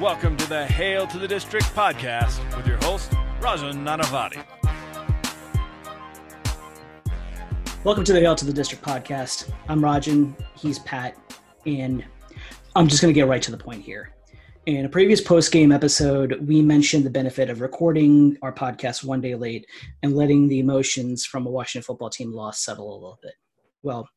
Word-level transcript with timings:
Welcome 0.00 0.38
to 0.38 0.48
the 0.48 0.64
Hail 0.64 1.06
to 1.08 1.18
the 1.18 1.28
District 1.28 1.66
podcast 1.74 2.56
with 2.56 2.66
your 2.66 2.78
host, 2.78 3.10
Rajan 3.38 3.84
Nanavati. 3.84 4.42
Welcome 7.84 8.04
to 8.04 8.14
the 8.14 8.20
Hail 8.20 8.34
to 8.34 8.46
the 8.46 8.52
District 8.54 8.82
podcast. 8.82 9.52
I'm 9.68 9.82
Rajan, 9.82 10.34
he's 10.56 10.78
Pat, 10.78 11.18
and 11.66 12.02
I'm 12.74 12.88
just 12.88 13.02
going 13.02 13.12
to 13.12 13.14
get 13.14 13.28
right 13.28 13.42
to 13.42 13.50
the 13.50 13.58
point 13.58 13.82
here. 13.82 14.14
In 14.64 14.86
a 14.86 14.88
previous 14.88 15.20
post 15.20 15.52
game 15.52 15.70
episode, 15.70 16.48
we 16.48 16.62
mentioned 16.62 17.04
the 17.04 17.10
benefit 17.10 17.50
of 17.50 17.60
recording 17.60 18.38
our 18.40 18.54
podcast 18.54 19.04
one 19.04 19.20
day 19.20 19.34
late 19.34 19.66
and 20.02 20.16
letting 20.16 20.48
the 20.48 20.60
emotions 20.60 21.26
from 21.26 21.46
a 21.46 21.50
Washington 21.50 21.84
football 21.84 22.08
team 22.08 22.32
loss 22.32 22.64
settle 22.64 22.90
a 22.90 22.94
little 22.94 23.18
bit. 23.22 23.34
Well, 23.82 24.08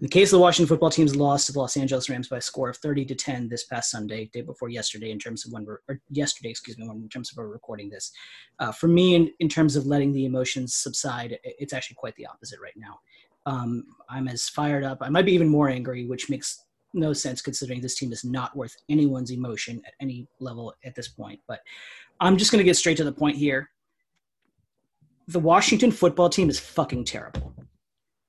in 0.00 0.06
the 0.06 0.08
case 0.08 0.32
of 0.32 0.38
the 0.38 0.42
Washington 0.42 0.66
football 0.66 0.88
team's 0.88 1.14
loss 1.14 1.44
to 1.44 1.52
the 1.52 1.58
Los 1.58 1.76
Angeles 1.76 2.08
Rams 2.08 2.26
by 2.26 2.38
a 2.38 2.40
score 2.40 2.70
of 2.70 2.78
30 2.78 3.04
to 3.04 3.14
10 3.14 3.50
this 3.50 3.64
past 3.64 3.90
Sunday, 3.90 4.30
day 4.32 4.40
before 4.40 4.70
yesterday, 4.70 5.10
in 5.10 5.18
terms 5.18 5.44
of 5.44 5.52
when 5.52 5.66
we're, 5.66 5.80
or 5.88 6.00
yesterday, 6.08 6.48
excuse 6.48 6.78
me, 6.78 6.88
in 6.88 7.08
terms 7.10 7.30
of 7.30 7.36
we're 7.36 7.48
recording 7.48 7.90
this. 7.90 8.10
Uh, 8.60 8.72
for 8.72 8.88
me, 8.88 9.14
in, 9.14 9.30
in 9.40 9.48
terms 9.48 9.76
of 9.76 9.84
letting 9.84 10.10
the 10.14 10.24
emotions 10.24 10.74
subside, 10.74 11.38
it's 11.44 11.74
actually 11.74 11.96
quite 11.96 12.16
the 12.16 12.24
opposite 12.24 12.58
right 12.62 12.76
now. 12.76 12.98
Um, 13.44 13.84
I'm 14.08 14.26
as 14.26 14.48
fired 14.48 14.84
up. 14.84 14.98
I 15.02 15.10
might 15.10 15.26
be 15.26 15.34
even 15.34 15.50
more 15.50 15.68
angry, 15.68 16.06
which 16.06 16.30
makes 16.30 16.64
no 16.94 17.12
sense 17.12 17.42
considering 17.42 17.82
this 17.82 17.96
team 17.96 18.10
is 18.10 18.24
not 18.24 18.56
worth 18.56 18.74
anyone's 18.88 19.30
emotion 19.30 19.82
at 19.86 19.92
any 20.00 20.26
level 20.40 20.72
at 20.82 20.94
this 20.94 21.08
point. 21.08 21.40
But 21.46 21.60
I'm 22.20 22.38
just 22.38 22.50
going 22.52 22.60
to 22.60 22.64
get 22.64 22.76
straight 22.78 22.96
to 22.96 23.04
the 23.04 23.12
point 23.12 23.36
here. 23.36 23.68
The 25.28 25.40
Washington 25.40 25.92
football 25.92 26.30
team 26.30 26.48
is 26.48 26.58
fucking 26.58 27.04
terrible. 27.04 27.52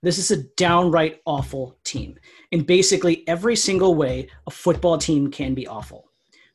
This 0.03 0.17
is 0.17 0.31
a 0.31 0.43
downright 0.57 1.21
awful 1.25 1.77
team. 1.83 2.17
In 2.51 2.63
basically 2.63 3.27
every 3.27 3.55
single 3.55 3.93
way, 3.93 4.29
a 4.47 4.51
football 4.51 4.97
team 4.97 5.29
can 5.29 5.53
be 5.53 5.67
awful. 5.67 6.09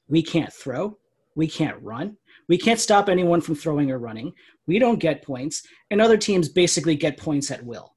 We 0.09 0.21
can't 0.21 0.53
throw, 0.53 0.99
we 1.37 1.47
can't 1.47 1.81
run, 1.81 2.17
we 2.49 2.59
can't 2.59 2.81
stop 2.81 3.09
anyone 3.09 3.41
from 3.41 3.55
throwing 3.55 3.93
or 3.93 3.99
running, 3.99 4.33
we 4.67 4.81
don't 4.81 4.99
get 4.99 5.23
points, 5.23 5.63
and 5.93 6.01
other 6.01 6.17
teams 6.17 6.49
basically 6.49 6.97
get 6.97 7.19
points 7.19 7.53
at 7.53 7.65
will. 7.65 7.95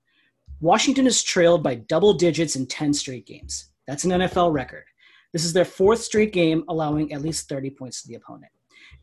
Washington 0.62 1.08
is 1.08 1.24
trailed 1.24 1.64
by 1.64 1.76
double 1.76 2.14
digits 2.14 2.56
in 2.56 2.68
10 2.68 2.94
straight 2.94 3.26
games. 3.26 3.72
That's 3.88 4.04
an 4.04 4.12
NFL 4.12 4.54
record. 4.54 4.84
This 5.34 5.46
is 5.46 5.54
their 5.54 5.66
fourth 5.66 6.02
straight 6.02 6.34
game 6.34 6.64
allowing 6.68 7.12
at 7.12 7.22
least 7.22 7.50
30 7.50 7.72
points 7.72 8.04
to 8.04 8.08
the 8.08 8.16
opponent. 8.16 8.52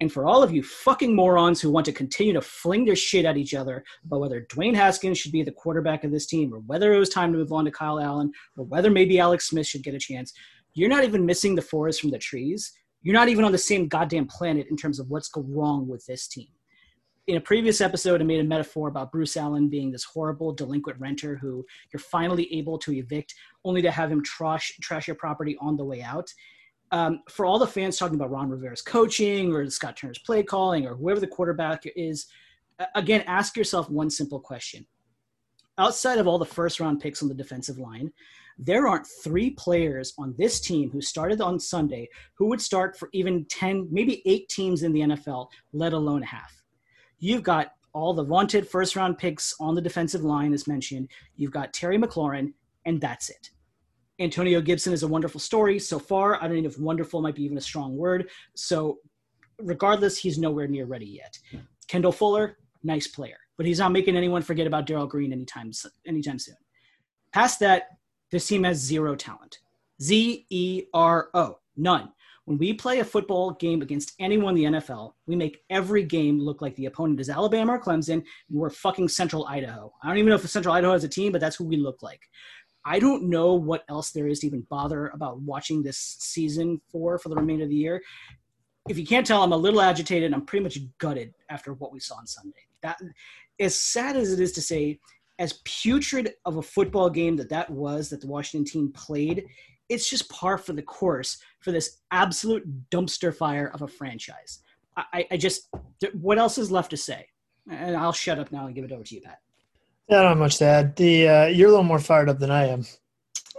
And 0.00 0.12
for 0.12 0.27
all 0.27 0.42
of 0.42 0.52
you 0.52 0.62
fucking 0.62 1.14
morons 1.14 1.61
who 1.61 1.70
want 1.70 1.86
to 1.86 1.92
continue 1.92 2.34
to 2.34 2.42
fling 2.42 2.84
their 2.84 2.97
shit 2.97 3.25
at 3.25 3.39
each 3.39 3.55
other 3.55 3.83
about 4.05 4.20
whether 4.20 4.42
Dwayne 4.42 4.75
Haskins 4.75 5.19
should 5.19 5.33
be 5.33 5.42
the 5.42 5.52
quarterback 5.52 6.05
of 6.05 6.11
this 6.11 6.27
team 6.27 6.52
or 6.52 6.58
whether 6.61 6.92
it 6.92 6.98
was 6.98 7.08
time 7.08 7.33
to 7.33 7.39
move 7.39 7.52
on 7.52 7.64
to 7.64 7.70
Kyle 7.70 7.98
Allen 7.98 8.30
or 8.56 8.64
whether 8.64 8.91
maybe 8.91 9.19
Alex 9.19 9.48
Smith 9.48 9.67
should 9.67 9.83
get 9.83 9.94
a 9.94 9.98
chance, 9.98 10.34
you're 10.74 10.91
not 10.91 11.05
even 11.05 11.24
missing 11.24 11.55
the 11.55 11.62
forest 11.62 12.02
from 12.02 12.11
the 12.11 12.19
trees. 12.19 12.72
You're 13.02 13.14
not 13.14 13.28
even 13.28 13.44
on 13.44 13.52
the 13.52 13.58
same 13.58 13.89
goddamn 13.89 14.27
planet 14.27 14.67
in 14.69 14.77
terms 14.77 14.98
of 14.98 15.08
what's 15.08 15.28
go 15.28 15.42
wrong 15.48 15.89
with 15.89 16.05
this 16.05 16.28
team. 16.28 16.48
In 17.27 17.36
a 17.36 17.41
previous 17.41 17.80
episode, 17.80 18.20
I 18.20 18.24
made 18.24 18.41
a 18.41 18.44
metaphor 18.44 18.89
about 18.89 19.11
Bruce 19.11 19.36
Allen 19.36 19.69
being 19.69 19.91
this 19.91 20.05
horrible 20.05 20.52
delinquent 20.52 21.00
renter 21.00 21.36
who 21.36 21.64
you're 21.92 22.00
finally 22.00 22.52
able 22.55 22.78
to 22.80 22.92
evict, 22.92 23.34
only 23.64 23.83
to 23.83 23.91
have 23.91 24.12
him 24.12 24.22
trash 24.22 24.77
trash 24.80 25.08
your 25.08 25.17
property 25.17 25.56
on 25.61 25.77
the 25.77 25.84
way 25.84 26.02
out 26.02 26.30
um, 26.92 27.23
for 27.29 27.45
all 27.45 27.59
the 27.59 27.67
fans 27.67 27.98
talking 27.98 28.15
about 28.15 28.31
Ron 28.31 28.48
Rivera's 28.48 28.83
coaching 28.83 29.53
or 29.53 29.69
Scott 29.70 29.97
Turner's 29.97 30.19
play 30.19 30.42
calling 30.42 30.87
or 30.87 30.95
whoever 30.95 31.20
the 31.20 31.27
quarterback 31.27 31.84
is, 31.97 32.27
again, 32.95 33.23
ask 33.27 33.56
yourself 33.56 33.91
one 33.91 34.11
simple 34.11 34.41
question. 34.41 34.87
Outside 35.79 36.19
of 36.19 36.27
all 36.27 36.39
the 36.39 36.45
first 36.45 36.81
round 36.81 37.01
picks 37.01 37.23
on 37.23 37.29
the 37.29 37.34
defensive 37.34 37.79
line, 37.79 38.12
there 38.59 38.87
aren't 38.87 39.07
three 39.07 39.51
players 39.51 40.14
on 40.17 40.34
this 40.39 40.61
team 40.61 40.91
who 40.91 41.01
started 41.03 41.41
on 41.41 41.61
Sunday 41.61 42.09
who 42.34 42.47
would 42.47 42.61
start 42.61 42.98
for 42.98 43.11
even 43.12 43.45
10, 43.47 43.89
maybe 43.91 44.23
eight 44.25 44.48
teams 44.48 44.83
in 44.83 44.92
the 44.92 45.01
NFL, 45.01 45.48
let 45.73 45.92
alone 45.92 46.23
a 46.23 46.27
half. 46.27 46.62
You've 47.19 47.42
got 47.42 47.73
all 47.92 48.14
the 48.14 48.25
wanted 48.25 48.68
first 48.68 48.97
round 48.97 49.18
picks 49.18 49.55
on 49.61 49.74
the 49.74 49.83
defensive 49.83 50.23
line, 50.23 50.53
as 50.53 50.67
mentioned. 50.67 51.08
You've 51.36 51.51
got 51.51 51.74
Terry 51.74 51.98
McLaurin, 51.98 52.53
and 52.86 53.01
that's 53.01 53.29
it. 53.29 53.51
Antonio 54.19 54.61
Gibson 54.61 54.93
is 54.93 55.03
a 55.03 55.09
wonderful 55.09 55.41
story 55.41 55.79
so 55.79 55.99
far. 55.99 56.43
I 56.43 56.49
don't 56.49 56.63
know 56.63 56.69
if 56.69 56.79
wonderful 56.79 57.21
might 57.21 57.35
be 57.35 57.45
even 57.45 57.59
a 57.59 57.61
strong 57.63 57.97
word. 57.97 58.31
So, 58.55 58.99
regardless, 59.59 60.17
he's 60.17 60.39
nowhere 60.39 60.67
near 60.67 60.87
ready 60.87 61.07
yet. 61.07 61.39
Kendall 61.89 62.13
Fuller, 62.13 62.57
nice 62.83 63.07
player, 63.07 63.37
but 63.57 63.67
he's 63.67 63.79
not 63.79 63.93
making 63.93 64.17
anyone 64.17 64.43
forget 64.43 64.67
about 64.67 64.87
Darrell 64.87 65.07
Green 65.07 65.33
anytime 65.33 65.71
anytime 66.07 66.39
soon. 66.39 66.57
Past 67.33 67.61
that, 67.61 67.89
this 68.31 68.47
team 68.47 68.65
has 68.65 68.79
zero 68.79 69.15
talent. 69.15 69.59
Z 70.01 70.47
E 70.51 70.85
R 70.95 71.29
O, 71.35 71.59
none. 71.77 72.11
When 72.47 72.59
we 72.59 72.73
play 72.73 73.01
a 73.01 73.05
football 73.05 73.51
game 73.53 73.83
against 73.83 74.13
anyone 74.21 74.57
in 74.57 74.73
the 74.73 74.79
NFL, 74.79 75.15
we 75.27 75.35
make 75.35 75.65
every 75.69 76.05
game 76.05 76.39
look 76.39 76.63
like 76.63 76.77
the 76.77 76.87
opponent 76.87 77.19
is 77.19 77.29
Alabama 77.29 77.73
or 77.73 77.81
Clemson, 77.81 78.15
and 78.15 78.25
we're 78.51 78.71
fucking 78.71 79.09
Central 79.09 79.47
Idaho. 79.47 79.93
I 80.01 80.09
don't 80.09 80.19
even 80.19 80.29
know 80.29 80.37
if 80.37 80.48
Central 80.48 80.73
Idaho 80.73 80.93
has 80.93 81.03
a 81.03 81.09
team, 81.09 81.33
but 81.33 81.41
that's 81.41 81.57
who 81.57 81.65
we 81.65 81.77
look 81.77 82.05
like. 82.05 82.21
I 82.86 83.01
don't 83.01 83.24
know 83.24 83.55
what 83.55 83.85
else 83.89 84.13
there 84.13 84.29
is 84.29 84.41
to 84.41 84.47
even 84.47 84.61
bother 84.70 85.08
about 85.08 85.41
watching 85.41 85.83
this 85.83 85.98
season 86.20 86.80
for 86.91 87.19
for 87.19 87.29
the 87.29 87.35
remainder 87.36 87.64
of 87.64 87.70
the 87.70 87.77
year. 87.77 88.01
If 88.89 88.97
you 88.97 89.05
can't 89.05 89.27
tell, 89.27 89.42
I'm 89.42 89.52
a 89.52 89.57
little 89.57 89.80
agitated. 89.80 90.33
I'm 90.33 90.47
pretty 90.47 90.63
much 90.63 90.79
gutted 90.98 91.35
after 91.51 91.73
what 91.74 91.92
we 91.92 91.98
saw 91.98 92.14
on 92.14 92.27
Sunday. 92.27 92.61
That, 92.83 92.98
as 93.58 93.77
sad 93.77 94.17
as 94.17 94.33
it 94.33 94.39
is 94.39 94.52
to 94.52 94.63
say, 94.63 95.01
as 95.41 95.61
putrid 95.64 96.35
of 96.45 96.58
a 96.58 96.63
football 96.63 97.11
game 97.11 97.36
that 97.36 97.48
that 97.48 97.69
was 97.69 98.08
that 98.11 98.20
the 98.20 98.29
Washington 98.29 98.64
team 98.64 98.92
played, 98.92 99.45
it's 99.89 100.08
just 100.08 100.30
par 100.30 100.57
for 100.57 100.73
the 100.73 100.83
course 100.83 101.39
for 101.61 101.73
this 101.73 101.98
absolute 102.13 102.64
dumpster 102.91 103.35
fire 103.35 103.73
of 103.74 103.83
a 103.83 103.89
franchise. 103.89 104.61
I, 104.97 105.27
I 105.30 105.36
just, 105.36 105.68
what 106.14 106.39
else 106.39 106.57
is 106.57 106.70
left 106.70 106.91
to 106.91 106.97
say? 106.97 107.27
And 107.70 107.97
I'll 107.97 108.13
shut 108.13 108.39
up 108.39 108.53
now 108.53 108.67
and 108.67 108.74
give 108.74 108.85
it 108.85 108.92
over 108.92 109.03
to 109.03 109.14
you, 109.14 109.20
Pat. 109.20 109.41
Yeah, 110.08 110.28
have 110.28 110.39
much 110.39 110.58
to 110.58 110.64
add. 110.64 110.96
The 110.96 111.28
uh, 111.28 111.46
you're 111.46 111.68
a 111.68 111.70
little 111.70 111.84
more 111.84 111.98
fired 111.98 112.28
up 112.28 112.39
than 112.39 112.50
I 112.50 112.67
am. 112.67 112.86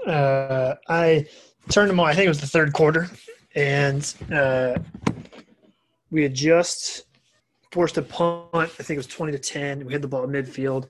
Uh, 0.06 0.76
I 0.88 1.26
turned 1.70 1.90
them 1.90 2.00
on. 2.00 2.08
I 2.08 2.14
think 2.14 2.26
it 2.26 2.30
was 2.30 2.40
the 2.40 2.48
third 2.48 2.72
quarter, 2.72 3.10
and 3.54 4.14
uh, 4.32 4.78
we 6.10 6.24
had 6.24 6.34
just 6.34 7.04
forced 7.72 7.98
a 7.98 8.02
punt. 8.02 8.48
I 8.54 8.66
think 8.68 8.92
it 8.92 8.98
was 8.98 9.08
twenty 9.08 9.34
to 9.34 9.40
ten. 9.40 9.86
We 9.86 9.92
had 9.92 10.02
the 10.02 10.08
ball 10.08 10.24
at 10.24 10.30
midfield, 10.30 10.88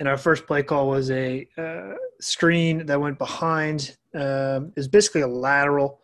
and 0.00 0.08
our 0.08 0.18
first 0.18 0.44
play 0.44 0.64
call 0.64 0.88
was 0.88 1.08
a 1.12 1.46
uh, 1.56 1.94
screen 2.20 2.86
that 2.86 3.00
went 3.00 3.18
behind. 3.18 3.96
Um, 4.12 4.72
it 4.74 4.76
was 4.76 4.88
basically 4.88 5.20
a 5.20 5.28
lateral 5.28 6.00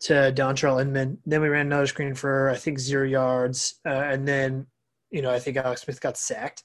to 0.00 0.32
Dontrelle 0.36 0.82
Inman. 0.82 1.16
Then 1.24 1.40
we 1.40 1.48
ran 1.48 1.66
another 1.66 1.86
screen 1.86 2.14
for 2.14 2.50
I 2.50 2.56
think 2.56 2.78
zero 2.78 3.06
yards, 3.06 3.80
uh, 3.86 3.88
and 3.88 4.28
then 4.28 4.66
you 5.10 5.22
know 5.22 5.32
I 5.32 5.38
think 5.38 5.56
Alex 5.56 5.82
Smith 5.82 6.02
got 6.02 6.18
sacked. 6.18 6.64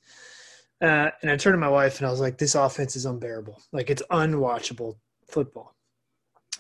Uh, 0.81 1.09
and 1.21 1.31
I 1.31 1.37
turned 1.37 1.55
to 1.55 1.57
my 1.57 1.69
wife 1.69 1.97
and 1.97 2.07
I 2.07 2.11
was 2.11 2.19
like, 2.19 2.37
this 2.37 2.55
offense 2.55 2.95
is 2.95 3.05
unbearable. 3.05 3.61
Like 3.71 3.89
it's 3.89 4.03
unwatchable 4.11 4.95
football. 5.27 5.75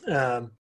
Um, 0.07 0.51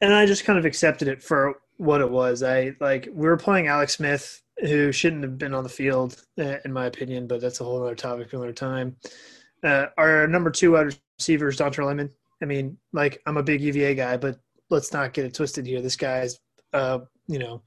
and 0.00 0.14
I 0.14 0.26
just 0.26 0.44
kind 0.44 0.58
of 0.58 0.64
accepted 0.64 1.08
it 1.08 1.22
for 1.22 1.56
what 1.76 2.00
it 2.00 2.10
was. 2.10 2.42
I 2.42 2.74
like, 2.80 3.08
we 3.12 3.26
were 3.26 3.36
playing 3.36 3.66
Alex 3.66 3.96
Smith, 3.96 4.42
who 4.60 4.92
shouldn't 4.92 5.22
have 5.22 5.36
been 5.38 5.54
on 5.54 5.62
the 5.62 5.68
field, 5.68 6.22
uh, 6.38 6.56
in 6.64 6.72
my 6.72 6.86
opinion, 6.86 7.26
but 7.26 7.40
that's 7.40 7.60
a 7.60 7.64
whole 7.64 7.82
other 7.82 7.94
topic 7.94 8.32
another 8.32 8.52
time. 8.52 8.96
Uh, 9.62 9.86
our 9.98 10.26
number 10.26 10.50
two 10.50 10.72
wide 10.72 10.96
receiver 11.18 11.48
is 11.48 11.58
Dontrelle 11.58 11.90
Inman. 11.90 12.10
I 12.42 12.46
mean, 12.46 12.78
like, 12.92 13.20
I'm 13.26 13.36
a 13.36 13.42
big 13.42 13.60
UVA 13.60 13.94
guy, 13.94 14.16
but 14.16 14.38
let's 14.70 14.92
not 14.92 15.12
get 15.12 15.24
it 15.26 15.34
twisted 15.34 15.66
here. 15.66 15.80
This 15.80 15.96
guy's, 15.96 16.38
uh, 16.72 17.00
you 17.26 17.38
know, 17.38 17.62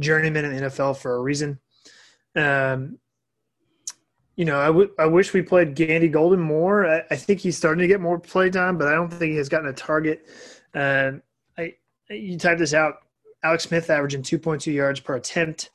journeyman 0.00 0.44
in 0.46 0.56
the 0.56 0.62
NFL 0.62 0.96
for 0.98 1.16
a 1.16 1.20
reason. 1.20 1.58
Um, 2.36 2.98
you 4.36 4.44
know, 4.44 4.58
I, 4.58 4.66
w- 4.66 4.92
I 4.98 5.06
wish 5.06 5.32
we 5.32 5.42
played 5.42 5.74
Gandy 5.74 6.08
Golden 6.08 6.40
more. 6.40 6.86
I, 6.86 7.02
I, 7.10 7.16
think 7.16 7.40
he's 7.40 7.56
starting 7.56 7.82
to 7.82 7.88
get 7.88 8.00
more 8.00 8.18
play 8.18 8.50
time, 8.50 8.76
but 8.76 8.88
I 8.88 8.94
don't 8.94 9.12
think 9.12 9.30
he 9.30 9.36
has 9.36 9.48
gotten 9.48 9.68
a 9.68 9.72
target. 9.72 10.26
Uh, 10.74 11.12
I 11.56 11.74
you 12.10 12.36
type 12.38 12.58
this 12.58 12.74
out. 12.74 12.96
Alex 13.44 13.64
Smith 13.64 13.90
averaging 13.90 14.22
2.2 14.22 14.72
yards 14.72 15.00
per 15.00 15.16
attempt. 15.16 15.70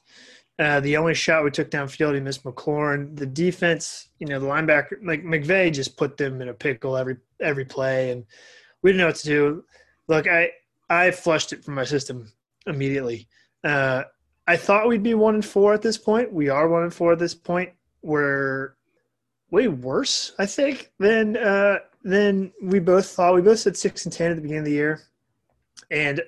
Uh, 0.57 0.81
the 0.81 0.97
only 0.97 1.13
shot 1.13 1.43
we 1.43 1.51
took 1.51 1.71
downfield, 1.71 2.15
he 2.15 2.19
missed 2.19 2.43
McLaurin. 2.43 3.15
The 3.15 3.25
defense, 3.25 4.09
you 4.19 4.27
know, 4.27 4.39
the 4.39 4.47
linebacker, 4.47 4.97
like 5.03 5.23
McVay, 5.23 5.71
just 5.71 5.95
put 5.95 6.17
them 6.17 6.41
in 6.41 6.49
a 6.49 6.53
pickle 6.53 6.97
every 6.97 7.17
every 7.39 7.65
play, 7.65 8.11
and 8.11 8.25
we 8.81 8.91
didn't 8.91 8.99
know 8.99 9.07
what 9.07 9.15
to 9.17 9.27
do. 9.27 9.63
Look, 10.09 10.27
I 10.27 10.51
I 10.89 11.11
flushed 11.11 11.53
it 11.53 11.63
from 11.63 11.75
my 11.75 11.85
system 11.85 12.29
immediately. 12.67 13.29
Uh, 13.63 14.03
I 14.47 14.57
thought 14.57 14.87
we'd 14.87 15.03
be 15.03 15.13
one 15.13 15.35
and 15.35 15.45
four 15.45 15.73
at 15.73 15.81
this 15.81 15.97
point. 15.97 16.33
We 16.33 16.49
are 16.49 16.67
one 16.67 16.83
and 16.83 16.93
four 16.93 17.13
at 17.13 17.19
this 17.19 17.35
point 17.35 17.69
were 18.01 18.75
way 19.51 19.67
worse, 19.67 20.33
I 20.39 20.45
think, 20.45 20.91
than 20.99 21.37
uh, 21.37 21.79
than 22.03 22.51
we 22.61 22.79
both 22.79 23.07
thought. 23.09 23.35
We 23.35 23.41
both 23.41 23.59
said 23.59 23.77
six 23.77 24.05
and 24.05 24.13
ten 24.13 24.31
at 24.31 24.35
the 24.35 24.41
beginning 24.41 24.59
of 24.59 24.65
the 24.65 24.71
year, 24.71 25.01
and 25.91 26.21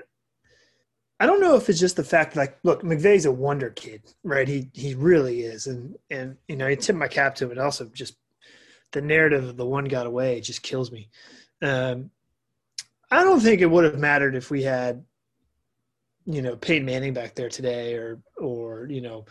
I 1.20 1.28
don't 1.28 1.40
know 1.40 1.56
if 1.56 1.70
it's 1.70 1.80
just 1.80 1.98
the 1.98 2.04
fact 2.04 2.36
like, 2.36 2.58
look, 2.64 2.82
McVay's 2.82 3.26
a 3.26 3.32
wonder 3.32 3.70
kid, 3.70 4.02
right? 4.24 4.48
He 4.48 4.70
he 4.74 4.96
really 4.96 5.42
is, 5.42 5.68
and 5.68 5.96
and 6.10 6.38
you 6.48 6.56
know, 6.56 6.68
he 6.68 6.76
tipped 6.76 6.98
my 6.98 7.08
cap 7.08 7.36
to 7.36 7.46
him, 7.46 7.52
and 7.52 7.60
also 7.60 7.86
just 7.86 8.16
the 8.92 9.02
narrative 9.02 9.48
of 9.48 9.56
the 9.56 9.66
one 9.66 9.86
got 9.86 10.08
away 10.08 10.42
just 10.42 10.64
kills 10.64 10.92
me. 10.92 11.10
Um, 11.62 12.10
I 13.10 13.24
don't 13.24 13.40
think 13.40 13.62
it 13.62 13.70
would 13.70 13.84
have 13.84 14.00
mattered 14.00 14.36
if 14.36 14.50
we 14.50 14.64
had 14.64 15.06
you 16.26 16.42
know 16.42 16.56
Peyton 16.56 16.86
Manning 16.86 17.14
back 17.14 17.36
there 17.36 17.50
today, 17.50 17.96
or 17.96 18.20
or 18.38 18.88
you 18.90 19.02
know 19.02 19.26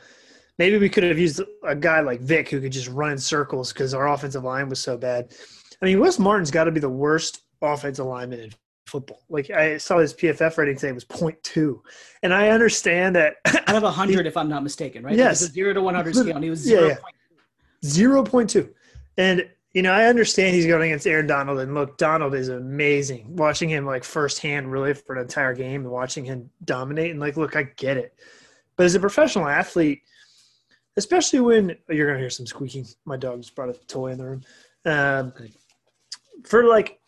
maybe 0.61 0.77
we 0.77 0.91
could 0.91 1.03
have 1.05 1.19
used 1.19 1.41
a 1.65 1.75
guy 1.75 2.01
like 2.01 2.21
Vick 2.21 2.51
who 2.51 2.61
could 2.61 2.71
just 2.71 2.89
run 2.89 3.13
in 3.13 3.19
circles 3.19 3.73
because 3.73 3.95
our 3.95 4.13
offensive 4.13 4.45
line 4.45 4.69
was 4.69 4.79
so 4.79 4.99
bad. 4.99 5.33
I 5.81 5.87
mean, 5.87 5.99
Wes 5.99 6.19
Martin's 6.19 6.51
got 6.51 6.65
to 6.65 6.71
be 6.71 6.81
the 6.81 6.89
worst 6.91 7.45
offensive 7.63 8.05
lineman 8.05 8.41
in 8.41 8.51
football. 8.87 9.23
Like 9.31 9.49
I 9.49 9.79
saw 9.79 9.97
his 10.01 10.13
PFF 10.13 10.59
rating 10.59 10.77
today 10.77 10.93
was 10.93 11.07
0.2. 11.07 11.81
and 12.23 12.35
I 12.35 12.51
understand 12.51 13.17
that 13.17 13.37
out 13.47 13.83
of 13.83 13.95
hundred, 13.95 14.27
if 14.27 14.37
I'm 14.37 14.51
not 14.51 14.63
mistaken, 14.63 15.03
right? 15.03 15.17
Yes, 15.17 15.41
like 15.41 15.53
zero 15.53 15.73
to 15.73 15.81
one 15.81 15.95
hundred 15.95 16.15
scale, 16.15 16.35
and 16.35 16.45
he 16.45 16.51
was 16.51 16.59
zero. 16.59 16.89
Yeah, 16.89 16.89
yeah. 16.89 16.97
Zero 17.83 18.23
point 18.23 18.51
two, 18.51 18.69
and 19.17 19.49
you 19.73 19.81
know 19.81 19.93
I 19.93 20.09
understand 20.09 20.55
he's 20.55 20.67
going 20.67 20.91
against 20.91 21.07
Aaron 21.07 21.27
Donald, 21.27 21.61
and 21.61 21.73
look, 21.73 21.97
Donald 21.97 22.35
is 22.35 22.51
amazing. 22.51 23.35
Watching 23.35 23.71
him 23.71 23.87
like 23.87 24.05
firsthand, 24.05 24.71
really 24.71 24.93
for 24.93 25.17
an 25.17 25.23
entire 25.23 25.55
game, 25.55 25.81
and 25.83 25.91
watching 25.91 26.27
him 26.27 26.51
dominate, 26.63 27.13
and 27.13 27.21
like, 27.21 27.39
look, 27.39 27.57
I 27.57 27.63
get 27.63 27.97
it, 27.97 28.13
but 28.77 28.85
as 28.85 28.95
a 28.95 29.01
professional 29.01 29.49
athlete, 29.49 30.03
especially 30.97 31.41
when 31.41 31.77
you're 31.89 32.07
gonna 32.07 32.19
hear 32.19 32.31
some 32.31 32.47
squeaking. 32.47 32.87
My 33.05 33.17
dog 33.17 33.41
just 33.41 33.55
brought 33.55 33.71
a 33.71 33.75
toy 33.87 34.09
in 34.09 34.19
the 34.19 34.25
room. 34.25 34.43
Um, 34.85 35.33
for 36.45 36.65
like 36.65 37.01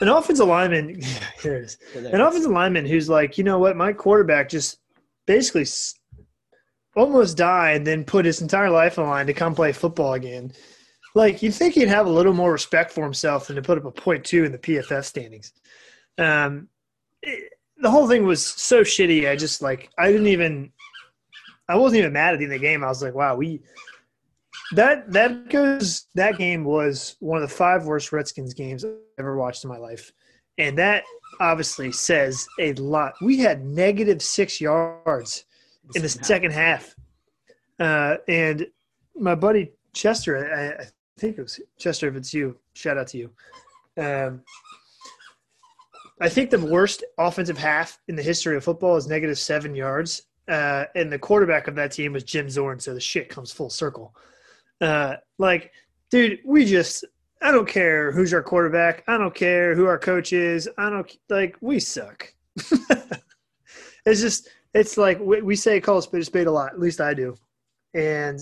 an 0.00 0.08
offensive 0.08 0.46
lineman, 0.46 1.00
here 1.42 1.56
it 1.56 1.64
is. 1.64 1.78
An 1.94 2.20
offensive 2.20 2.50
lineman 2.50 2.86
who's 2.86 3.08
like, 3.08 3.38
you 3.38 3.44
know 3.44 3.58
what, 3.58 3.76
my 3.76 3.92
quarterback 3.92 4.48
just 4.48 4.78
basically 5.26 5.66
almost 6.96 7.36
died, 7.36 7.76
and 7.76 7.86
then 7.86 8.04
put 8.04 8.24
his 8.24 8.42
entire 8.42 8.70
life 8.70 8.98
on 8.98 9.06
the 9.06 9.10
line 9.10 9.26
to 9.26 9.32
come 9.32 9.54
play 9.54 9.72
football 9.72 10.14
again. 10.14 10.52
Like 11.14 11.42
you'd 11.42 11.54
think 11.54 11.74
he'd 11.74 11.88
have 11.88 12.06
a 12.06 12.10
little 12.10 12.32
more 12.32 12.52
respect 12.52 12.90
for 12.90 13.04
himself 13.04 13.46
than 13.46 13.56
to 13.56 13.62
put 13.62 13.78
up 13.78 13.84
a 13.84 13.90
point 13.90 14.24
two 14.24 14.44
in 14.44 14.52
the 14.52 14.58
PFF 14.58 15.04
standings. 15.04 15.52
Um, 16.18 16.68
it, 17.22 17.52
the 17.78 17.90
whole 17.90 18.08
thing 18.08 18.24
was 18.24 18.44
so 18.44 18.82
shitty. 18.82 19.28
I 19.28 19.36
just 19.36 19.62
like 19.62 19.90
I 19.98 20.10
didn't 20.10 20.28
even. 20.28 20.72
I 21.72 21.76
wasn't 21.76 22.00
even 22.00 22.12
mad 22.12 22.34
at 22.34 22.38
the 22.38 22.44
end 22.44 22.52
of 22.52 22.60
the 22.60 22.66
game. 22.66 22.84
I 22.84 22.88
was 22.88 23.02
like, 23.02 23.14
wow, 23.14 23.34
we 23.34 23.62
that 24.72 25.10
that 25.10 25.48
goes 25.48 26.06
that 26.14 26.36
game 26.36 26.64
was 26.64 27.16
one 27.20 27.42
of 27.42 27.48
the 27.48 27.54
five 27.54 27.86
worst 27.86 28.12
Redskins 28.12 28.52
games 28.52 28.84
I've 28.84 28.92
ever 29.18 29.38
watched 29.38 29.64
in 29.64 29.70
my 29.70 29.78
life. 29.78 30.12
And 30.58 30.76
that 30.76 31.04
obviously 31.40 31.90
says 31.90 32.46
a 32.60 32.74
lot. 32.74 33.14
We 33.22 33.38
had 33.38 33.64
negative 33.64 34.20
six 34.20 34.60
yards 34.60 35.46
in 35.94 36.02
the 36.02 36.10
second 36.10 36.52
half. 36.52 36.94
Uh, 37.80 38.16
and 38.28 38.66
my 39.16 39.34
buddy 39.34 39.72
Chester, 39.94 40.54
I, 40.54 40.82
I, 40.82 40.86
think 41.18 41.38
it 41.38 41.42
was 41.42 41.58
Chester, 41.78 42.08
if 42.08 42.16
it's 42.16 42.34
you, 42.34 42.58
shout 42.74 42.98
out 42.98 43.06
to 43.08 43.18
you. 43.18 43.30
Um, 43.96 44.42
I 46.20 46.28
think 46.28 46.50
the 46.50 46.58
worst 46.58 47.02
offensive 47.18 47.58
half 47.58 47.98
in 48.08 48.14
the 48.14 48.22
history 48.22 48.56
of 48.56 48.64
football 48.64 48.96
is 48.96 49.06
negative 49.06 49.38
seven 49.38 49.74
yards. 49.74 50.22
Uh, 50.52 50.84
and 50.94 51.10
the 51.10 51.18
quarterback 51.18 51.66
of 51.66 51.74
that 51.74 51.92
team 51.92 52.12
was 52.12 52.24
Jim 52.24 52.50
Zorn, 52.50 52.78
so 52.78 52.92
the 52.92 53.00
shit 53.00 53.30
comes 53.30 53.50
full 53.50 53.70
circle. 53.70 54.14
Uh, 54.82 55.16
like, 55.38 55.72
dude, 56.10 56.40
we 56.44 56.66
just 56.66 57.06
I 57.40 57.50
don't 57.52 57.66
care 57.66 58.12
who's 58.12 58.34
our 58.34 58.42
quarterback. 58.42 59.02
I 59.08 59.16
don't 59.16 59.34
care 59.34 59.74
who 59.74 59.86
our 59.86 59.98
coach 59.98 60.34
is. 60.34 60.68
I 60.76 60.90
don't 60.90 61.10
like 61.30 61.56
we 61.62 61.80
suck. 61.80 62.34
it's 64.04 64.20
just 64.20 64.50
it's 64.74 64.98
like 64.98 65.18
we, 65.20 65.40
we 65.40 65.56
say 65.56 65.80
call 65.80 65.96
a 65.96 66.02
spade 66.02 66.20
a 66.20 66.24
spade 66.26 66.46
a 66.48 66.52
lot. 66.52 66.74
At 66.74 66.80
least 66.80 67.00
I 67.00 67.14
do. 67.14 67.34
And 67.94 68.38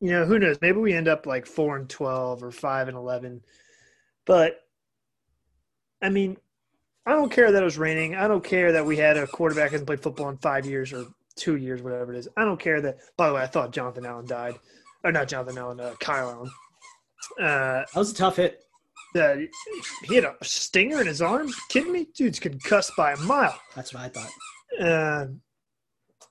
you 0.00 0.10
know 0.10 0.26
who 0.26 0.40
knows? 0.40 0.58
Maybe 0.60 0.78
we 0.78 0.92
end 0.92 1.06
up 1.06 1.26
like 1.26 1.46
four 1.46 1.76
and 1.76 1.88
twelve 1.88 2.42
or 2.42 2.50
five 2.50 2.88
and 2.88 2.96
eleven. 2.96 3.40
But 4.26 4.58
I 6.02 6.08
mean, 6.08 6.38
I 7.06 7.12
don't 7.12 7.30
care 7.30 7.52
that 7.52 7.62
it 7.62 7.64
was 7.64 7.78
raining. 7.78 8.16
I 8.16 8.26
don't 8.26 8.42
care 8.42 8.72
that 8.72 8.84
we 8.84 8.96
had 8.96 9.16
a 9.16 9.28
quarterback 9.28 9.70
hasn't 9.70 9.86
played 9.86 10.02
football 10.02 10.28
in 10.28 10.38
five 10.38 10.66
years 10.66 10.92
or 10.92 11.06
two 11.34 11.56
years, 11.56 11.82
whatever 11.82 12.12
it 12.12 12.18
is. 12.18 12.28
I 12.36 12.44
don't 12.44 12.60
care 12.60 12.80
that. 12.80 12.98
By 13.16 13.28
the 13.28 13.34
way, 13.34 13.42
I 13.42 13.46
thought 13.46 13.72
Jonathan 13.72 14.06
Allen 14.06 14.26
died 14.26 14.58
or 15.04 15.12
not 15.12 15.28
Jonathan 15.28 15.58
Allen, 15.58 15.80
uh, 15.80 15.94
Kyle 16.00 16.30
Allen. 16.30 16.50
Uh, 17.40 17.84
that 17.92 17.96
was 17.96 18.10
a 18.10 18.14
tough 18.14 18.36
hit. 18.36 18.64
Uh, 19.14 19.36
he 20.04 20.14
had 20.14 20.24
a 20.24 20.36
stinger 20.42 21.00
in 21.00 21.06
his 21.06 21.20
arm. 21.20 21.50
Kidding 21.68 21.92
me? 21.92 22.06
Dude's 22.14 22.38
concussed 22.38 22.92
by 22.96 23.12
a 23.12 23.16
mile. 23.18 23.58
That's 23.76 23.92
what 23.92 24.04
I 24.04 24.08
thought. 24.08 24.30
Uh, 24.80 25.26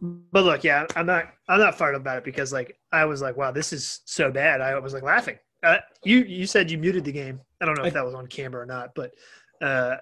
but 0.01 0.44
look, 0.44 0.63
yeah, 0.63 0.88
I'm 0.95 1.06
not. 1.06 1.25
I'm 1.48 1.59
not 1.59 1.77
fired 1.77 1.95
up 1.95 2.01
about 2.01 2.18
it 2.18 2.24
because 2.24 2.51
like 2.51 2.77
I 2.92 3.06
was 3.06 3.21
like, 3.21 3.38
wow, 3.38 3.51
this 3.51 3.71
is 3.71 4.01
so 4.06 4.31
bad. 4.31 4.62
I 4.62 4.77
was 4.80 4.94
like 4.94 5.03
laughing. 5.03 5.38
Uh, 5.63 5.77
you 6.03 6.24
you 6.24 6.48
said 6.48 6.71
you 6.71 6.80
muted 6.80 7.03
the 7.03 7.12
game. 7.12 7.39
I 7.62 7.65
don't 7.65 7.77
know 7.77 7.86
if 7.86 7.94
that 7.94 8.06
was 8.06 8.15
on 8.15 8.25
camera 8.25 8.63
or 8.63 8.65
not, 8.65 8.95
but 8.95 9.13
uh, 9.62 9.98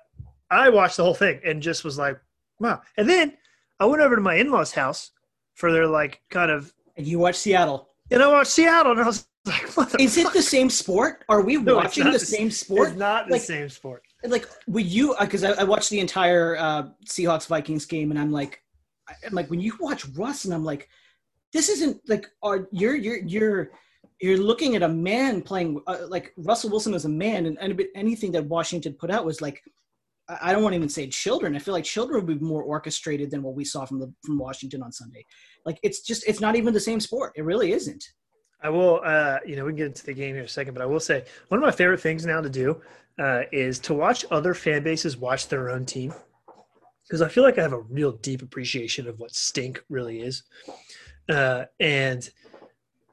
I 0.50 0.69
watched 0.69 0.96
the 0.96 1.04
whole 1.04 1.13
thing 1.13 1.42
and 1.44 1.62
just 1.62 1.84
was 1.84 1.98
like, 1.98 2.18
wow. 2.62 2.81
And 2.96 3.10
then 3.10 3.36
I 3.80 3.86
went 3.86 4.02
over 4.02 4.16
to 4.16 4.22
my 4.22 4.36
in-laws' 4.36 4.74
house 4.74 5.12
for 5.54 5.72
their 5.72 5.88
like 5.88 6.22
kind 6.30 6.52
of. 6.52 6.74
And 6.98 7.08
you 7.08 7.20
watched 7.20 7.40
Seattle 7.40 7.90
and 8.12 8.24
I 8.24 8.28
watched 8.28 8.52
Seattle, 8.52 8.92
and 8.92 9.02
I 9.02 9.06
was 9.06 9.28
like, 9.46 9.62
"Is 10.00 10.16
fuck? 10.16 10.31
it 10.31 10.34
the 10.34 10.42
same 10.42 10.70
sport? 10.70 11.24
Are 11.30 11.42
we 11.42 11.58
no, 11.62 11.76
watching 11.76 12.06
the, 12.06 12.12
the, 12.12 12.20
same 12.20 12.52
sport? 12.52 12.90
It's 12.90 12.98
not 12.98 13.30
like, 13.30 13.42
the 13.42 13.48
same 13.48 13.70
sport. 13.70 14.04
Like, 14.24 14.48
would 14.68 14.86
you? 14.86 15.16
Because 15.20 15.44
uh, 15.44 15.56
I, 15.58 15.62
I, 15.62 15.64
watched 15.64 15.90
the 15.90 16.00
entire 16.00 16.58
uh, 16.58 16.90
Seahawks 17.06 17.48
Vikings 17.48 17.86
game, 17.86 18.12
and 18.12 18.20
I'm 18.20 18.31
like, 18.31 18.62
I'm 19.26 19.34
like, 19.34 19.50
when 19.50 19.60
you 19.60 19.74
watch 19.80 20.06
Russ, 20.10 20.46
and 20.46 20.54
I'm 20.54 20.66
like, 20.66 20.90
this 21.54 21.70
isn't 21.70 22.02
like, 22.08 22.28
are 22.42 22.68
you're 22.72 22.96
you're 22.96 23.20
you're 23.20 23.72
you're 24.20 24.38
looking 24.38 24.75
at 24.75 24.84
a 24.84 24.90
man 24.90 25.42
playing 25.42 25.82
uh, 25.88 26.00
like 26.08 26.34
Russell 26.38 26.72
Wilson 26.72 26.94
as 26.94 27.06
a 27.06 27.10
man, 27.10 27.46
and 27.46 27.82
anything 27.96 28.32
that 28.34 28.46
Washington 28.46 28.94
put 28.94 29.12
out 29.12 29.25
was 29.25 29.42
like 29.42 29.64
I 30.42 30.54
don't 30.54 30.62
want 30.62 30.74
to 30.74 30.78
even 30.78 30.90
say 30.90 31.08
children. 31.08 31.56
I 31.56 31.60
feel 31.60 31.74
like 31.74 31.84
children 31.84 32.26
would 32.26 32.40
be 32.40 32.46
more 32.46 32.62
orchestrated 32.62 33.31
than 33.31 33.42
what 33.42 33.56
we 33.56 33.66
saw 33.66 33.86
from 33.86 34.00
the 34.00 34.14
from 34.24 34.38
Washington 34.38 34.84
on 34.84 34.92
Sunday. 34.92 35.26
Like 35.66 35.80
it's 35.81 36.02
just 36.02 36.28
it's 36.28 36.40
not 36.40 36.56
even 36.56 36.74
the 36.74 36.80
same 36.80 37.00
sport. 37.00 37.34
It 37.36 37.44
really 37.44 37.72
isn't. 37.72 38.04
I 38.62 38.70
will, 38.70 39.00
uh, 39.06 39.40
you 39.46 39.56
know, 39.56 39.64
we 39.64 39.72
can 39.72 39.78
get 39.78 39.88
into 39.88 40.06
the 40.06 40.14
game 40.14 40.36
here 40.36 40.40
in 40.40 40.46
a 40.46 40.50
second, 40.50 40.74
but 40.74 40.84
I 40.84 40.86
will 40.86 41.00
say 41.00 41.24
one 41.48 41.60
of 41.60 41.66
my 41.66 41.72
favorite 41.72 42.02
things 42.02 42.26
now 42.26 42.42
to 42.42 42.50
do 42.50 42.81
uh, 43.18 43.44
is 43.52 43.80
to 43.80 43.94
watch 43.94 44.26
other 44.31 44.54
fan 44.54 44.84
bases 44.84 45.16
watch 45.16 45.48
their 45.48 45.70
own 45.70 45.86
team 45.86 46.14
because 47.08 47.22
I 47.22 47.30
feel 47.30 47.44
like 47.44 47.58
I 47.58 47.62
have 47.62 47.74
a 47.74 47.80
real 47.80 48.12
deep 48.12 48.42
appreciation 48.42 49.08
of 49.08 49.20
what 49.20 49.34
stink 49.34 49.82
really 49.90 50.22
is. 50.22 50.44
Uh, 51.28 51.66
and 51.80 52.30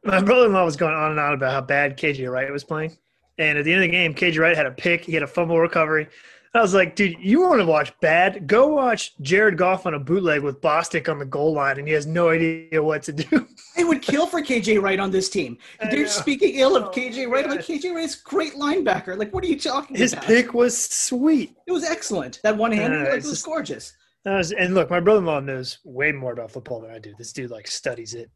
my 0.05 0.21
brother-in-law 0.21 0.65
was 0.65 0.77
going 0.77 0.95
on 0.95 1.12
and 1.12 1.21
on 1.21 1.35
about 1.35 1.53
how 1.53 1.61
bad 1.61 1.97
KJ 1.97 2.31
Wright 2.31 2.51
was 2.53 2.65
playing, 2.65 2.97
and 3.39 3.59
at 3.59 3.65
the 3.65 3.73
end 3.73 3.85
of 3.85 3.91
the 3.91 3.93
game, 3.93 4.15
KJ 4.15 4.39
Wright 4.39 4.57
had 4.57 4.67
a 4.67 4.71
pick, 4.71 5.05
he 5.05 5.12
had 5.12 5.23
a 5.23 5.27
fumble 5.27 5.59
recovery, 5.59 6.09
I 6.56 6.62
was 6.62 6.75
like, 6.75 6.94
dude, 6.97 7.17
you 7.19 7.41
want 7.43 7.61
to 7.61 7.67
watch 7.67 7.93
bad? 8.00 8.47
Go 8.47 8.69
watch 8.69 9.14
Jared 9.20 9.59
Goff 9.59 9.87
on 9.87 9.95
a 9.95 9.99
bootleg 9.99 10.42
with 10.42 10.61
Bostic 10.61 11.09
on 11.09 11.19
the 11.19 11.25
goal 11.25 11.52
line, 11.52 11.78
and 11.78 11.87
he 11.87 11.95
has 11.95 12.07
no 12.07 12.31
idea 12.31 12.83
what 12.83 13.02
to 13.04 13.12
do. 13.12 13.47
I 13.76 13.85
would 13.85 14.02
kill 14.02 14.26
for 14.26 14.40
KJ 14.40 14.81
Wright 14.81 15.00
on 15.00 15.11
this 15.11 15.28
team. 15.28 15.59
They're 15.90 16.07
speaking 16.07 16.54
ill 16.54 16.76
of 16.76 16.85
oh, 16.85 16.90
KJ 16.90 17.31
Wright. 17.31 17.49
Like 17.49 17.61
KJ 17.61 17.95
Wright's 17.95 18.14
great 18.14 18.54
linebacker. 18.54 19.19
Like, 19.19 19.35
what 19.35 19.45
are 19.45 19.49
you 19.49 19.59
talking 19.59 19.97
His 19.97 20.12
about? 20.12 20.25
His 20.25 20.42
pick 20.42 20.54
was 20.54 20.76
sweet. 20.76 21.54
It 21.66 21.73
was 21.73 21.85
excellent. 21.85 22.40
That 22.42 22.57
one 22.57 22.73
hand 22.73 22.95
uh, 22.95 22.99
like, 23.00 23.14
was 23.14 23.31
just, 23.31 23.45
gorgeous. 23.45 23.97
Was, 24.25 24.52
and 24.52 24.75
look, 24.75 24.90
my 24.90 25.00
brother-in-law 25.00 25.40
knows 25.40 25.78
way 25.85 26.12
more 26.12 26.33
about 26.33 26.50
football 26.50 26.81
than 26.81 26.90
I 26.90 26.99
do. 26.99 27.14
This 27.19 27.33
dude 27.33 27.50
like 27.50 27.66
studies 27.66 28.14
it 28.14 28.31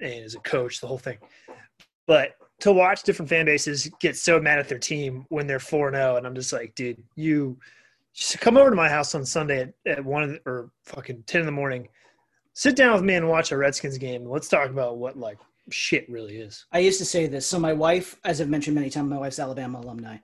and 0.00 0.24
is 0.24 0.34
a 0.34 0.40
coach, 0.40 0.80
the 0.80 0.86
whole 0.86 0.98
thing. 0.98 1.18
But 2.06 2.32
to 2.60 2.72
watch 2.72 3.02
different 3.02 3.28
fan 3.28 3.46
bases 3.46 3.90
get 4.00 4.16
so 4.16 4.40
mad 4.40 4.58
at 4.58 4.68
their 4.68 4.78
team 4.78 5.26
when 5.28 5.46
they're 5.46 5.58
4 5.58 5.92
0. 5.92 6.16
And 6.16 6.26
I'm 6.26 6.34
just 6.34 6.52
like, 6.52 6.74
dude, 6.74 7.02
you 7.14 7.58
just 8.14 8.40
come 8.40 8.56
over 8.56 8.70
to 8.70 8.76
my 8.76 8.88
house 8.88 9.14
on 9.14 9.24
Sunday 9.24 9.62
at, 9.86 9.98
at 9.98 10.04
1 10.04 10.40
or 10.46 10.70
fucking 10.84 11.24
10 11.26 11.40
in 11.40 11.46
the 11.46 11.52
morning. 11.52 11.88
Sit 12.54 12.74
down 12.74 12.94
with 12.94 13.02
me 13.02 13.14
and 13.14 13.28
watch 13.28 13.52
a 13.52 13.56
Redskins 13.56 13.98
game. 13.98 14.24
Let's 14.24 14.48
talk 14.48 14.70
about 14.70 14.96
what 14.96 15.18
like 15.18 15.38
shit 15.70 16.08
really 16.08 16.38
is. 16.38 16.64
I 16.72 16.78
used 16.78 16.98
to 16.98 17.04
say 17.04 17.26
this. 17.26 17.46
So 17.46 17.58
my 17.58 17.74
wife, 17.74 18.16
as 18.24 18.40
I've 18.40 18.48
mentioned 18.48 18.74
many 18.74 18.88
times, 18.88 19.10
my 19.10 19.18
wife's 19.18 19.38
Alabama 19.38 19.80
alumni, 19.80 20.16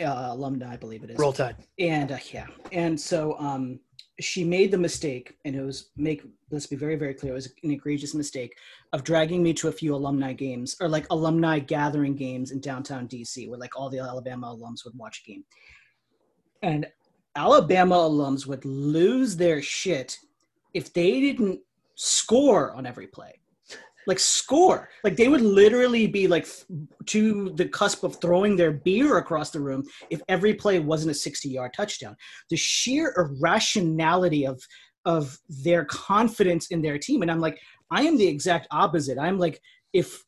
uh, 0.00 0.28
alumni, 0.30 0.72
I 0.72 0.76
believe 0.76 1.04
it 1.04 1.10
is. 1.10 1.18
Roll 1.18 1.32
Tide. 1.32 1.56
And 1.78 2.10
uh, 2.10 2.18
yeah, 2.32 2.46
and 2.72 3.00
so 3.00 3.38
um, 3.38 3.78
she 4.20 4.44
made 4.44 4.70
the 4.70 4.78
mistake, 4.78 5.36
and 5.44 5.54
it 5.54 5.62
was 5.62 5.90
make 5.96 6.22
let's 6.50 6.66
be 6.66 6.76
very 6.76 6.96
very 6.96 7.14
clear, 7.14 7.32
it 7.32 7.34
was 7.34 7.52
an 7.62 7.70
egregious 7.70 8.14
mistake 8.14 8.56
of 8.92 9.04
dragging 9.04 9.42
me 9.42 9.52
to 9.54 9.68
a 9.68 9.72
few 9.72 9.94
alumni 9.94 10.32
games 10.32 10.76
or 10.80 10.88
like 10.88 11.06
alumni 11.10 11.58
gathering 11.58 12.14
games 12.14 12.50
in 12.50 12.60
downtown 12.60 13.06
DC, 13.08 13.48
where 13.48 13.58
like 13.58 13.76
all 13.78 13.90
the 13.90 13.98
Alabama 13.98 14.54
alums 14.54 14.84
would 14.84 14.96
watch 14.96 15.22
a 15.24 15.30
game, 15.30 15.44
and 16.62 16.86
Alabama 17.34 17.96
alums 17.96 18.46
would 18.46 18.64
lose 18.64 19.36
their 19.36 19.60
shit 19.60 20.18
if 20.72 20.92
they 20.92 21.20
didn't 21.20 21.60
score 21.94 22.72
on 22.74 22.86
every 22.86 23.06
play 23.06 23.40
like 24.06 24.18
score. 24.18 24.88
Like 25.04 25.16
they 25.16 25.28
would 25.28 25.40
literally 25.40 26.06
be 26.06 26.28
like 26.28 26.46
to 27.06 27.50
the 27.50 27.68
cusp 27.68 28.04
of 28.04 28.20
throwing 28.20 28.56
their 28.56 28.72
beer 28.72 29.18
across 29.18 29.50
the 29.50 29.60
room 29.60 29.84
if 30.10 30.20
every 30.28 30.54
play 30.54 30.78
wasn't 30.78 31.10
a 31.10 31.14
60 31.14 31.48
yard 31.48 31.72
touchdown. 31.74 32.16
The 32.50 32.56
sheer 32.56 33.14
irrationality 33.16 34.46
of 34.46 34.60
of 35.04 35.38
their 35.48 35.84
confidence 35.84 36.66
in 36.68 36.82
their 36.82 36.98
team. 36.98 37.22
And 37.22 37.30
I'm 37.30 37.40
like, 37.40 37.60
I 37.92 38.02
am 38.02 38.18
the 38.18 38.26
exact 38.26 38.66
opposite. 38.72 39.18
I'm 39.18 39.38
like, 39.38 39.62
if 39.92 40.24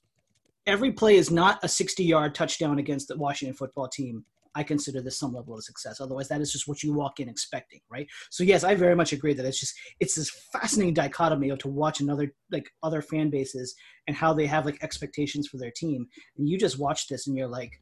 every 0.67 0.93
play 0.93 1.17
is 1.17 1.31
not 1.31 1.59
a 1.65 1.69
60 1.69 2.05
yard 2.05 2.35
touchdown 2.35 2.79
against 2.79 3.09
the 3.09 3.17
Washington 3.17 3.57
football 3.57 3.89
team, 3.89 4.25
I 4.55 4.63
consider 4.63 5.01
this 5.01 5.19
some 5.19 5.33
level 5.35 5.55
of 5.57 5.65
success. 5.65 6.01
Otherwise, 6.01 6.29
that 6.29 6.41
is 6.41 6.53
just 6.53 6.69
what 6.69 6.83
you 6.83 6.93
walk 6.93 7.21
in 7.21 7.29
expecting, 7.29 7.81
right? 7.91 8.07
So 8.31 8.45
yes, 8.45 8.65
I 8.65 8.75
very 8.75 8.95
much 8.97 9.13
agree 9.13 9.35
that 9.35 9.47
it's 9.47 9.61
just 9.61 9.75
it's 10.01 10.15
this 10.15 10.31
fascinating 10.53 10.95
dichotomy 10.95 11.51
of 11.51 11.59
to 11.61 11.69
watch 11.69 12.01
another 12.01 12.33
like 12.51 12.71
other 12.83 13.03
fan 13.03 13.31
bases 13.31 13.75
and 14.07 14.17
how 14.17 14.33
they 14.35 14.47
have 14.47 14.65
like 14.67 14.83
expectations 14.83 15.49
for 15.49 15.59
their 15.59 15.71
team, 15.71 16.07
and 16.37 16.49
you 16.49 16.59
just 16.59 16.79
watch 16.79 17.09
this 17.09 17.27
and 17.27 17.37
you're 17.37 17.49
like, 17.49 17.73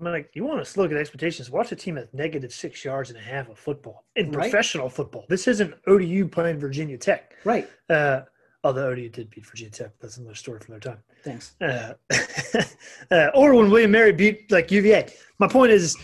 I'm 0.00 0.06
like, 0.12 0.30
you 0.34 0.44
want 0.44 0.64
to 0.64 0.80
look 0.80 0.92
at 0.92 0.96
expectations? 0.96 1.50
Watch 1.50 1.72
a 1.72 1.76
team 1.76 1.98
at 1.98 2.12
negative 2.14 2.52
six 2.52 2.84
yards 2.84 3.10
and 3.10 3.18
a 3.18 3.22
half 3.22 3.48
of 3.48 3.58
football 3.58 4.04
in 4.16 4.30
Right. 4.30 4.50
professional 4.50 4.88
football. 4.88 5.24
This 5.28 5.48
isn't 5.48 5.74
ODU 5.88 6.28
playing 6.28 6.58
Virginia 6.60 6.96
Tech. 6.98 7.34
right, 7.44 7.68
Uh, 7.90 8.20
although 8.64 8.90
ODU 8.90 9.08
did 9.08 9.30
beat 9.30 9.46
Virginia 9.46 9.70
Tech, 9.70 9.92
that's 10.00 10.16
another 10.16 10.34
story 10.34 10.60
for 10.60 10.72
another 10.72 10.90
time. 10.90 10.98
thanks. 11.22 11.54
Uh, 11.60 11.94
uh, 13.10 13.30
or 13.34 13.54
when 13.54 13.70
William 13.70 13.90
Mary 13.90 14.12
beat 14.12 14.50
like 14.50 14.70
UVA. 14.70 15.12
My 15.38 15.48
point 15.48 15.72
is, 15.72 15.96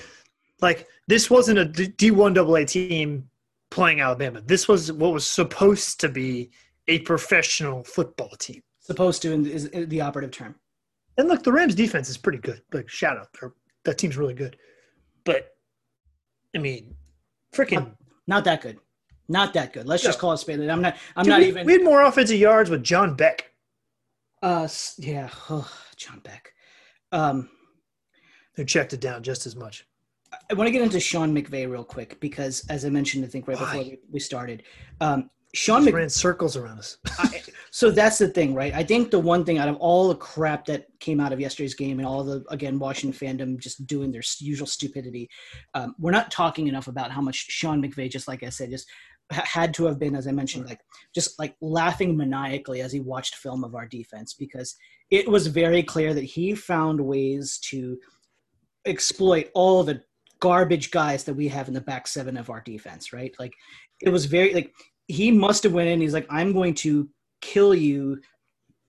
like, 0.61 0.87
this 1.09 1.31
wasn't 1.31 1.59
a 1.59 1.65
D 1.65 2.11
one 2.11 2.37
AA 2.37 2.65
team 2.65 3.29
playing 3.71 4.01
Alabama. 4.01 4.41
This 4.41 4.69
was 4.69 4.93
what 4.93 5.13
was 5.13 5.27
supposed 5.27 6.01
to 6.01 6.09
be 6.09 6.51
a 6.89 7.01
professional 7.01 7.83
football 7.85 8.31
team. 8.39 8.63
Supposed 8.81 9.23
to 9.23 9.33
is 9.33 9.71
the 9.71 10.01
operative 10.01 10.31
term. 10.31 10.55
And 11.17 11.29
look, 11.29 11.43
the 11.43 11.53
Rams 11.53 11.75
defense 11.75 12.09
is 12.09 12.17
pretty 12.17 12.39
good. 12.39 12.61
Like, 12.73 12.89
shout 12.89 13.17
out, 13.17 13.29
that 13.85 13.99
team's 13.99 14.17
really 14.17 14.35
good. 14.35 14.57
But 15.25 15.57
I 16.55 16.59
mean, 16.59 16.95
freaking. 17.53 17.95
Not 18.27 18.45
that 18.45 18.63
good. 18.63 18.79
Not 19.29 19.55
that 19.55 19.73
good. 19.73 19.87
Let's 19.87 20.03
just 20.03 20.19
call 20.19 20.33
it 20.33 20.39
spade. 20.39 20.61
I'm 20.69 20.83
not. 20.83 20.97
I'm 21.17 21.25
Dude, 21.25 21.31
not 21.31 21.41
we, 21.41 21.49
even. 21.49 21.67
we 21.67 21.73
had 21.73 21.85
more 21.85 22.03
offensive 22.03 22.39
yards 22.39 22.69
with 22.71 22.83
John 22.83 23.15
Beck. 23.15 23.51
uh, 24.43 24.69
yeah. 24.99 25.29
Oh, 25.51 25.71
John 25.97 26.21
Beck. 26.21 26.53
Um, 27.13 27.49
Who 28.57 28.65
checked 28.65 28.93
it 28.93 29.01
down 29.01 29.23
just 29.23 29.47
as 29.47 29.57
much. 29.57 29.87
I 30.51 30.55
want 30.55 30.67
to 30.67 30.73
get 30.73 30.83
into 30.83 30.99
Sean 31.01 31.35
McVay 31.35 31.71
real 31.71 31.85
quick 31.85 32.19
because, 32.21 32.67
as 32.69 32.85
I 32.85 32.89
mentioned, 32.91 33.25
I 33.25 33.29
think 33.29 33.47
right 33.49 33.59
before 33.59 33.79
Why? 33.79 33.83
we- 33.85 33.99
we 34.11 34.21
started, 34.21 34.65
um, 35.01 35.31
Sean 35.55 35.85
McVay. 35.85 35.93
ran 35.93 36.09
circles 36.11 36.57
around 36.57 36.81
us. 36.81 36.99
I, 37.19 37.41
so 37.71 37.93
that's 37.93 38.19
the 38.19 38.27
thing, 38.27 38.53
right? 38.55 38.75
I 38.75 38.83
think 38.83 39.13
the 39.13 39.21
one 39.21 39.45
thing 39.45 39.59
out 39.59 39.69
of 39.69 39.77
all 39.77 40.09
the 40.09 40.17
crap 40.17 40.65
that 40.67 40.87
came 40.99 41.21
out 41.21 41.33
of 41.33 41.39
yesterday's 41.39 41.75
game 41.77 42.01
and 42.01 42.09
all 42.09 42.25
the 42.25 42.45
again 42.51 42.81
Washington 42.81 43.17
fandom 43.39 43.57
just 43.61 43.87
doing 43.87 44.11
their 44.11 44.23
usual 44.41 44.67
stupidity, 44.67 45.31
um, 45.75 45.95
we're 46.01 46.11
not 46.11 46.33
talking 46.33 46.67
enough 46.67 46.89
about 46.89 47.13
how 47.13 47.21
much 47.21 47.37
Sean 47.37 47.81
McVay, 47.81 48.11
just 48.11 48.27
like 48.27 48.43
I 48.43 48.49
said, 48.49 48.71
just 48.71 48.89
had 49.35 49.75
to 49.75 49.85
have 49.87 49.99
been, 49.99 50.15
as 50.15 50.27
I 50.27 50.33
mentioned, 50.33 50.67
like 50.67 50.81
just 51.15 51.39
like 51.39 51.55
laughing 51.61 52.17
maniacally 52.17 52.81
as 52.81 52.93
he 52.93 53.01
watched 53.01 53.37
film 53.37 53.65
of 53.65 53.75
our 53.75 53.87
defense 53.87 54.35
because 54.35 54.77
it 55.11 55.29
was 55.29 55.47
very 55.47 55.83
clear 55.83 56.15
that 56.15 56.25
he 56.25 56.55
found 56.55 57.01
ways 57.01 57.59
to 57.71 57.99
exploit 58.87 59.51
all 59.55 59.83
the 59.83 60.03
garbage 60.41 60.91
guys 60.91 61.25
that 61.25 61.35
we 61.35 61.49
have 61.49 61.69
in 61.69 61.75
the 61.75 61.81
back 61.81 62.07
seven 62.07 62.37
of 62.37 62.51
our 62.51 62.61
defense, 62.61 63.13
right? 63.13 63.35
Like 63.39 63.55
it 64.03 64.11
was 64.11 64.27
very 64.27 64.53
like 64.53 64.73
he 65.09 65.31
must 65.31 65.63
have 65.63 65.73
went 65.73 65.89
in. 65.89 66.01
He's 66.01 66.15
like, 66.15 66.27
I'm 66.31 66.53
going 66.53 66.75
to 66.75 67.09
kill 67.41 67.75
you 67.75 68.21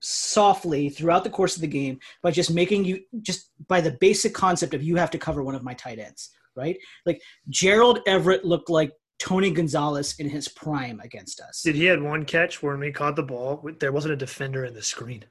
softly 0.00 0.88
throughout 0.88 1.24
the 1.24 1.30
course 1.30 1.56
of 1.56 1.62
the 1.62 1.66
game 1.66 1.98
by 2.22 2.30
just 2.30 2.52
making 2.52 2.84
you 2.84 3.00
just 3.22 3.50
by 3.68 3.80
the 3.80 3.96
basic 4.00 4.34
concept 4.34 4.74
of 4.74 4.82
you 4.82 4.96
have 4.96 5.10
to 5.10 5.18
cover 5.18 5.42
one 5.42 5.54
of 5.54 5.64
my 5.64 5.74
tight 5.74 5.98
ends, 5.98 6.30
right? 6.54 6.76
Like 7.04 7.20
Gerald 7.48 8.00
Everett 8.06 8.44
looked 8.44 8.70
like 8.70 8.92
Tony 9.18 9.50
Gonzalez 9.50 10.14
in 10.18 10.28
his 10.28 10.46
prime 10.48 11.00
against 11.00 11.40
us. 11.40 11.62
Did 11.62 11.74
he 11.74 11.84
had 11.86 12.02
one 12.02 12.24
catch 12.24 12.62
where 12.62 12.72
when 12.72 12.80
we 12.80 12.92
caught 12.92 13.16
the 13.16 13.22
ball, 13.22 13.66
there 13.78 13.92
wasn't 13.92 14.12
a 14.12 14.16
defender 14.16 14.64
in 14.64 14.74
the 14.74 14.82
screen. 14.82 15.24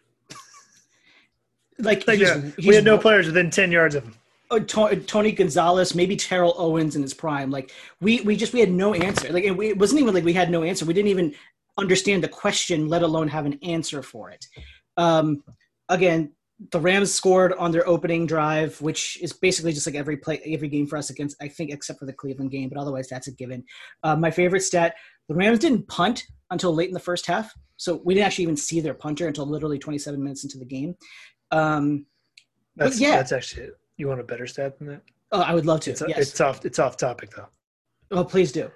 Like, 1.77 2.08
Like, 2.08 2.20
he's- 2.20 2.30
yeah, 2.58 2.68
we 2.68 2.75
had 2.75 2.86
no 2.86 2.98
players 2.98 3.25
within 3.25 3.50
ten 3.50 3.72
yards 3.72 3.96
of 3.96 4.04
him. 4.06 4.15
uh, 4.50 4.60
To- 4.60 4.96
Tony 4.96 5.32
Gonzalez, 5.32 5.94
maybe 5.94 6.15
Terrell 6.15 6.56
Owens 6.58 6.96
in 6.96 7.01
his 7.01 7.13
prime. 7.13 7.51
Like 7.51 7.72
we 8.00 8.22
we 8.22 8.36
just 8.38 8.54
we 8.54 8.60
had 8.62 8.72
no 8.72 8.94
answer. 8.94 9.32
Like 9.34 9.44
it, 9.44 9.60
it 9.60 9.77
wasn't 9.77 10.00
even 10.01 10.13
like 10.13 10.24
we 10.24 10.34
had 10.34 10.50
no 10.50 10.63
answer. 10.63 10.86
We 10.86 10.94
didn't 10.94 11.10
even 11.10 11.36
understand 11.77 12.24
the 12.24 12.30
question, 12.30 12.88
let 12.88 13.01
alone 13.04 13.27
have 13.27 13.46
an 13.46 13.60
answer 13.62 14.01
for 14.01 14.30
it. 14.30 14.48
Um, 14.98 15.44
again, 15.89 16.32
the 16.71 16.79
Rams 16.79 17.13
scored 17.13 17.53
on 17.53 17.71
their 17.71 17.88
opening 17.88 18.25
drive, 18.25 18.79
which 18.81 19.21
is 19.21 19.33
basically 19.33 19.74
just 19.74 19.85
like 19.85 19.95
every 19.95 20.17
play, 20.17 20.41
every 20.45 20.69
game 20.69 20.88
for 20.88 20.97
us 20.97 21.09
against. 21.09 21.35
I 21.41 21.47
think 21.47 21.71
except 21.71 22.00
for 22.00 22.05
the 22.05 22.13
Cleveland 22.13 22.51
game, 22.51 22.69
but 22.69 22.77
otherwise 22.77 23.09
that's 23.09 23.27
a 23.27 23.31
given. 23.31 23.63
Uh, 24.03 24.15
my 24.15 24.31
favorite 24.31 24.62
stat: 24.62 24.95
the 25.27 25.35
Rams 25.35 25.59
didn't 25.59 25.88
punt 25.88 26.24
until 26.51 26.74
late 26.74 26.88
in 26.88 26.93
the 26.93 27.00
first 27.00 27.25
half, 27.25 27.51
so 27.77 28.01
we 28.05 28.13
didn't 28.13 28.27
actually 28.27 28.43
even 28.43 28.57
see 28.57 28.79
their 28.79 28.93
punter 28.93 29.27
until 29.27 29.45
literally 29.45 29.79
27 29.79 30.21
minutes 30.21 30.43
into 30.43 30.57
the 30.57 30.65
game. 30.65 30.95
Um, 31.51 32.05
That's, 32.75 33.00
yeah. 33.00 33.15
that's 33.17 33.31
actually 33.31 33.69
you 33.97 34.07
want 34.07 34.19
a 34.19 34.24
better 34.24 34.47
stat 34.47 34.77
than 34.77 34.88
that. 34.88 35.01
oh, 35.31 35.41
I 35.41 35.53
would 35.53 35.65
love 35.65 35.81
to. 35.81 35.91
It's, 35.91 36.03
yes. 36.07 36.17
it's 36.17 36.41
off. 36.41 36.65
It's 36.65 36.79
off 36.79 36.97
topic 36.97 37.31
though. 37.35 37.47
oh, 38.12 38.24
please 38.24 38.51
do. 38.51 38.71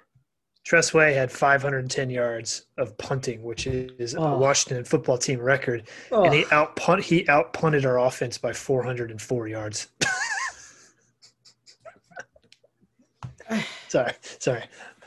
Tress 0.70 0.94
Way 0.94 1.12
had 1.14 1.32
510 1.32 2.10
yards 2.10 2.66
of 2.78 2.96
punting, 2.96 3.42
which 3.42 3.66
is 3.66 4.14
Oh. 4.14 4.22
a 4.22 4.38
Washington 4.38 4.84
football 4.84 5.18
team 5.18 5.40
record, 5.40 5.88
Oh. 6.12 6.22
and 6.22 6.32
he 6.32 6.44
out 6.52 6.76
punt 6.76 7.02
he 7.02 7.28
out 7.28 7.52
punted 7.52 7.84
our 7.84 7.98
offense 7.98 8.38
by 8.38 8.52
404 8.52 9.48
yards. 9.48 9.88
sorry, 13.88 14.12
sorry. 14.38 14.62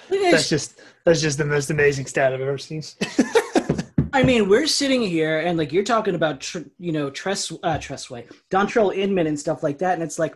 That's 0.09 0.49
just 0.49 0.81
that's 1.05 1.21
just 1.21 1.37
the 1.37 1.45
most 1.45 1.71
amazing 1.71 2.07
stat 2.07 2.33
I've 2.33 2.41
ever 2.41 2.57
seen. 2.57 2.83
I 4.11 4.21
mean, 4.23 4.49
we're 4.49 4.67
sitting 4.67 5.01
here 5.01 5.39
and 5.39 5.57
like 5.57 5.71
you're 5.71 5.85
talking 5.85 6.15
about, 6.15 6.41
tr- 6.41 6.67
you 6.77 6.91
know, 6.91 7.09
Tress, 7.09 7.49
uh, 7.63 7.77
Tressway, 7.77 8.29
Dontrelle 8.51 8.93
Inman 8.93 9.27
and 9.27 9.39
stuff 9.39 9.63
like 9.63 9.77
that, 9.77 9.93
and 9.93 10.03
it's 10.03 10.19
like, 10.19 10.35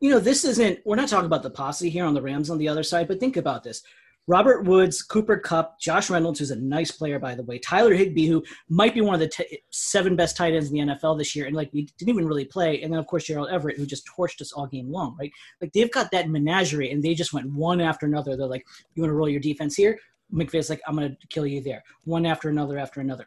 you 0.00 0.08
know, 0.08 0.18
this 0.18 0.46
isn't. 0.46 0.78
We're 0.86 0.96
not 0.96 1.10
talking 1.10 1.26
about 1.26 1.42
the 1.42 1.50
posse 1.50 1.90
here 1.90 2.06
on 2.06 2.14
the 2.14 2.22
Rams 2.22 2.48
on 2.48 2.56
the 2.56 2.68
other 2.68 2.82
side, 2.82 3.06
but 3.06 3.20
think 3.20 3.36
about 3.36 3.64
this: 3.64 3.82
Robert 4.28 4.64
Woods, 4.64 5.02
Cooper 5.02 5.36
Kupp, 5.36 5.80
Josh 5.80 6.08
Reynolds, 6.08 6.38
who's 6.38 6.52
a 6.52 6.56
nice 6.56 6.92
player 6.92 7.18
by 7.18 7.34
the 7.34 7.42
way, 7.42 7.58
Tyler 7.58 7.92
Higbee, 7.92 8.28
who 8.28 8.42
might 8.68 8.94
be 8.94 9.00
one 9.00 9.14
of 9.14 9.20
the 9.20 9.28
t- 9.28 9.58
seven 9.70 10.14
best 10.14 10.36
tight 10.36 10.54
ends 10.54 10.70
in 10.70 10.74
the 10.74 10.94
NFL 10.94 11.18
this 11.18 11.34
year, 11.34 11.46
and 11.46 11.56
like 11.56 11.70
we 11.72 11.88
didn't 11.98 12.10
even 12.10 12.26
really 12.26 12.44
play, 12.44 12.82
and 12.82 12.92
then 12.92 13.00
of 13.00 13.06
course 13.06 13.24
Gerald 13.24 13.50
Everett, 13.50 13.76
who 13.76 13.86
just 13.86 14.06
torched 14.06 14.40
us 14.40 14.52
all 14.52 14.66
game 14.66 14.90
long, 14.90 15.16
right? 15.18 15.32
Like 15.60 15.72
they've 15.72 15.90
got 15.90 16.10
that 16.12 16.28
menagerie, 16.28 16.90
and 16.90 17.02
they 17.02 17.14
just 17.14 17.32
went 17.32 17.52
one 17.52 17.80
after 17.80 18.06
another. 18.06 18.36
They're 18.36 18.46
like, 18.46 18.66
you 18.94 19.02
want 19.02 19.10
to 19.10 19.14
roll 19.14 19.28
your 19.28 19.40
defense 19.40 19.74
here? 19.74 19.98
McVay's 20.32 20.70
like, 20.70 20.80
I'm 20.86 20.96
going 20.96 21.10
to 21.10 21.26
kill 21.28 21.46
you 21.46 21.60
there, 21.60 21.82
one 22.04 22.24
after 22.24 22.48
another 22.48 22.78
after 22.78 23.00
another. 23.00 23.26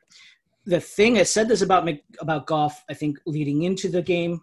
The 0.66 0.80
thing 0.80 1.20
I 1.20 1.24
said 1.24 1.48
this 1.48 1.62
about 1.62 1.86
Mc, 1.86 2.04
about 2.20 2.48
Goff, 2.48 2.84
I 2.90 2.94
think 2.94 3.20
leading 3.26 3.64
into 3.64 3.90
the 3.90 4.02
game, 4.02 4.42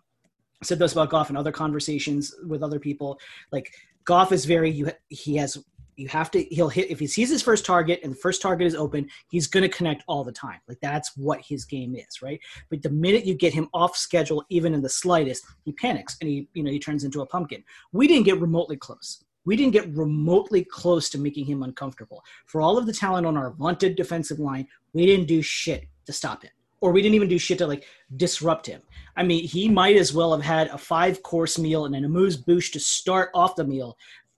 said 0.62 0.78
this 0.78 0.92
about 0.92 1.10
Goff 1.10 1.30
in 1.30 1.36
other 1.36 1.50
conversations 1.50 2.34
with 2.46 2.62
other 2.62 2.78
people. 2.78 3.18
Like 3.50 3.72
Goff 4.04 4.32
is 4.32 4.44
very. 4.44 4.84
He 5.08 5.36
has 5.36 5.58
you 5.96 6.08
have 6.08 6.30
to 6.32 6.42
he'll 6.44 6.68
hit 6.68 6.90
if 6.90 6.98
he 6.98 7.06
sees 7.06 7.30
his 7.30 7.42
first 7.42 7.64
target 7.64 8.00
and 8.02 8.12
the 8.12 8.16
first 8.16 8.42
target 8.42 8.66
is 8.66 8.74
open, 8.74 9.08
he's 9.30 9.46
going 9.46 9.62
to 9.62 9.68
connect 9.68 10.04
all 10.06 10.24
the 10.24 10.32
time. 10.32 10.60
Like 10.68 10.80
that's 10.80 11.16
what 11.16 11.40
his 11.40 11.64
game 11.64 11.94
is, 11.94 12.22
right? 12.22 12.40
But 12.70 12.82
the 12.82 12.90
minute 12.90 13.26
you 13.26 13.34
get 13.34 13.52
him 13.52 13.68
off 13.74 13.96
schedule, 13.96 14.44
even 14.48 14.74
in 14.74 14.82
the 14.82 14.88
slightest, 14.88 15.44
he 15.64 15.72
panics 15.72 16.16
and 16.20 16.28
he 16.28 16.48
you 16.54 16.62
know 16.62 16.70
he 16.70 16.78
turns 16.78 17.04
into 17.04 17.22
a 17.22 17.26
pumpkin. 17.26 17.62
We 17.92 18.08
didn't 18.08 18.24
get 18.24 18.40
remotely 18.40 18.76
close. 18.76 19.24
We 19.44 19.56
didn't 19.56 19.72
get 19.72 19.94
remotely 19.94 20.64
close 20.64 21.10
to 21.10 21.18
making 21.18 21.46
him 21.46 21.62
uncomfortable. 21.62 22.22
For 22.46 22.60
all 22.60 22.78
of 22.78 22.86
the 22.86 22.92
talent 22.92 23.26
on 23.26 23.36
our 23.36 23.50
vaunted 23.50 23.96
defensive 23.96 24.38
line, 24.38 24.68
we 24.92 25.04
didn't 25.04 25.26
do 25.26 25.42
shit 25.42 25.88
to 26.06 26.12
stop 26.12 26.42
him. 26.42 26.52
Or 26.80 26.90
we 26.90 27.02
didn't 27.02 27.14
even 27.14 27.28
do 27.28 27.38
shit 27.38 27.58
to 27.58 27.66
like 27.66 27.84
disrupt 28.16 28.66
him. 28.66 28.82
I 29.16 29.22
mean, 29.22 29.46
he 29.46 29.68
might 29.68 29.96
as 29.96 30.12
well 30.12 30.32
have 30.32 30.42
had 30.42 30.68
a 30.68 30.78
five 30.78 31.22
course 31.22 31.58
meal 31.58 31.84
and 31.84 31.94
an 31.94 32.04
amuse 32.04 32.36
bouche 32.36 32.72
to 32.72 32.80
start 32.80 33.30
off 33.34 33.56
the 33.56 33.64
meal 33.64 33.96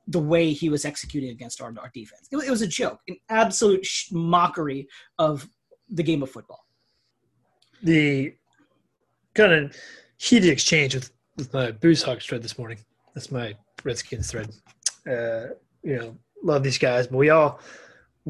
the 0.08 0.18
way 0.20 0.52
he 0.52 0.68
was 0.68 0.84
executing 0.84 1.30
against 1.30 1.60
our, 1.62 1.72
our 1.80 1.90
defense. 1.94 2.28
It, 2.30 2.36
was- 2.36 2.46
it 2.46 2.50
was 2.50 2.62
a 2.62 2.66
joke, 2.66 3.00
an 3.08 3.16
absolute 3.28 3.84
sh- 3.86 4.10
mockery 4.12 4.86
of 5.18 5.48
the 5.88 6.02
game 6.02 6.22
of 6.22 6.30
football. 6.30 6.64
the 7.82 8.34
kind 9.34 9.52
of 9.52 9.76
heated 10.18 10.50
exchange 10.50 10.94
with, 10.94 11.10
with 11.36 11.52
my 11.52 11.70
Booze 11.72 12.02
Hogs 12.02 12.24
thread 12.26 12.42
this 12.42 12.58
morning. 12.58 12.78
That's 13.14 13.30
my 13.30 13.54
Redskins 13.82 14.30
thread. 14.30 14.50
Uh, 15.06 15.54
you 15.82 15.96
know, 15.96 16.16
love 16.42 16.62
these 16.62 16.78
guys, 16.78 17.06
but 17.06 17.18
we 17.18 17.30
all 17.30 17.60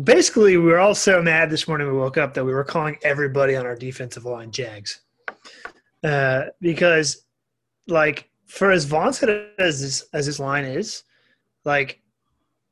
basically 0.02 0.56
we 0.56 0.64
were 0.64 0.78
all 0.80 0.94
so 0.94 1.22
mad 1.22 1.50
this 1.50 1.68
morning. 1.68 1.86
We 1.86 1.92
woke 1.98 2.18
up 2.18 2.34
that 2.34 2.44
we 2.44 2.52
were 2.52 2.64
calling 2.64 2.96
everybody 3.04 3.54
on 3.56 3.64
our 3.66 3.76
defensive 3.76 4.24
line 4.24 4.50
Jags 4.50 5.00
uh, 6.02 6.44
because, 6.60 7.24
like, 7.86 8.28
for 8.46 8.72
as 8.72 8.84
vaunted 8.84 9.46
as 9.58 9.80
this 9.80 10.06
as 10.12 10.26
this 10.26 10.38
line 10.40 10.64
is, 10.64 11.04
like, 11.64 12.00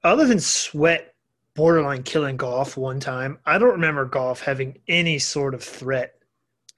other 0.05 0.27
than 0.27 0.41
Sweat 0.41 1.15
borderline 1.55 2.03
killing 2.03 2.37
Goff 2.37 2.77
one 2.77 3.01
time, 3.01 3.39
I 3.47 3.59
don't 3.59 3.71
remember 3.71 4.05
Goff 4.05 4.41
having 4.41 4.79
any 4.89 5.19
sort 5.19 5.55
of 5.55 5.63
threat 5.63 6.15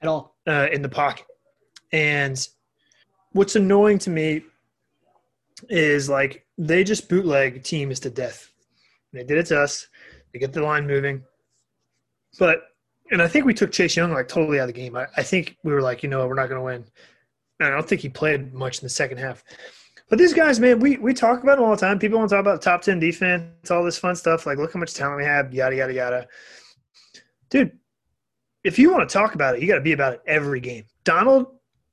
At 0.01 0.07
all. 0.07 0.35
uh, 0.47 0.67
in 0.71 0.81
the 0.81 0.89
pocket. 0.89 1.25
And 1.91 2.47
what's 3.31 3.55
annoying 3.55 3.99
to 3.99 4.09
me 4.09 4.43
is 5.69 6.09
like 6.09 6.45
they 6.57 6.83
just 6.83 7.09
bootleg 7.09 7.63
teams 7.63 7.99
to 8.01 8.09
death. 8.09 8.51
They 9.13 9.23
did 9.23 9.37
it 9.37 9.45
to 9.47 9.61
us. 9.61 9.87
They 10.33 10.39
get 10.39 10.51
the 10.53 10.61
line 10.61 10.85
moving. 10.85 11.23
But 12.37 12.63
and 13.11 13.21
I 13.21 13.27
think 13.27 13.45
we 13.45 13.53
took 13.53 13.71
Chase 13.71 13.95
Young 13.95 14.11
like 14.11 14.27
totally 14.27 14.59
out 14.59 14.67
of 14.67 14.75
the 14.75 14.81
game. 14.81 14.95
I, 14.95 15.05
I 15.15 15.23
think 15.23 15.57
we 15.63 15.71
were 15.71 15.81
like, 15.81 16.03
you 16.03 16.09
know, 16.09 16.27
we're 16.27 16.33
not 16.33 16.49
going 16.49 16.59
to 16.59 16.65
win. 16.65 16.85
And 17.59 17.69
I 17.69 17.71
don't 17.71 17.87
think 17.87 18.01
he 18.01 18.09
played 18.09 18.53
much 18.53 18.79
in 18.79 18.85
the 18.85 18.89
second 18.89 19.19
half. 19.19 19.43
But 20.09 20.19
these 20.19 20.33
guys, 20.33 20.59
man, 20.59 20.79
we 20.79 20.97
we 20.97 21.13
talk 21.13 21.41
about 21.41 21.55
them 21.55 21.65
all 21.65 21.71
the 21.71 21.77
time. 21.77 21.97
People 21.97 22.19
want 22.19 22.29
to 22.29 22.35
talk 22.35 22.41
about 22.41 22.61
top 22.61 22.81
ten 22.81 22.99
defense, 22.99 23.71
all 23.71 23.83
this 23.83 23.97
fun 23.97 24.15
stuff. 24.15 24.45
Like, 24.45 24.57
look 24.57 24.73
how 24.73 24.79
much 24.79 24.93
talent 24.93 25.17
we 25.17 25.25
have, 25.25 25.53
yada 25.53 25.75
yada 25.75 25.93
yada. 25.93 26.27
Dude, 27.49 27.71
if 28.63 28.77
you 28.77 28.91
want 28.91 29.07
to 29.07 29.13
talk 29.13 29.35
about 29.35 29.55
it, 29.55 29.61
you 29.61 29.67
got 29.67 29.75
to 29.75 29.81
be 29.81 29.93
about 29.93 30.13
it 30.13 30.21
every 30.27 30.59
game. 30.59 30.85
Donald, 31.03 31.47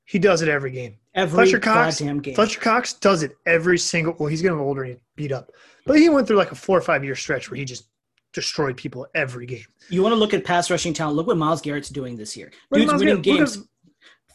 he 0.05 0.19
does 0.19 0.41
it 0.41 0.49
every 0.49 0.71
game. 0.71 0.97
Every 1.15 1.45
Fletcher 1.45 1.59
Cox, 1.59 1.99
goddamn 1.99 2.19
game. 2.19 2.35
Fletcher 2.35 2.59
Cox 2.59 2.93
does 2.93 3.23
it 3.23 3.35
every 3.45 3.77
single. 3.77 4.15
Well, 4.17 4.29
he's 4.29 4.41
getting 4.41 4.59
older 4.59 4.83
and 4.83 4.99
beat 5.15 5.31
up, 5.31 5.51
but 5.85 5.97
he 5.97 6.09
went 6.09 6.27
through 6.27 6.37
like 6.37 6.51
a 6.51 6.55
four 6.55 6.77
or 6.77 6.81
five 6.81 7.03
year 7.03 7.15
stretch 7.15 7.49
where 7.49 7.57
he 7.57 7.65
just 7.65 7.89
destroyed 8.33 8.75
people 8.77 9.07
every 9.15 9.45
game. 9.45 9.65
You 9.89 10.01
want 10.01 10.13
to 10.13 10.17
look 10.17 10.33
at 10.33 10.43
pass 10.43 10.69
rushing 10.69 10.93
talent? 10.93 11.15
Look 11.15 11.27
what 11.27 11.37
Myles 11.37 11.61
Garrett's 11.61 11.89
doing 11.89 12.15
this 12.15 12.35
year. 12.35 12.51
Dude's 12.71 12.91
winning 12.93 13.21
Garrett. 13.21 13.39
Games 13.39 13.67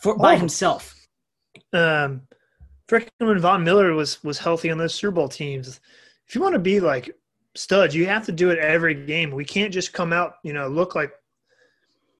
for, 0.00 0.16
by 0.16 0.22
all 0.22 0.26
of 0.26 0.34
them. 0.34 0.40
himself. 0.40 0.94
um, 1.72 2.22
frickin' 2.88 3.08
when 3.18 3.38
Von 3.38 3.62
Miller 3.64 3.92
was 3.94 4.22
was 4.24 4.38
healthy 4.38 4.70
on 4.70 4.78
those 4.78 4.94
Super 4.94 5.12
Bowl 5.12 5.28
teams. 5.28 5.80
If 6.26 6.34
you 6.34 6.40
want 6.40 6.54
to 6.54 6.58
be 6.58 6.80
like 6.80 7.16
studs, 7.54 7.94
you 7.94 8.06
have 8.06 8.26
to 8.26 8.32
do 8.32 8.50
it 8.50 8.58
every 8.58 8.94
game. 8.94 9.30
We 9.30 9.44
can't 9.44 9.72
just 9.72 9.92
come 9.92 10.12
out, 10.12 10.34
you 10.42 10.52
know, 10.52 10.68
look 10.68 10.94
like 10.94 11.12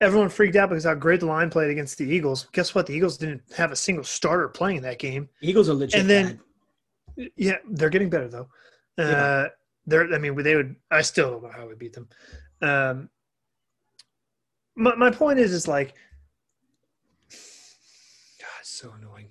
everyone 0.01 0.29
freaked 0.29 0.57
out 0.57 0.69
because 0.69 0.85
how 0.85 0.95
great 0.95 1.21
the 1.21 1.27
line 1.27 1.51
played 1.51 1.71
against 1.71 1.99
the 1.99 2.05
Eagles. 2.07 2.47
Guess 2.53 2.75
what? 2.75 2.87
The 2.87 2.95
Eagles 2.95 3.17
didn't 3.19 3.43
have 3.57 3.73
a 3.73 3.77
single 3.77 4.05
starter 4.05 4.49
playing 4.49 4.83
that 4.83 4.99
game. 4.99 5.29
Eagles 5.41 5.69
are 5.69 5.75
legit. 5.75 6.01
And 6.01 6.09
then- 6.11 6.41
bad. 7.17 7.31
Yeah, 7.37 7.57
they're 7.71 7.91
getting 7.91 8.11
better 8.11 8.29
though. 8.29 8.49
Uh, 8.97 9.03
Yeah. 9.03 9.49
They're, 9.87 10.15
I 10.15 10.19
mean, 10.19 10.37
they 10.43 10.55
would. 10.55 10.77
I 10.91 11.01
still 11.01 11.31
don't 11.31 11.43
know 11.43 11.49
how 11.49 11.67
we 11.67 11.75
beat 11.75 11.95
them. 11.95 12.09
Um, 12.61 13.09
my 14.77 14.95
my 14.95 15.11
point 15.11 15.39
is, 15.39 15.51
is 15.53 15.67
like, 15.67 15.95
God, 18.39 18.49
it's 18.61 18.69
so 18.71 18.93
annoying. 18.99 19.29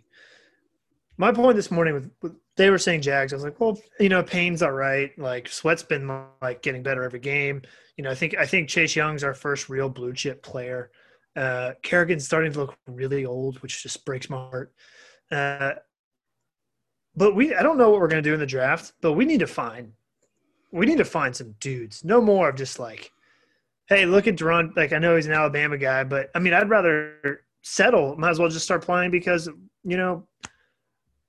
My 1.18 1.32
point 1.32 1.56
this 1.56 1.72
morning 1.72 1.96
with, 1.96 2.12
with 2.22 2.36
they 2.58 2.70
were 2.70 2.78
saying 2.78 3.02
Jags. 3.02 3.34
I 3.34 3.36
was 3.36 3.44
like, 3.44 3.60
well, 3.60 3.80
you 4.00 4.10
know, 4.10 4.24
Payne's 4.24 4.62
all 4.62 4.72
right. 4.72 5.18
Like 5.18 5.48
Sweat's 5.48 5.84
been 5.84 6.26
like 6.42 6.62
getting 6.62 6.84
better 6.84 7.04
every 7.04 7.20
game. 7.20 7.62
You 7.96 8.04
know, 8.04 8.12
I 8.12 8.16
think 8.16 8.36
I 8.38 8.46
think 8.46 8.70
Chase 8.70 8.96
Young's 8.96 9.24
our 9.24 9.34
first 9.34 9.70
real 9.70 9.90
blue 9.90 10.14
chip 10.14 10.44
player. 10.44 10.92
Uh, 11.36 11.74
Kerrigan's 11.84 12.26
starting 12.26 12.52
to 12.52 12.60
look 12.60 12.78
really 12.88 13.26
old, 13.26 13.62
which 13.62 13.84
just 13.84 14.04
breaks 14.06 14.30
my 14.30 14.38
heart. 14.38 14.74
Uh, 15.32 15.74
but 17.16 17.36
we 17.36 17.54
I 17.56 17.64
don't 17.64 17.78
know 17.78 17.90
what 17.90 18.00
we're 18.00 18.08
gonna 18.08 18.22
do 18.22 18.34
in 18.34 18.40
the 18.40 18.46
draft, 18.46 18.94
but 19.02 19.14
we 19.14 19.26
need 19.26 19.40
to 19.40 19.48
find 19.48 19.94
we 20.72 20.86
need 20.86 20.98
to 20.98 21.06
find 21.06 21.36
some 21.36 21.56
dudes. 21.60 22.04
No 22.04 22.22
more 22.22 22.50
of 22.50 22.56
just 22.56 22.80
like, 22.80 23.12
hey, 23.88 24.06
look 24.06 24.28
at 24.28 24.36
Da'Ron. 24.36 24.76
Like 24.76 24.94
I 24.94 25.00
know 25.00 25.16
he's 25.16 25.28
an 25.28 25.32
Alabama 25.32 25.78
guy, 25.78 26.04
but 26.04 26.30
I 26.36 26.40
mean 26.40 26.54
I'd 26.54 26.70
rather 26.70 27.42
settle. 27.62 28.16
Might 28.18 28.32
as 28.32 28.40
well 28.40 28.50
just 28.50 28.66
start 28.66 28.84
playing 28.84 29.12
because 29.12 29.48
you 29.84 29.98
know 29.98 30.28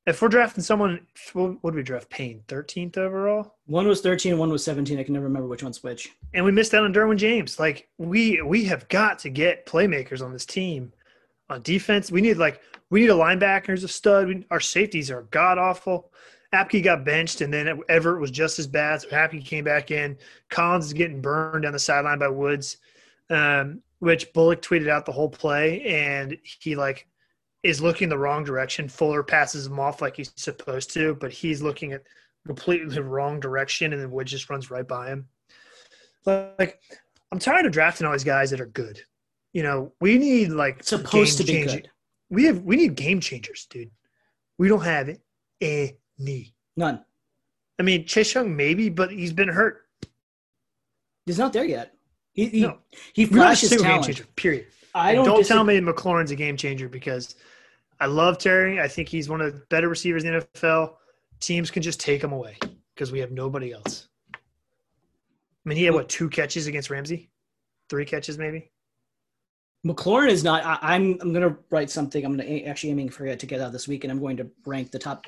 if 0.08 0.22
we're 0.22 0.28
drafting 0.28 0.64
someone, 0.64 1.06
what 1.32 1.62
did 1.62 1.74
we 1.74 1.82
draft? 1.82 2.08
Payne, 2.08 2.42
thirteenth 2.48 2.96
overall, 2.96 3.56
One 3.66 3.86
was 3.86 4.00
13, 4.00 4.38
one 4.38 4.50
was 4.50 4.64
17. 4.64 4.98
I 4.98 5.02
can 5.02 5.12
never 5.12 5.26
remember 5.26 5.48
which 5.48 5.62
one's 5.62 5.82
which. 5.82 6.10
and 6.34 6.44
we 6.44 6.50
missed 6.50 6.72
out 6.74 6.84
on 6.84 6.94
Derwin 6.94 7.18
James. 7.18 7.58
Like 7.58 7.88
we 7.98 8.40
we 8.42 8.64
have 8.64 8.88
got 8.88 9.18
to 9.20 9.30
get 9.30 9.66
playmakers 9.66 10.22
on 10.24 10.32
this 10.32 10.46
team. 10.46 10.92
On 11.50 11.62
defense, 11.62 12.10
we 12.10 12.20
need 12.20 12.38
like 12.38 12.60
we 12.90 13.00
need 13.00 13.10
a 13.10 13.14
linebacker 13.14 13.68
who's 13.68 13.84
a 13.84 13.88
stud. 13.88 14.28
We, 14.28 14.46
our 14.50 14.60
safeties 14.60 15.10
are 15.10 15.22
god 15.30 15.58
awful. 15.58 16.10
Apke 16.54 16.82
got 16.82 17.04
benched, 17.04 17.42
and 17.42 17.52
then 17.52 17.80
Everett 17.90 18.20
was 18.20 18.30
just 18.30 18.58
as 18.58 18.66
bad. 18.66 19.02
So 19.02 19.08
Apke 19.08 19.44
came 19.44 19.64
back 19.64 19.90
in. 19.90 20.16
Collins 20.48 20.86
is 20.86 20.92
getting 20.94 21.20
burned 21.20 21.64
down 21.64 21.72
the 21.72 21.78
sideline 21.78 22.18
by 22.18 22.28
Woods, 22.28 22.78
um, 23.28 23.82
which 23.98 24.32
Bullock 24.32 24.62
tweeted 24.62 24.88
out 24.88 25.04
the 25.04 25.12
whole 25.12 25.28
play, 25.28 25.82
and 25.82 26.38
he 26.42 26.74
like 26.74 27.06
is 27.62 27.80
looking 27.80 28.08
the 28.08 28.18
wrong 28.18 28.44
direction. 28.44 28.88
Fuller 28.88 29.22
passes 29.22 29.66
him 29.66 29.78
off 29.80 30.00
like 30.00 30.16
he's 30.16 30.32
supposed 30.36 30.92
to, 30.94 31.14
but 31.16 31.32
he's 31.32 31.60
looking 31.62 31.92
at 31.92 32.02
completely 32.46 32.94
the 32.94 33.02
wrong 33.02 33.40
direction, 33.40 33.92
and 33.92 34.00
then 34.00 34.10
Wood 34.10 34.26
just 34.26 34.48
runs 34.48 34.70
right 34.70 34.86
by 34.86 35.08
him. 35.08 35.28
Like, 36.24 36.80
I'm 37.32 37.38
tired 37.38 37.66
of 37.66 37.72
drafting 37.72 38.06
all 38.06 38.12
these 38.12 38.24
guys 38.24 38.50
that 38.50 38.60
are 38.60 38.66
good. 38.66 39.00
You 39.52 39.62
know, 39.62 39.92
we 40.00 40.18
need 40.18 40.50
like 40.50 40.82
Supposed 40.84 41.38
to 41.38 41.44
be 41.44 41.52
game-changing- 41.54 41.80
good. 41.82 41.90
We 42.30 42.44
have 42.44 42.60
we 42.62 42.76
need 42.76 42.94
game 42.94 43.20
changers, 43.20 43.66
dude. 43.70 43.90
We 44.58 44.68
don't 44.68 44.82
have 44.84 45.08
any. 45.62 46.54
None. 46.76 47.02
I 47.78 47.82
mean, 47.82 48.04
Chase 48.06 48.34
Young 48.34 48.54
maybe, 48.54 48.90
but 48.90 49.10
he's 49.10 49.32
been 49.32 49.48
hurt. 49.48 49.86
He's 51.24 51.38
not 51.38 51.52
there 51.54 51.64
yet. 51.64 51.94
He, 52.34 52.46
he, 52.48 52.60
No. 52.60 52.78
he 53.14 53.24
We 53.24 53.30
don't 53.30 53.38
a 53.38 53.42
flashes 53.42 53.70
talent. 53.80 54.04
changer. 54.04 54.24
Period. 54.36 54.66
I 54.94 55.14
don't, 55.14 55.24
don't 55.24 55.46
tell 55.46 55.64
me 55.64 55.78
McLaurin's 55.80 56.30
a 56.30 56.36
game 56.36 56.56
changer 56.56 56.88
because 56.88 57.34
I 58.00 58.06
love 58.06 58.38
Terry. 58.38 58.80
I 58.80 58.88
think 58.88 59.08
he's 59.08 59.28
one 59.28 59.40
of 59.40 59.52
the 59.52 59.60
better 59.70 59.88
receivers 59.88 60.24
in 60.24 60.32
the 60.32 60.46
NFL. 60.54 60.94
Teams 61.40 61.70
can 61.70 61.82
just 61.82 62.00
take 62.00 62.22
him 62.22 62.32
away 62.32 62.56
because 62.94 63.12
we 63.12 63.18
have 63.20 63.32
nobody 63.32 63.72
else. 63.72 64.08
I 64.34 64.38
mean, 65.64 65.78
he 65.78 65.84
had 65.84 65.94
what 65.94 66.08
two 66.08 66.28
catches 66.28 66.66
against 66.66 66.90
Ramsey, 66.90 67.30
three 67.90 68.04
catches 68.04 68.38
maybe. 68.38 68.70
McLaurin 69.86 70.30
is 70.30 70.42
not. 70.42 70.64
I, 70.64 70.78
I'm. 70.82 71.18
I'm 71.20 71.32
going 71.32 71.48
to 71.48 71.56
write 71.70 71.90
something. 71.90 72.24
I'm 72.24 72.36
going 72.36 72.46
to 72.46 72.64
actually 72.64 72.90
aiming 72.90 73.10
for 73.10 73.26
it 73.26 73.38
to 73.38 73.46
get 73.46 73.60
out 73.60 73.72
this 73.72 73.86
week, 73.86 74.04
and 74.04 74.10
I'm 74.10 74.20
going 74.20 74.36
to 74.38 74.48
rank 74.66 74.90
the 74.90 74.98
top 74.98 75.26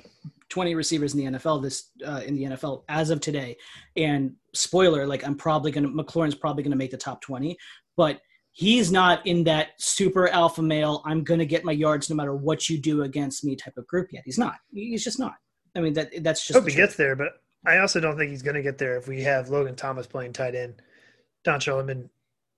20 0.48 0.74
receivers 0.74 1.14
in 1.14 1.33
the 1.33 1.38
NFL 1.38 1.62
this 1.62 1.90
uh, 2.06 2.22
in 2.26 2.35
the 2.35 2.44
NFL 2.44 2.83
as 2.88 3.11
of 3.11 3.20
today. 3.20 3.56
And 3.96 4.35
spoiler, 4.52 5.06
like 5.06 5.24
I'm 5.24 5.37
probably 5.37 5.70
going 5.70 5.85
to 5.85 5.90
McLaurin's 5.90 6.35
probably 6.35 6.64
going 6.64 6.72
to 6.72 6.76
make 6.76 6.90
the 6.90 6.96
top 6.96 7.20
20, 7.22 7.56
but 7.96 8.20
he's 8.52 8.90
not 8.90 9.26
in 9.26 9.44
that 9.44 9.68
super 9.78 10.28
alpha 10.28 10.62
male. 10.62 11.02
I'm 11.04 11.22
going 11.24 11.40
to 11.40 11.46
get 11.46 11.64
my 11.64 11.72
yards 11.72 12.10
no 12.10 12.16
matter 12.16 12.34
what 12.34 12.68
you 12.68 12.78
do 12.78 13.02
against 13.02 13.44
me 13.44 13.56
type 13.56 13.76
of 13.76 13.86
group 13.86 14.08
yet. 14.12 14.22
He's 14.24 14.38
not. 14.38 14.56
He's 14.72 15.04
just 15.04 15.18
not. 15.18 15.34
I 15.76 15.80
mean 15.80 15.92
that 15.94 16.10
that's 16.22 16.46
just 16.46 16.56
hope 16.58 16.68
he 16.68 16.74
truth. 16.74 16.88
gets 16.88 16.96
there, 16.96 17.14
but 17.14 17.28
I 17.64 17.78
also 17.78 18.00
don't 18.00 18.16
think 18.16 18.30
he's 18.30 18.42
going 18.42 18.56
to 18.56 18.62
get 18.62 18.78
there 18.78 18.96
if 18.96 19.06
we 19.06 19.22
have 19.22 19.50
Logan 19.50 19.76
Thomas 19.76 20.06
playing 20.06 20.32
tight 20.32 20.54
end, 20.54 20.82
Don 21.44 21.60
Shulman 21.60 22.08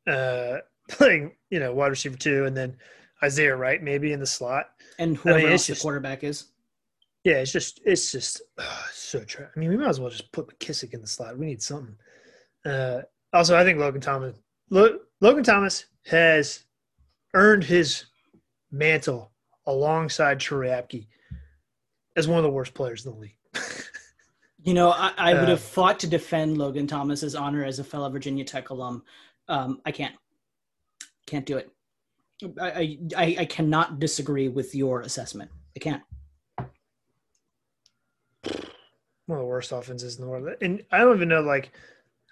uh, 0.06 0.58
playing 0.88 1.32
you 1.50 1.60
know 1.60 1.74
wide 1.74 1.88
receiver 1.88 2.16
two, 2.16 2.46
and 2.46 2.56
then 2.56 2.76
Isaiah 3.22 3.54
Wright 3.54 3.82
maybe 3.82 4.12
in 4.12 4.20
the 4.20 4.26
slot. 4.26 4.70
and 4.98 5.16
whoever 5.16 5.38
mean, 5.40 5.52
else 5.52 5.66
the 5.66 5.74
just- 5.74 5.82
quarterback 5.82 6.24
is. 6.24 6.46
Yeah, 7.24 7.34
it's 7.34 7.52
just 7.52 7.80
it's 7.84 8.10
just 8.10 8.42
uh, 8.58 8.82
so 8.92 9.22
true. 9.22 9.46
I 9.54 9.58
mean, 9.60 9.68
we 9.68 9.76
might 9.76 9.88
as 9.90 10.00
well 10.00 10.10
just 10.10 10.32
put 10.32 10.48
McKissic 10.58 10.92
in 10.92 11.00
the 11.02 11.06
slot. 11.06 11.38
We 11.38 11.46
need 11.46 11.62
something. 11.62 11.94
Uh, 12.64 13.02
also, 13.32 13.56
I 13.56 13.62
think 13.62 13.78
Logan 13.78 14.00
Thomas 14.00 14.34
Lo, 14.70 14.98
Logan 15.22 15.44
Thomas 15.44 15.84
has 16.06 16.64
earned 17.32 17.62
his 17.62 18.06
mantle 18.72 19.30
alongside 19.66 20.40
Troy 20.40 20.66
Apke 20.66 21.06
as 22.16 22.26
one 22.26 22.38
of 22.38 22.42
the 22.42 22.50
worst 22.50 22.74
players 22.74 23.06
in 23.06 23.12
the 23.12 23.18
league. 23.18 23.36
You 24.64 24.74
know, 24.74 24.90
I, 24.90 25.12
I 25.18 25.34
would 25.34 25.42
Uh, 25.42 25.46
have 25.46 25.60
fought 25.60 25.98
to 26.00 26.06
defend 26.06 26.56
Logan 26.56 26.86
Thomas's 26.86 27.34
honor 27.34 27.64
as 27.64 27.80
a 27.80 27.84
fellow 27.84 28.08
Virginia 28.08 28.44
Tech 28.44 28.70
alum. 28.70 29.02
Um, 29.48 29.80
I 29.84 29.90
can't, 29.90 30.14
can't 31.26 31.44
do 31.44 31.56
it. 31.56 31.68
I, 32.60 32.96
I 33.16 33.36
I 33.40 33.44
cannot 33.46 33.98
disagree 33.98 34.46
with 34.46 34.72
your 34.72 35.00
assessment. 35.00 35.50
I 35.76 35.80
can't. 35.80 36.02
one 39.26 39.38
of 39.38 39.38
the 39.38 39.44
worst 39.44 39.72
offenses 39.72 40.14
in 40.14 40.22
the 40.24 40.30
world. 40.30 40.48
And 40.60 40.84
I 40.92 40.98
don't 40.98 41.16
even 41.16 41.28
know, 41.28 41.40
like, 41.40 41.72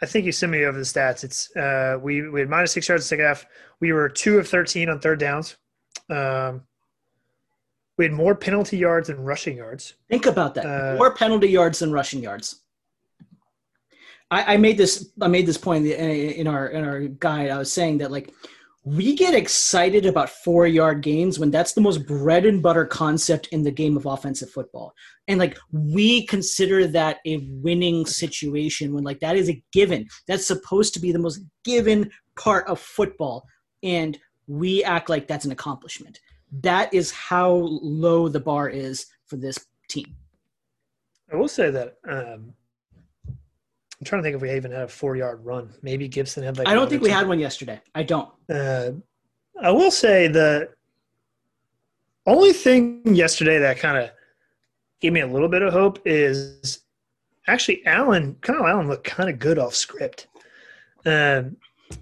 I 0.03 0.07
think 0.07 0.25
you 0.25 0.33
sent 0.33 0.53
me 0.53 0.65
over 0.65 0.79
the 0.79 0.85
stats. 0.85 1.25
It's 1.25 1.55
uh, 1.57 1.99
we 2.01 2.29
we 2.29 2.41
had 2.41 2.49
minus 2.49 2.73
six 2.73 2.89
yards 2.89 3.03
in 3.03 3.05
the 3.05 3.09
second 3.09 3.25
half. 3.27 3.47
We 3.81 3.93
were 3.93 4.09
two 4.09 4.39
of 4.39 4.49
thirteen 4.49 4.89
on 4.89 5.01
third 5.01 5.21
downs. 5.21 5.57
Um, 6.09 6.63
we 7.99 8.07
had 8.07 8.13
more 8.13 8.35
penalty 8.35 8.79
yards 8.79 9.09
than 9.09 9.21
rushing 9.21 9.59
yards. 9.59 9.95
Think 10.09 10.25
about 10.27 10.55
that. 10.55 10.65
Uh, 10.65 10.97
More 10.97 11.15
penalty 11.15 11.49
yards 11.49 11.81
than 11.81 11.93
rushing 11.93 12.23
yards. 12.23 12.63
I, 14.31 14.55
I 14.55 14.57
made 14.57 14.79
this. 14.79 15.11
I 15.21 15.29
made 15.29 15.45
this 15.47 15.59
point 15.59 15.87
in, 15.87 15.93
in 16.01 16.47
our 16.47 16.69
in 16.69 16.85
our 16.85 17.01
guide. 17.01 17.51
I 17.51 17.59
was 17.59 17.71
saying 17.71 17.99
that 17.99 18.11
like 18.11 18.33
we 18.83 19.14
get 19.14 19.35
excited 19.35 20.07
about 20.07 20.31
four 20.31 20.66
yard 20.66 21.03
gains 21.03 21.38
when 21.38 21.51
that's 21.51 21.75
the 21.75 21.81
most 21.81 22.07
bread 22.07 22.47
and 22.47 22.62
butter 22.62 22.87
concept 22.87 23.47
in 23.49 23.62
the 23.62 23.71
game 23.71 23.97
of 23.97 24.07
offensive 24.07 24.51
football, 24.51 24.95
and 25.29 25.38
like 25.38 25.59
we 25.71 26.27
consider 26.27 26.87
that 26.87 27.19
a 27.27 27.38
winning 27.62 28.07
situation 28.07 28.95
when 28.95 29.05
like 29.05 29.21
that 29.21 29.37
is 29.37 29.51
a 29.51 29.62
given. 29.73 30.07
That's 30.27 30.47
supposed 30.47 30.95
to 30.95 31.01
be 31.01 31.12
the 31.12 31.19
most 31.19 31.40
given 31.64 32.11
part 32.37 32.66
of 32.69 32.81
football, 32.81 33.45
and 33.83 34.19
we 34.47 34.83
act 34.83 35.11
like 35.11 35.29
that's 35.29 35.45
an 35.45 35.53
accomplishment. 35.53 36.19
That 36.62 36.93
is 36.95 37.11
how 37.11 37.53
low 37.53 38.29
the 38.29 38.40
bar 38.40 38.69
is 38.69 39.07
for 39.27 39.37
this 39.37 39.59
team. 39.88 40.16
I 41.33 41.37
will 41.37 41.49
say 41.49 41.71
that 41.71 41.97
um, 42.09 42.55
I'm 44.01 44.07
trying 44.07 44.23
to 44.23 44.27
think 44.27 44.37
if 44.37 44.43
we 44.43 44.51
even 44.53 44.71
had 44.71 44.83
a 44.83 44.89
four 44.89 45.15
yard 45.17 45.45
run. 45.45 45.71
Maybe 45.83 46.09
Gibson 46.09 46.43
had 46.43 46.57
like. 46.57 46.67
I 46.67 46.75
don't 46.75 46.89
think 46.89 47.03
we 47.03 47.11
had 47.11 47.29
one 47.29 47.39
yesterday. 47.39 47.81
I 47.95 48.03
don't. 48.03 48.31
Uh, 48.49 48.93
I 49.63 49.71
will 49.71 49.91
say 49.91 50.27
the 50.27 50.71
only 52.27 52.53
thing 52.55 53.03
yesterday 53.15 53.59
that 53.59 53.79
kind 53.79 53.99
of 53.99 54.11
gave 55.01 55.13
me 55.13 55.21
a 55.21 55.27
little 55.27 55.49
bit 55.49 55.61
of 55.61 55.73
hope 55.73 56.01
is 56.07 56.81
actually 57.47 57.85
Allen. 57.85 58.37
Kyle 58.41 58.67
Allen 58.67 58.89
looked 58.89 59.05
kind 59.05 59.29
of 59.29 59.39
good 59.39 59.59
off 59.59 59.75
script. 59.75 60.29
Um, 61.05 61.57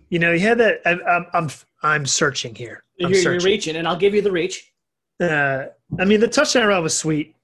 you 0.08 0.20
know, 0.20 0.32
he 0.32 0.38
had 0.38 0.58
that. 0.58 0.80
I, 0.86 0.92
I'm 0.92 1.26
I'm 1.32 1.50
I'm 1.82 2.06
searching 2.06 2.54
here. 2.54 2.84
I'm 3.02 3.12
You're, 3.12 3.32
you're 3.32 3.40
reaching, 3.40 3.74
and 3.74 3.88
I'll 3.88 3.96
give 3.96 4.14
you 4.14 4.22
the 4.22 4.32
reach. 4.32 4.72
Uh, 5.20 5.66
I 5.98 6.04
mean, 6.04 6.20
the 6.20 6.28
touchdown 6.28 6.68
run 6.68 6.82
was 6.82 6.96
sweet. 6.96 7.34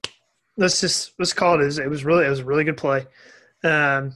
let's 0.55 0.79
just 0.79 1.11
let's 1.19 1.33
call 1.33 1.59
it. 1.59 1.77
It 1.77 1.89
was 1.89 2.05
really 2.05 2.25
it 2.25 2.29
was 2.29 2.39
a 2.39 2.45
really 2.45 2.63
good 2.63 2.77
play. 2.77 3.05
Um, 3.65 4.13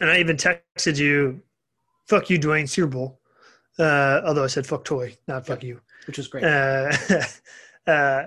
and 0.00 0.10
I 0.10 0.18
even 0.18 0.36
texted 0.36 0.98
you, 0.98 1.42
"Fuck 2.06 2.30
you, 2.30 2.38
Dwayne 2.38 2.68
Super 2.68 2.88
Bowl." 2.88 3.20
Uh, 3.78 4.20
although 4.24 4.44
I 4.44 4.48
said 4.48 4.66
"fuck 4.66 4.84
Toy," 4.84 5.16
not 5.28 5.46
"fuck 5.46 5.62
you," 5.62 5.80
which 6.06 6.18
was 6.18 6.28
great. 6.28 6.44
Uh, 6.44 6.92
uh, 7.86 8.24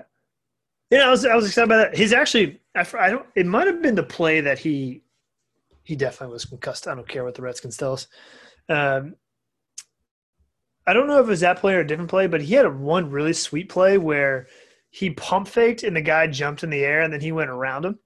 yeah, 0.90 1.06
I 1.06 1.10
was 1.10 1.24
I 1.24 1.34
was 1.34 1.46
excited 1.46 1.66
about 1.70 1.90
that. 1.90 1.96
He's 1.96 2.12
actually 2.12 2.60
I, 2.74 2.86
I 2.98 3.10
don't. 3.10 3.26
It 3.34 3.46
might 3.46 3.66
have 3.66 3.82
been 3.82 3.94
the 3.94 4.02
play 4.02 4.40
that 4.40 4.58
he 4.58 5.02
he 5.84 5.96
definitely 5.96 6.34
was 6.34 6.44
concussed. 6.44 6.86
I 6.88 6.94
don't 6.94 7.08
care 7.08 7.24
what 7.24 7.34
the 7.34 7.42
Redskins 7.42 7.76
tell 7.76 7.94
us. 7.94 8.06
Um, 8.68 9.14
I 10.86 10.92
don't 10.92 11.06
know 11.06 11.18
if 11.18 11.26
it 11.26 11.30
was 11.30 11.40
that 11.40 11.58
play 11.58 11.74
or 11.74 11.80
a 11.80 11.86
different 11.86 12.10
play, 12.10 12.26
but 12.26 12.40
he 12.40 12.54
had 12.54 12.66
a 12.66 12.70
one 12.70 13.10
really 13.10 13.34
sweet 13.34 13.68
play 13.68 13.98
where 13.98 14.46
he 14.90 15.10
pump 15.10 15.48
faked 15.48 15.82
and 15.82 15.94
the 15.94 16.00
guy 16.00 16.26
jumped 16.26 16.62
in 16.62 16.70
the 16.70 16.84
air 16.84 17.02
and 17.02 17.12
then 17.12 17.20
he 17.20 17.32
went 17.32 17.50
around 17.50 17.84
him. 17.84 17.98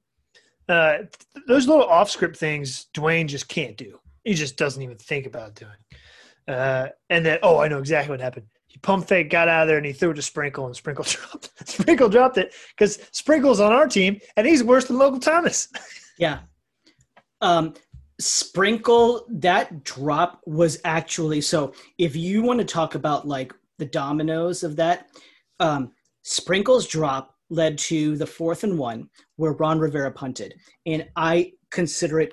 Uh, 0.72 1.04
those 1.46 1.68
little 1.68 1.84
off 1.84 2.08
script 2.10 2.34
things 2.34 2.86
Dwayne 2.94 3.26
just 3.26 3.46
can't 3.46 3.76
do. 3.76 4.00
He 4.24 4.32
just 4.32 4.56
doesn't 4.56 4.80
even 4.80 4.96
think 4.96 5.26
about 5.26 5.54
doing. 5.54 5.76
Uh, 6.48 6.88
and 7.10 7.26
then, 7.26 7.38
oh, 7.42 7.58
I 7.58 7.68
know 7.68 7.78
exactly 7.78 8.10
what 8.10 8.22
happened. 8.22 8.46
He 8.68 8.78
pump 8.78 9.06
fake, 9.06 9.28
got 9.28 9.48
out 9.48 9.62
of 9.62 9.68
there, 9.68 9.76
and 9.76 9.84
he 9.84 9.92
threw 9.92 10.12
it 10.12 10.14
to 10.14 10.22
Sprinkle, 10.22 10.64
and 10.64 10.74
Sprinkle 10.74 11.04
dropped. 11.08 11.50
Sprinkle 11.68 12.08
dropped 12.08 12.38
it 12.38 12.54
because 12.70 12.98
Sprinkle's 13.12 13.60
on 13.60 13.70
our 13.70 13.86
team, 13.86 14.18
and 14.38 14.46
he's 14.46 14.64
worse 14.64 14.86
than 14.86 14.96
Logan 14.96 15.20
Thomas. 15.20 15.68
yeah. 16.18 16.38
Um, 17.42 17.74
Sprinkle, 18.18 19.26
that 19.28 19.84
drop 19.84 20.40
was 20.46 20.80
actually 20.86 21.42
so. 21.42 21.74
If 21.98 22.16
you 22.16 22.42
want 22.42 22.60
to 22.60 22.64
talk 22.64 22.94
about 22.94 23.28
like 23.28 23.52
the 23.76 23.84
dominoes 23.86 24.62
of 24.62 24.76
that, 24.76 25.08
um, 25.60 25.92
Sprinkle's 26.22 26.86
drop 26.86 27.31
led 27.52 27.76
to 27.76 28.16
the 28.16 28.26
fourth 28.26 28.64
and 28.64 28.78
one 28.78 29.08
where 29.36 29.52
Ron 29.52 29.78
Rivera 29.78 30.10
punted, 30.10 30.54
and 30.86 31.06
I 31.16 31.52
consider 31.70 32.20
it, 32.20 32.32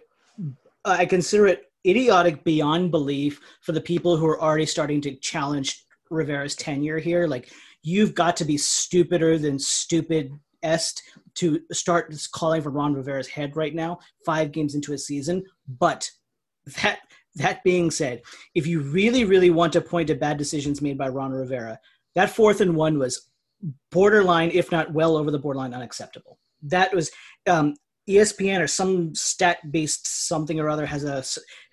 I 0.86 1.06
consider 1.06 1.48
it 1.48 1.64
idiotic 1.86 2.44
beyond 2.44 2.92
belief 2.92 3.40
for 3.62 3.72
the 3.72 3.82
people 3.82 4.18
who 4.18 4.26
are 4.26 4.42
already 4.42 4.66
starting 4.66 5.02
to 5.02 5.16
challenge 5.16 5.86
Rivera's 6.10 6.56
tenure 6.56 7.00
here. 7.00 7.28
Like 7.28 7.52
you've 7.84 8.16
got 8.16 8.36
to 8.38 8.46
be 8.46 8.58
stupider 8.58 9.38
than 9.38 9.60
stupid 9.60 10.32
est 10.64 11.04
to 11.36 11.62
start 11.72 12.14
calling 12.34 12.62
for 12.62 12.70
Ron 12.70 12.94
Rivera's 12.94 13.28
head 13.28 13.56
right 13.56 13.74
now, 13.74 14.00
five 14.26 14.52
games 14.52 14.76
into 14.76 14.94
a 14.94 14.98
season. 14.98 15.44
But 15.68 16.10
that 16.82 17.00
that 17.36 17.64
being 17.64 17.92
said, 17.92 18.22
if 18.56 18.68
you 18.68 18.82
really, 18.82 19.24
really 19.24 19.50
want 19.50 19.74
to 19.74 19.82
point 19.82 20.08
to 20.08 20.16
bad 20.16 20.38
decisions 20.38 20.82
made 20.82 20.98
by 20.98 21.08
Ron 21.08 21.32
Rivera, 21.32 21.80
that 22.16 22.32
fourth 22.32 22.60
and 22.60 22.76
one 22.76 22.98
was 22.98 23.29
borderline, 23.92 24.52
if 24.52 24.72
not 24.72 24.94
well 24.94 25.16
over 25.18 25.32
the 25.32 25.40
borderline, 25.40 25.74
unacceptable. 25.74 26.40
That 26.64 26.94
was 26.94 27.12
um, 27.48 27.76
ESPN 28.10 28.62
or 28.62 28.68
some 28.68 29.14
stat-based 29.16 30.28
something 30.28 30.60
or 30.60 30.70
other 30.70 30.86
has 30.86 31.04
a 31.04 31.24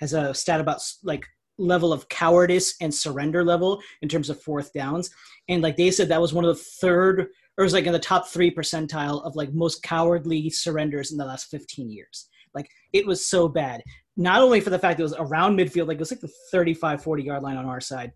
has 0.01 0.13
a 0.13 0.35
stat 0.35 0.61
about 0.61 0.81
like 1.03 1.27
level 1.59 1.93
of 1.93 2.09
cowardice 2.09 2.75
and 2.81 2.95
surrender 2.95 3.43
level 3.43 3.81
in 4.03 4.09
terms 4.09 4.31
of 4.31 4.41
fourth 4.43 4.73
downs, 4.73 5.11
and 5.49 5.63
like 5.63 5.77
they 5.77 5.91
said 5.91 6.09
that 6.09 6.21
was 6.21 6.33
one 6.33 6.45
of 6.45 6.57
the 6.57 6.63
third 6.81 7.29
or 7.59 7.65
was 7.65 7.73
like 7.73 7.87
in 7.87 7.93
the 7.93 7.99
top 7.99 8.29
three 8.29 8.55
percentile 8.55 9.25
of 9.25 9.37
like 9.37 9.53
most 9.55 9.83
cowardly 9.83 10.51
surrenders 10.51 11.11
in 11.11 11.19
the 11.19 11.25
last 11.25 11.47
15 11.51 11.91
years. 11.91 12.29
Like 12.55 12.69
it 12.93 13.07
was 13.07 13.27
so 13.27 13.49
bad. 13.49 13.83
Not 14.17 14.43
only 14.43 14.61
for 14.61 14.71
the 14.71 14.79
fact 14.79 15.01
it 15.01 15.05
was 15.05 15.15
around 15.15 15.59
midfield, 15.59 15.89
like 15.89 15.97
it 15.97 16.01
was 16.01 16.11
like 16.11 16.21
the 16.21 16.33
35, 16.51 17.03
40 17.03 17.23
yard 17.23 17.43
line 17.43 17.57
on 17.57 17.67
our 17.67 17.81
side, 17.81 18.13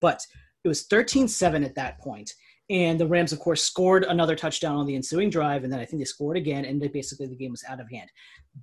but 0.00 0.20
it 0.64 0.68
was 0.68 0.86
13 0.86 1.28
7 1.28 1.64
at 1.64 1.74
that 1.74 1.98
point. 2.00 2.32
And 2.70 2.98
the 2.98 3.06
Rams, 3.06 3.32
of 3.32 3.40
course, 3.40 3.62
scored 3.62 4.04
another 4.04 4.36
touchdown 4.36 4.76
on 4.76 4.86
the 4.86 4.94
ensuing 4.94 5.28
drive, 5.28 5.64
and 5.64 5.72
then 5.72 5.80
I 5.80 5.84
think 5.84 6.00
they 6.00 6.04
scored 6.04 6.36
again, 6.36 6.64
and 6.64 6.80
they 6.80 6.88
basically 6.88 7.26
the 7.26 7.36
game 7.36 7.50
was 7.50 7.64
out 7.68 7.80
of 7.80 7.90
hand. 7.90 8.08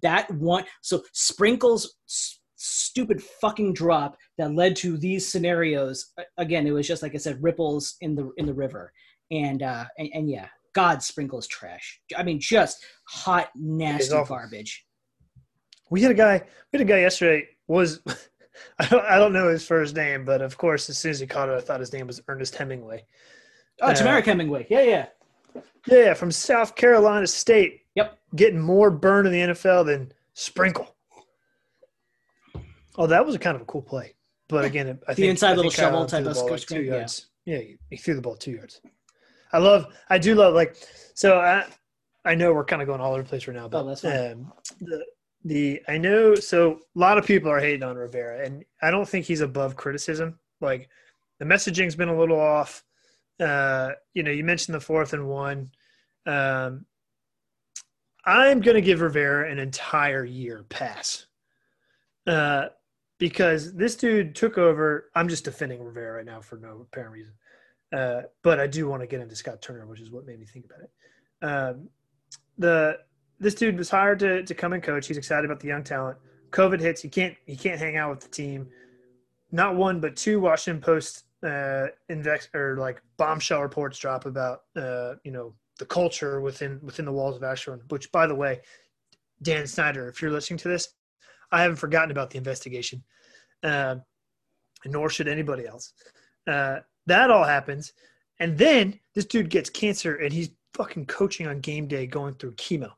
That 0.01 0.31
one, 0.31 0.63
so 0.81 1.03
Sprinkles 1.13 1.95
stupid 2.55 3.21
fucking 3.21 3.73
drop 3.73 4.17
that 4.37 4.55
led 4.55 4.75
to 4.77 4.97
these 4.97 5.27
scenarios. 5.27 6.13
Again, 6.37 6.65
it 6.65 6.71
was 6.71 6.87
just 6.87 7.03
like 7.03 7.13
I 7.13 7.17
said, 7.17 7.43
ripples 7.43 7.97
in 8.01 8.15
the 8.15 8.31
in 8.37 8.45
the 8.45 8.53
river 8.53 8.91
and 9.31 9.63
uh 9.63 9.85
and, 9.97 10.09
and 10.13 10.29
yeah 10.29 10.47
god 10.73 11.01
sprinkles 11.01 11.47
trash 11.47 11.99
i 12.17 12.23
mean 12.23 12.39
just 12.39 12.83
hot 13.07 13.49
nasty 13.55 14.15
garbage 14.27 14.85
we 15.89 16.01
had 16.01 16.11
a 16.11 16.15
guy 16.15 16.41
we 16.71 16.79
had 16.79 16.87
a 16.87 16.89
guy 16.89 16.99
yesterday 16.99 17.47
was 17.67 17.99
I 18.79 18.87
don't, 18.87 19.05
I 19.05 19.17
don't 19.17 19.33
know 19.33 19.49
his 19.49 19.65
first 19.65 19.95
name 19.95 20.25
but 20.25 20.41
of 20.41 20.57
course 20.57 20.89
as 20.89 20.97
soon 20.97 21.11
as 21.11 21.19
he 21.19 21.27
caught 21.27 21.49
it 21.49 21.55
i 21.55 21.61
thought 21.61 21.79
his 21.79 21.93
name 21.93 22.07
was 22.07 22.21
ernest 22.27 22.55
hemingway 22.55 23.05
oh 23.81 23.87
uh, 23.87 24.21
hemingway 24.21 24.65
yeah 24.69 24.81
yeah 24.81 25.05
yeah 25.87 26.13
from 26.13 26.31
south 26.31 26.75
carolina 26.75 27.27
state 27.27 27.81
yep 27.95 28.17
getting 28.35 28.59
more 28.59 28.89
burn 28.89 29.25
in 29.25 29.31
the 29.31 29.53
nfl 29.53 29.85
than 29.85 30.11
sprinkle 30.33 30.95
oh 32.97 33.07
that 33.07 33.25
was 33.25 33.35
a 33.35 33.39
kind 33.39 33.55
of 33.55 33.61
a 33.61 33.65
cool 33.65 33.81
play 33.81 34.13
but 34.47 34.65
again 34.65 34.87
I 35.07 35.11
the 35.11 35.15
think, 35.15 35.29
inside 35.29 35.55
little 35.55 35.71
shovel 35.71 36.05
type 36.05 36.25
of 36.25 36.37
like 36.37 36.61
two 36.61 36.81
yards. 36.81 37.27
Yeah. 37.45 37.59
yeah 37.59 37.75
he 37.89 37.97
threw 37.97 38.15
the 38.15 38.21
ball 38.21 38.35
two 38.35 38.51
yards 38.51 38.81
I 39.51 39.59
love, 39.59 39.87
I 40.09 40.17
do 40.17 40.35
love 40.35 40.53
like, 40.53 40.75
so 41.13 41.39
I, 41.39 41.65
I 42.25 42.35
know 42.35 42.53
we're 42.53 42.65
kind 42.65 42.81
of 42.81 42.87
going 42.87 42.99
all 42.99 43.13
over 43.13 43.23
the 43.23 43.29
place 43.29 43.47
right 43.47 43.55
now, 43.55 43.67
but 43.67 43.83
oh, 43.83 43.87
that's 43.87 44.01
fine. 44.01 44.31
Um, 44.31 44.53
the, 44.81 45.05
the, 45.45 45.81
I 45.87 45.97
know, 45.97 46.35
so 46.35 46.79
a 46.95 46.99
lot 46.99 47.17
of 47.17 47.25
people 47.25 47.49
are 47.49 47.59
hating 47.59 47.83
on 47.83 47.95
Rivera 47.95 48.45
and 48.45 48.65
I 48.81 48.91
don't 48.91 49.07
think 49.07 49.25
he's 49.25 49.41
above 49.41 49.75
criticism. 49.75 50.37
Like 50.59 50.89
the 51.39 51.45
messaging's 51.45 51.95
been 51.95 52.09
a 52.09 52.17
little 52.17 52.39
off. 52.39 52.83
Uh, 53.39 53.91
you 54.13 54.23
know, 54.23 54.31
you 54.31 54.43
mentioned 54.43 54.75
the 54.75 54.79
fourth 54.79 55.13
and 55.13 55.27
one. 55.27 55.71
Um, 56.25 56.85
I'm 58.25 58.59
going 58.59 58.75
to 58.75 58.81
give 58.81 59.01
Rivera 59.01 59.49
an 59.49 59.59
entire 59.59 60.25
year 60.25 60.65
pass. 60.67 61.27
Uh, 62.25 62.67
because 63.19 63.73
this 63.73 63.95
dude 63.95 64.35
took 64.35 64.57
over. 64.57 65.09
I'm 65.15 65.29
just 65.29 65.45
defending 65.45 65.83
Rivera 65.83 66.17
right 66.17 66.25
now 66.25 66.41
for 66.41 66.57
no 66.57 66.81
apparent 66.81 67.13
reason. 67.13 67.33
Uh, 67.93 68.23
but 68.43 68.59
I 68.59 68.67
do 68.67 68.87
want 68.87 69.01
to 69.01 69.07
get 69.07 69.21
into 69.21 69.35
Scott 69.35 69.61
Turner, 69.61 69.87
which 69.87 70.01
is 70.01 70.11
what 70.11 70.25
made 70.25 70.39
me 70.39 70.45
think 70.45 70.65
about 70.65 70.81
it. 70.81 70.91
Um, 71.41 71.89
the 72.57 72.97
this 73.39 73.55
dude 73.55 73.77
was 73.77 73.89
hired 73.89 74.19
to 74.19 74.43
to 74.43 74.53
come 74.53 74.73
and 74.73 74.83
coach. 74.83 75.07
He's 75.07 75.17
excited 75.17 75.45
about 75.45 75.59
the 75.59 75.67
young 75.67 75.83
talent. 75.83 76.17
COVID 76.51 76.79
hits. 76.79 77.01
He 77.01 77.09
can't 77.09 77.35
he 77.45 77.55
can't 77.55 77.79
hang 77.79 77.97
out 77.97 78.09
with 78.09 78.21
the 78.21 78.29
team. 78.29 78.67
Not 79.51 79.75
one, 79.75 80.01
but 80.01 80.15
two 80.15 80.39
Washington 80.39 80.81
Post 80.81 81.23
uh, 81.43 81.87
index 82.09 82.49
or 82.53 82.77
like 82.77 83.01
bombshell 83.17 83.61
reports 83.61 83.99
drop 83.99 84.25
about 84.25 84.61
uh, 84.75 85.15
you 85.23 85.31
know 85.31 85.53
the 85.79 85.85
culture 85.85 86.41
within 86.41 86.79
within 86.81 87.05
the 87.05 87.11
walls 87.11 87.35
of 87.35 87.43
Ashburn. 87.43 87.81
Which, 87.89 88.11
by 88.11 88.27
the 88.27 88.35
way, 88.35 88.61
Dan 89.41 89.67
Snyder, 89.67 90.07
if 90.09 90.21
you're 90.21 90.31
listening 90.31 90.57
to 90.59 90.67
this, 90.67 90.89
I 91.51 91.61
haven't 91.61 91.77
forgotten 91.77 92.11
about 92.11 92.29
the 92.29 92.37
investigation, 92.37 93.03
uh, 93.63 93.97
nor 94.85 95.09
should 95.09 95.27
anybody 95.27 95.65
else. 95.67 95.93
Uh, 96.45 96.79
that 97.05 97.31
all 97.31 97.43
happens. 97.43 97.93
And 98.39 98.57
then 98.57 98.99
this 99.15 99.25
dude 99.25 99.49
gets 99.49 99.69
cancer 99.69 100.15
and 100.15 100.31
he's 100.31 100.49
fucking 100.73 101.07
coaching 101.07 101.47
on 101.47 101.59
game 101.59 101.87
day 101.87 102.05
going 102.05 102.35
through 102.35 102.53
chemo. 102.53 102.91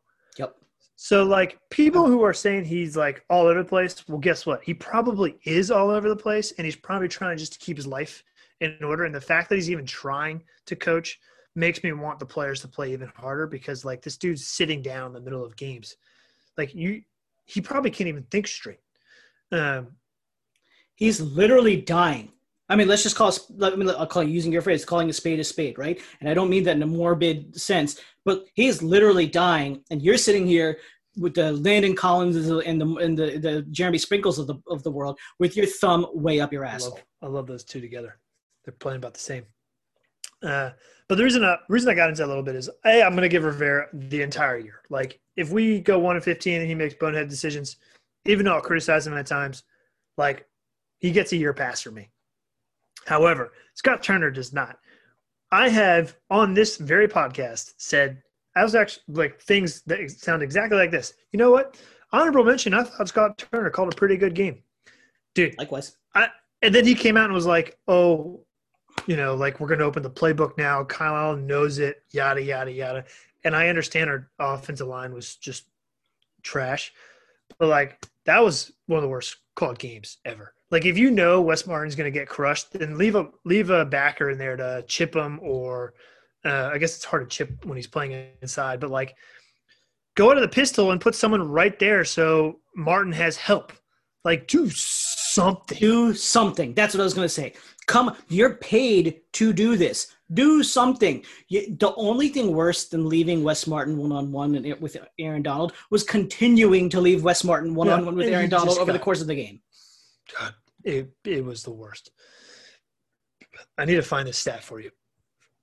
So 1.02 1.24
like 1.24 1.58
people 1.70 2.08
who 2.08 2.24
are 2.24 2.34
saying 2.34 2.66
he's 2.66 2.98
like 2.98 3.24
all 3.30 3.46
over 3.46 3.64
the 3.64 3.70
place, 3.70 4.06
well 4.10 4.18
guess 4.18 4.46
what? 4.46 4.62
He 4.66 4.74
probably 4.74 5.40
is 5.46 5.72
all 5.72 5.92
over 5.92 6.10
the 6.10 6.16
place 6.16 6.52
and 6.58 6.66
he's 6.66 6.76
probably 6.76 7.08
trying 7.08 7.38
just 7.38 7.54
to 7.54 7.60
keep 7.60 7.78
his 7.78 7.88
life 7.88 8.22
in 8.60 8.76
order. 8.84 9.06
And 9.06 9.16
the 9.16 9.22
fact 9.22 9.48
that 9.48 9.56
he's 9.56 9.72
even 9.72 9.86
trying 9.86 10.44
to 10.66 10.76
coach 10.76 11.18
makes 11.56 11.86
me 11.86 11.94
want 11.94 12.20
the 12.20 12.26
players 12.26 12.60
to 12.62 12.68
play 12.68 12.92
even 12.92 13.10
harder 13.16 13.48
because 13.48 13.86
like 13.86 14.02
this 14.02 14.18
dude's 14.18 14.46
sitting 14.46 14.82
down 14.82 15.08
in 15.08 15.14
the 15.14 15.22
middle 15.22 15.42
of 15.42 15.56
games. 15.56 15.96
Like 16.58 16.76
you 16.76 17.04
he 17.46 17.62
probably 17.62 17.92
can't 17.92 18.10
even 18.10 18.24
think 18.24 18.46
straight. 18.46 18.82
Um, 19.54 19.96
he's 20.96 21.22
literally 21.22 21.78
dying. 21.78 22.34
I 22.70 22.76
mean, 22.76 22.88
let's 22.88 23.04
just 23.04 23.16
call 23.16 23.34
let 23.58 23.78
me 23.78 23.92
I'll 23.92 24.06
call 24.06 24.24
using 24.24 24.52
your 24.52 24.62
phrase, 24.62 24.86
calling 24.86 25.10
a 25.10 25.14
spade 25.14 25.40
a 25.40 25.44
spade, 25.44 25.78
right? 25.78 26.00
And 26.20 26.30
I 26.30 26.34
don't 26.34 26.50
mean 26.50 26.64
that 26.64 26.76
in 26.76 26.84
a 26.84 26.88
morbid 26.88 27.60
sense, 27.60 28.00
but 28.26 28.46
he's 28.54 28.84
literally 28.84 29.26
dying, 29.26 29.84
and 29.90 30.02
you're 30.02 30.18
sitting 30.18 30.46
here 30.46 30.78
with 31.18 31.34
the 31.34 31.52
Landon 31.54 31.96
Collins 31.96 32.36
and 32.36 32.80
the 32.80 32.96
and 32.98 33.18
the, 33.18 33.38
the 33.40 33.62
Jeremy 33.72 33.98
Sprinkles 33.98 34.38
of 34.38 34.48
the 34.48 34.56
of 34.68 34.84
the 34.84 34.92
world 34.92 35.18
with 35.40 35.58
your 35.58 35.66
thumb 35.66 36.06
way 36.14 36.40
up 36.40 36.54
your 36.54 36.64
asshole. 36.64 37.00
I 37.22 37.26
love, 37.26 37.34
I 37.34 37.38
love 37.38 37.48
those 37.48 37.64
two 37.64 37.82
together. 37.82 38.20
They're 38.64 38.74
playing 38.74 38.98
about 38.98 39.16
the 39.16 39.20
same. 39.20 39.46
Uh, 40.44 40.72
but 41.08 41.18
the 41.18 41.24
reason 41.24 41.44
I, 41.44 41.58
reason 41.68 41.90
I 41.90 41.96
got 41.96 42.10
into 42.10 42.20
that 42.20 42.28
a 42.28 42.30
little 42.30 42.44
bit 42.44 42.56
is, 42.56 42.70
hey, 42.84 43.02
I'm 43.02 43.12
going 43.12 43.24
to 43.24 43.30
give 43.30 43.44
Rivera 43.44 43.88
the 43.94 44.22
entire 44.22 44.58
year. 44.58 44.82
Like, 44.90 45.20
if 45.36 45.50
we 45.50 45.80
go 45.80 46.00
one 46.00 46.16
and 46.16 46.24
15 46.24 46.62
and 46.62 46.70
he 46.70 46.76
makes 46.76 46.94
bonehead 46.94 47.30
decisions, 47.30 47.78
even 48.26 48.46
though 48.46 48.54
I'll 48.54 48.62
criticize 48.62 49.08
him 49.08 49.16
at 49.16 49.26
times, 49.26 49.64
like, 50.18 50.48
he 51.00 51.12
gets 51.12 51.32
a 51.32 51.38
year 51.38 51.54
pass 51.54 51.82
for 51.82 51.92
me. 51.92 52.10
However, 53.10 53.54
Scott 53.74 54.04
Turner 54.04 54.30
does 54.30 54.54
not. 54.54 54.78
I 55.52 55.68
have 55.68 56.16
on 56.30 56.54
this 56.54 56.78
very 56.78 57.08
podcast 57.08 57.74
said 57.78 58.22
I 58.56 58.64
was 58.64 58.76
actually 58.76 59.04
like 59.08 59.42
things 59.42 59.82
that 59.88 60.12
sound 60.12 60.44
exactly 60.44 60.78
like 60.78 60.92
this. 60.92 61.16
You 61.32 61.40
know 61.40 61.50
what? 61.50 61.76
Honorable 62.12 62.44
mention. 62.44 62.76
I 62.76 62.84
thought 62.84 63.08
Scott 63.08 63.44
Turner 63.52 63.72
called 63.72 63.92
a 63.92 63.96
pretty 63.96 64.16
good 64.16 64.36
game, 64.36 64.62
dude. 65.34 65.58
Likewise. 65.58 65.98
I, 66.14 66.28
and 66.62 66.74
then 66.74 66.86
he 66.86 66.94
came 66.94 67.18
out 67.18 67.26
and 67.26 67.34
was 67.34 67.48
like, 67.48 67.80
"Oh, 67.88 68.46
you 69.08 69.18
know, 69.18 69.34
like 69.34 69.60
we're 69.60 69.68
going 69.68 69.80
to 69.80 69.86
open 69.86 70.04
the 70.04 70.10
playbook 70.12 70.56
now. 70.60 70.84
Kyle 70.84 71.16
Allen 71.16 71.48
knows 71.48 71.80
it. 71.80 72.04
Yada 72.12 72.44
yada 72.44 72.72
yada." 72.72 73.06
and 73.44 73.56
I 73.56 73.70
understand 73.70 74.10
our 74.10 74.30
offensive 74.40 74.88
line 74.88 75.14
was 75.14 75.36
just 75.36 75.66
trash, 76.44 76.94
but 77.58 77.70
like 77.70 78.06
that 78.26 78.44
was 78.44 78.72
one 78.86 78.98
of 78.98 79.04
the 79.04 79.10
worst 79.10 79.38
called 79.56 79.80
games 79.80 80.18
ever. 80.26 80.54
Like 80.72 80.86
if 80.86 80.98
you 80.98 81.12
know 81.12 81.42
Wes 81.42 81.66
Martin's 81.66 81.96
going 81.96 82.12
to 82.12 82.20
get 82.20 82.28
crushed, 82.28 82.74
then 82.74 82.98
leave 82.98 83.16
a 83.16 83.30
leave 83.46 83.70
a 83.70 83.86
backer 83.86 84.30
in 84.30 84.38
there 84.38 84.56
to 84.56 84.84
chip 84.88 85.16
him, 85.16 85.40
or 85.42 85.94
uh, 86.46 86.70
I 86.74 86.78
guess 86.78 86.96
it's 86.96 87.06
hard 87.06 87.30
to 87.30 87.36
chip 87.36 87.66
when 87.66 87.76
he's 87.76 87.88
playing 87.88 88.28
inside, 88.42 88.80
but 88.80 88.92
like 88.92 89.16
go 90.16 90.34
to 90.34 90.42
the 90.42 90.48
pistol 90.48 90.92
and 90.92 91.02
put 91.02 91.16
someone 91.16 91.50
right 91.50 91.80
there 91.80 92.04
so 92.04 92.60
Martin 92.76 93.14
has 93.14 93.38
help. 93.38 93.74
Like 94.26 94.48
do 94.48 94.70
something. 94.70 95.78
Do 95.80 96.14
something. 96.14 96.74
That's 96.74 96.94
what 96.94 97.00
I 97.00 97.06
was 97.06 97.14
going 97.14 97.26
to 97.26 97.34
say. 97.34 97.54
Come, 97.88 98.16
you're 98.28 98.56
paid 98.56 99.22
to 99.34 99.54
do 99.54 99.78
this. 99.78 100.14
Do 100.34 100.62
something. 100.62 101.24
You, 101.48 101.76
the 101.76 101.96
only 101.96 102.28
thing 102.28 102.54
worse 102.54 102.90
than 102.90 103.08
leaving 103.08 103.44
Wes 103.44 103.66
Martin 103.66 103.98
one 103.98 104.12
on 104.12 104.32
one 104.32 104.52
with 104.82 104.98
Aaron 105.18 105.42
Donald 105.42 105.74
was 105.90 106.04
continuing 106.04 106.90
to 106.90 107.00
leave 107.00 107.24
Wes 107.24 107.44
Martin 107.44 107.74
one 107.74 107.88
on 107.88 108.06
one 108.06 108.16
with 108.16 108.28
Aaron 108.28 108.50
Donald 108.50 108.78
over 108.78 108.92
the 108.92 109.00
course 109.00 109.22
of 109.22 109.28
the 109.28 109.36
game. 109.36 109.62
God, 110.38 110.54
it 110.84 111.10
it 111.24 111.44
was 111.44 111.64
the 111.64 111.72
worst. 111.72 112.12
I 113.78 113.86
need 113.86 113.96
to 113.96 114.02
find 114.02 114.28
this 114.28 114.38
stat 114.38 114.64
for 114.64 114.80
you. 114.80 114.92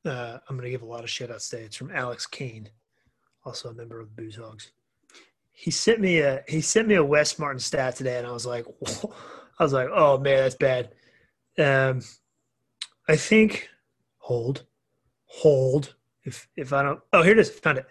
Uh, 0.05 0.39
I'm 0.49 0.61
to 0.61 0.71
give 0.71 0.83
a 0.83 0.87
lot 0.87 1.05
of 1.05 1.11
shit 1.11 1.31
out 1.31 1.41
today. 1.41 1.63
It's 1.63 1.77
from 1.77 1.91
Alex 1.91 2.27
Kane, 2.27 2.71
also 3.45 3.71
a 3.71 3.75
member 3.75 4.01
of 4.01 4.15
the 4.15 4.23
Booze 4.23 4.37
Hogs. 4.37 4.71
He 5.53 5.71
sent 5.71 6.01
me 6.01 6.19
a 6.21 6.43
he 6.49 6.61
sent 6.61 6.89
me 6.89 6.95
a 6.95 7.05
Wes 7.05 7.39
Martin 7.39 7.59
stat 7.59 7.97
today, 7.97 8.19
and 8.19 8.27
I 8.27 8.31
was 8.33 8.47
like, 8.47 8.67
I 9.59 9.63
was 9.63 9.73
like, 9.73 9.89
oh 9.93 10.19
man, 10.19 10.39
that's 10.39 10.55
bad. 10.55 10.91
Um, 11.59 12.03
I 13.09 13.17
think 13.17 13.69
hold, 14.19 14.65
hold. 15.25 15.95
If 16.25 16.49
if 16.57 16.73
I 16.73 16.83
don't, 16.83 17.01
oh 17.13 17.23
here 17.23 17.33
it 17.33 17.39
is, 17.39 17.51
found 17.51 17.79
it. 17.79 17.87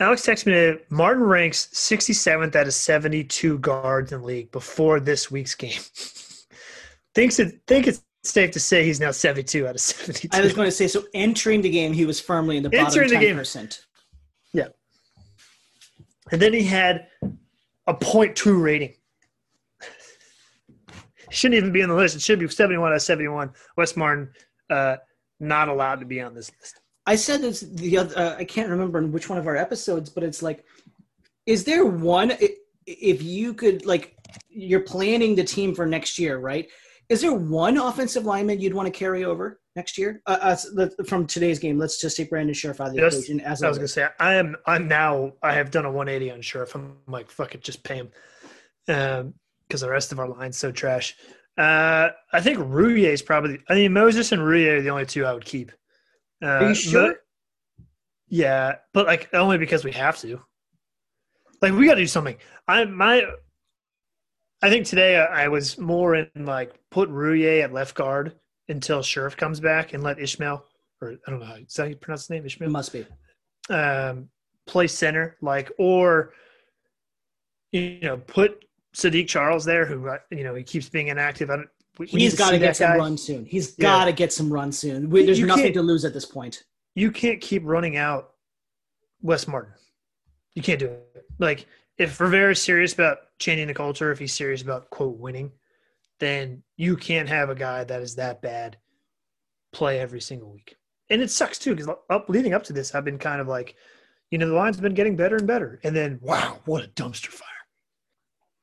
Alex 0.00 0.22
texted 0.22 0.46
me. 0.46 0.82
Martin 0.88 1.22
ranks 1.22 1.66
67th 1.74 2.56
out 2.56 2.66
of 2.66 2.72
72 2.72 3.58
guards 3.58 4.12
in 4.12 4.20
the 4.20 4.26
league 4.26 4.50
before 4.50 4.98
this 4.98 5.30
week's 5.30 5.54
game. 5.54 5.80
Thinks 7.14 7.38
it 7.38 7.60
think 7.66 7.86
it's 7.86 8.02
safe 8.22 8.50
to 8.52 8.60
say 8.60 8.84
he's 8.84 9.00
now 9.00 9.10
72 9.10 9.66
out 9.66 9.74
of 9.74 9.80
72. 9.80 10.28
I 10.32 10.40
was 10.40 10.54
going 10.54 10.66
to 10.66 10.72
say 10.72 10.86
so. 10.86 11.04
Entering 11.12 11.60
the 11.60 11.70
game, 11.70 11.92
he 11.92 12.06
was 12.06 12.20
firmly 12.20 12.56
in 12.56 12.62
the 12.62 12.70
bottom 12.70 12.86
entering 12.86 13.10
10%. 13.10 13.12
The 13.12 13.26
game. 13.26 13.68
Yeah, 14.52 14.68
and 16.32 16.40
then 16.40 16.52
he 16.52 16.62
had 16.62 17.08
a 17.86 17.94
0.2 17.94 18.62
rating 18.62 18.94
shouldn't 21.30 21.58
even 21.58 21.72
be 21.72 21.82
on 21.82 21.88
the 21.88 21.94
list. 21.94 22.16
It 22.16 22.22
should 22.22 22.38
be 22.38 22.48
71 22.48 22.90
out 22.90 22.94
of 22.94 23.02
71. 23.02 23.50
Wes 23.76 23.96
Martin 23.96 24.30
uh, 24.70 24.96
not 25.40 25.68
allowed 25.68 26.00
to 26.00 26.06
be 26.06 26.20
on 26.20 26.34
this 26.34 26.50
list. 26.60 26.79
I 27.06 27.16
said 27.16 27.42
this 27.42 27.60
the 27.60 27.98
other. 27.98 28.18
Uh, 28.18 28.36
I 28.36 28.44
can't 28.44 28.68
remember 28.68 28.98
in 28.98 29.12
which 29.12 29.28
one 29.28 29.38
of 29.38 29.46
our 29.46 29.56
episodes, 29.56 30.10
but 30.10 30.22
it's 30.22 30.42
like, 30.42 30.64
is 31.46 31.64
there 31.64 31.84
one? 31.84 32.32
If 32.86 33.22
you 33.22 33.54
could 33.54 33.86
like, 33.86 34.16
you're 34.48 34.80
planning 34.80 35.34
the 35.34 35.44
team 35.44 35.74
for 35.74 35.86
next 35.86 36.18
year, 36.18 36.38
right? 36.38 36.68
Is 37.08 37.20
there 37.22 37.32
one 37.32 37.76
offensive 37.76 38.24
lineman 38.24 38.60
you'd 38.60 38.74
want 38.74 38.86
to 38.86 38.96
carry 38.96 39.24
over 39.24 39.60
next 39.74 39.98
year 39.98 40.22
uh, 40.26 40.56
from 41.06 41.26
today's 41.26 41.58
game? 41.58 41.76
Let's 41.76 42.00
just 42.00 42.16
take 42.16 42.30
Brandon 42.30 42.54
Scherff 42.54 42.80
out 42.80 42.88
of 42.88 42.94
the 42.94 43.04
equation. 43.04 43.40
As 43.40 43.62
I 43.62 43.68
was 43.68 43.78
going 43.78 43.88
to 43.88 43.92
say, 43.92 44.06
I 44.20 44.34
am. 44.34 44.56
I'm 44.66 44.86
now. 44.86 45.32
I 45.42 45.52
have 45.52 45.70
done 45.70 45.84
a 45.84 45.90
180 45.90 46.30
on 46.32 46.40
Scherff. 46.40 46.74
I'm 46.74 46.98
like, 47.08 47.30
fuck 47.30 47.54
it, 47.54 47.62
just 47.62 47.82
pay 47.82 47.96
him. 47.96 48.10
Um, 48.88 49.34
because 49.66 49.80
the 49.82 49.90
rest 49.90 50.10
of 50.10 50.18
our 50.18 50.28
line's 50.28 50.56
so 50.56 50.72
trash. 50.72 51.16
Uh, 51.56 52.08
I 52.32 52.40
think 52.40 52.58
Roullier 52.58 53.12
is 53.12 53.22
probably. 53.22 53.60
I 53.68 53.74
mean, 53.74 53.92
Moses 53.92 54.32
and 54.32 54.42
Roullier 54.42 54.78
are 54.78 54.82
the 54.82 54.90
only 54.90 55.06
two 55.06 55.24
I 55.24 55.32
would 55.32 55.44
keep. 55.44 55.72
Uh, 56.42 56.46
are 56.46 56.68
you 56.68 56.74
sure? 56.74 57.08
But, 57.08 57.16
yeah, 58.28 58.76
but 58.92 59.06
like 59.06 59.28
only 59.34 59.58
because 59.58 59.84
we 59.84 59.92
have 59.92 60.18
to. 60.20 60.40
Like 61.60 61.72
we 61.72 61.86
got 61.86 61.94
to 61.94 62.00
do 62.00 62.06
something. 62.06 62.36
I 62.68 62.84
my. 62.84 63.24
I 64.62 64.68
think 64.68 64.86
today 64.86 65.16
I 65.16 65.48
was 65.48 65.78
more 65.78 66.14
in 66.14 66.28
like 66.36 66.74
put 66.90 67.10
Roullier 67.10 67.64
at 67.64 67.72
left 67.72 67.94
guard 67.94 68.34
until 68.68 69.00
Scherff 69.00 69.36
comes 69.36 69.58
back 69.58 69.94
and 69.94 70.02
let 70.02 70.20
Ishmael 70.20 70.64
or 71.00 71.12
I 71.26 71.30
don't 71.30 71.40
know 71.40 71.46
how 71.46 71.54
is 71.54 71.74
that 71.74 71.82
how 71.82 71.88
you 71.88 71.96
pronounce 71.96 72.22
his 72.22 72.30
name 72.30 72.44
Ishmael 72.44 72.68
it 72.68 72.72
must 72.72 72.92
be 72.92 73.06
um, 73.70 74.28
play 74.66 74.86
center 74.86 75.36
like 75.40 75.72
or 75.78 76.34
you 77.72 78.00
know 78.02 78.18
put 78.18 78.64
Saahdiq 78.94 79.28
Charles 79.28 79.64
there, 79.64 79.86
who 79.86 80.08
uh, 80.08 80.18
you 80.30 80.44
know 80.44 80.54
he 80.54 80.62
keeps 80.62 80.88
being 80.88 81.08
inactive. 81.08 81.50
I 81.50 81.56
don't, 81.56 81.68
we, 81.98 82.06
He's 82.06 82.36
got 82.36 82.50
to 82.50 82.58
get 82.58 82.76
some 82.76 82.90
guy. 82.90 82.96
run 82.96 83.16
soon. 83.16 83.44
He's 83.44 83.74
got 83.74 84.06
to 84.06 84.12
get 84.12 84.32
some 84.32 84.52
run 84.52 84.72
soon. 84.72 85.10
We, 85.10 85.24
there's 85.26 85.38
you 85.38 85.46
nothing 85.46 85.72
to 85.74 85.82
lose 85.82 86.04
at 86.04 86.14
this 86.14 86.24
point. 86.24 86.64
You 86.94 87.10
can't 87.10 87.40
keep 87.40 87.62
running 87.64 87.96
out 87.96 88.34
Wes 89.22 89.46
Martin. 89.46 89.74
You 90.54 90.62
can't 90.62 90.78
do 90.78 90.86
it. 90.86 91.24
Like 91.38 91.66
if 91.98 92.18
Rivera's 92.18 92.62
serious 92.62 92.92
about 92.92 93.18
changing 93.38 93.66
the 93.66 93.74
culture, 93.74 94.10
if 94.10 94.18
he's 94.18 94.32
serious 94.32 94.62
about 94.62 94.90
quote 94.90 95.18
winning, 95.18 95.52
then 96.18 96.62
you 96.76 96.96
can't 96.96 97.28
have 97.28 97.50
a 97.50 97.54
guy 97.54 97.84
that 97.84 98.02
is 98.02 98.14
that 98.16 98.42
bad 98.42 98.76
play 99.72 100.00
every 100.00 100.20
single 100.20 100.50
week. 100.50 100.76
And 101.08 101.20
it 101.20 101.30
sucks 101.30 101.58
too 101.58 101.74
because 101.74 101.94
up 102.08 102.28
leading 102.28 102.54
up 102.54 102.62
to 102.64 102.72
this, 102.72 102.94
I've 102.94 103.04
been 103.04 103.18
kind 103.18 103.40
of 103.40 103.48
like, 103.48 103.76
you 104.30 104.38
know, 104.38 104.48
the 104.48 104.54
line's 104.54 104.78
been 104.78 104.94
getting 104.94 105.16
better 105.16 105.36
and 105.36 105.46
better, 105.46 105.80
and 105.82 105.94
then 105.94 106.18
wow, 106.22 106.58
what 106.64 106.84
a 106.84 106.88
dumpster 106.88 107.28
fire! 107.28 107.48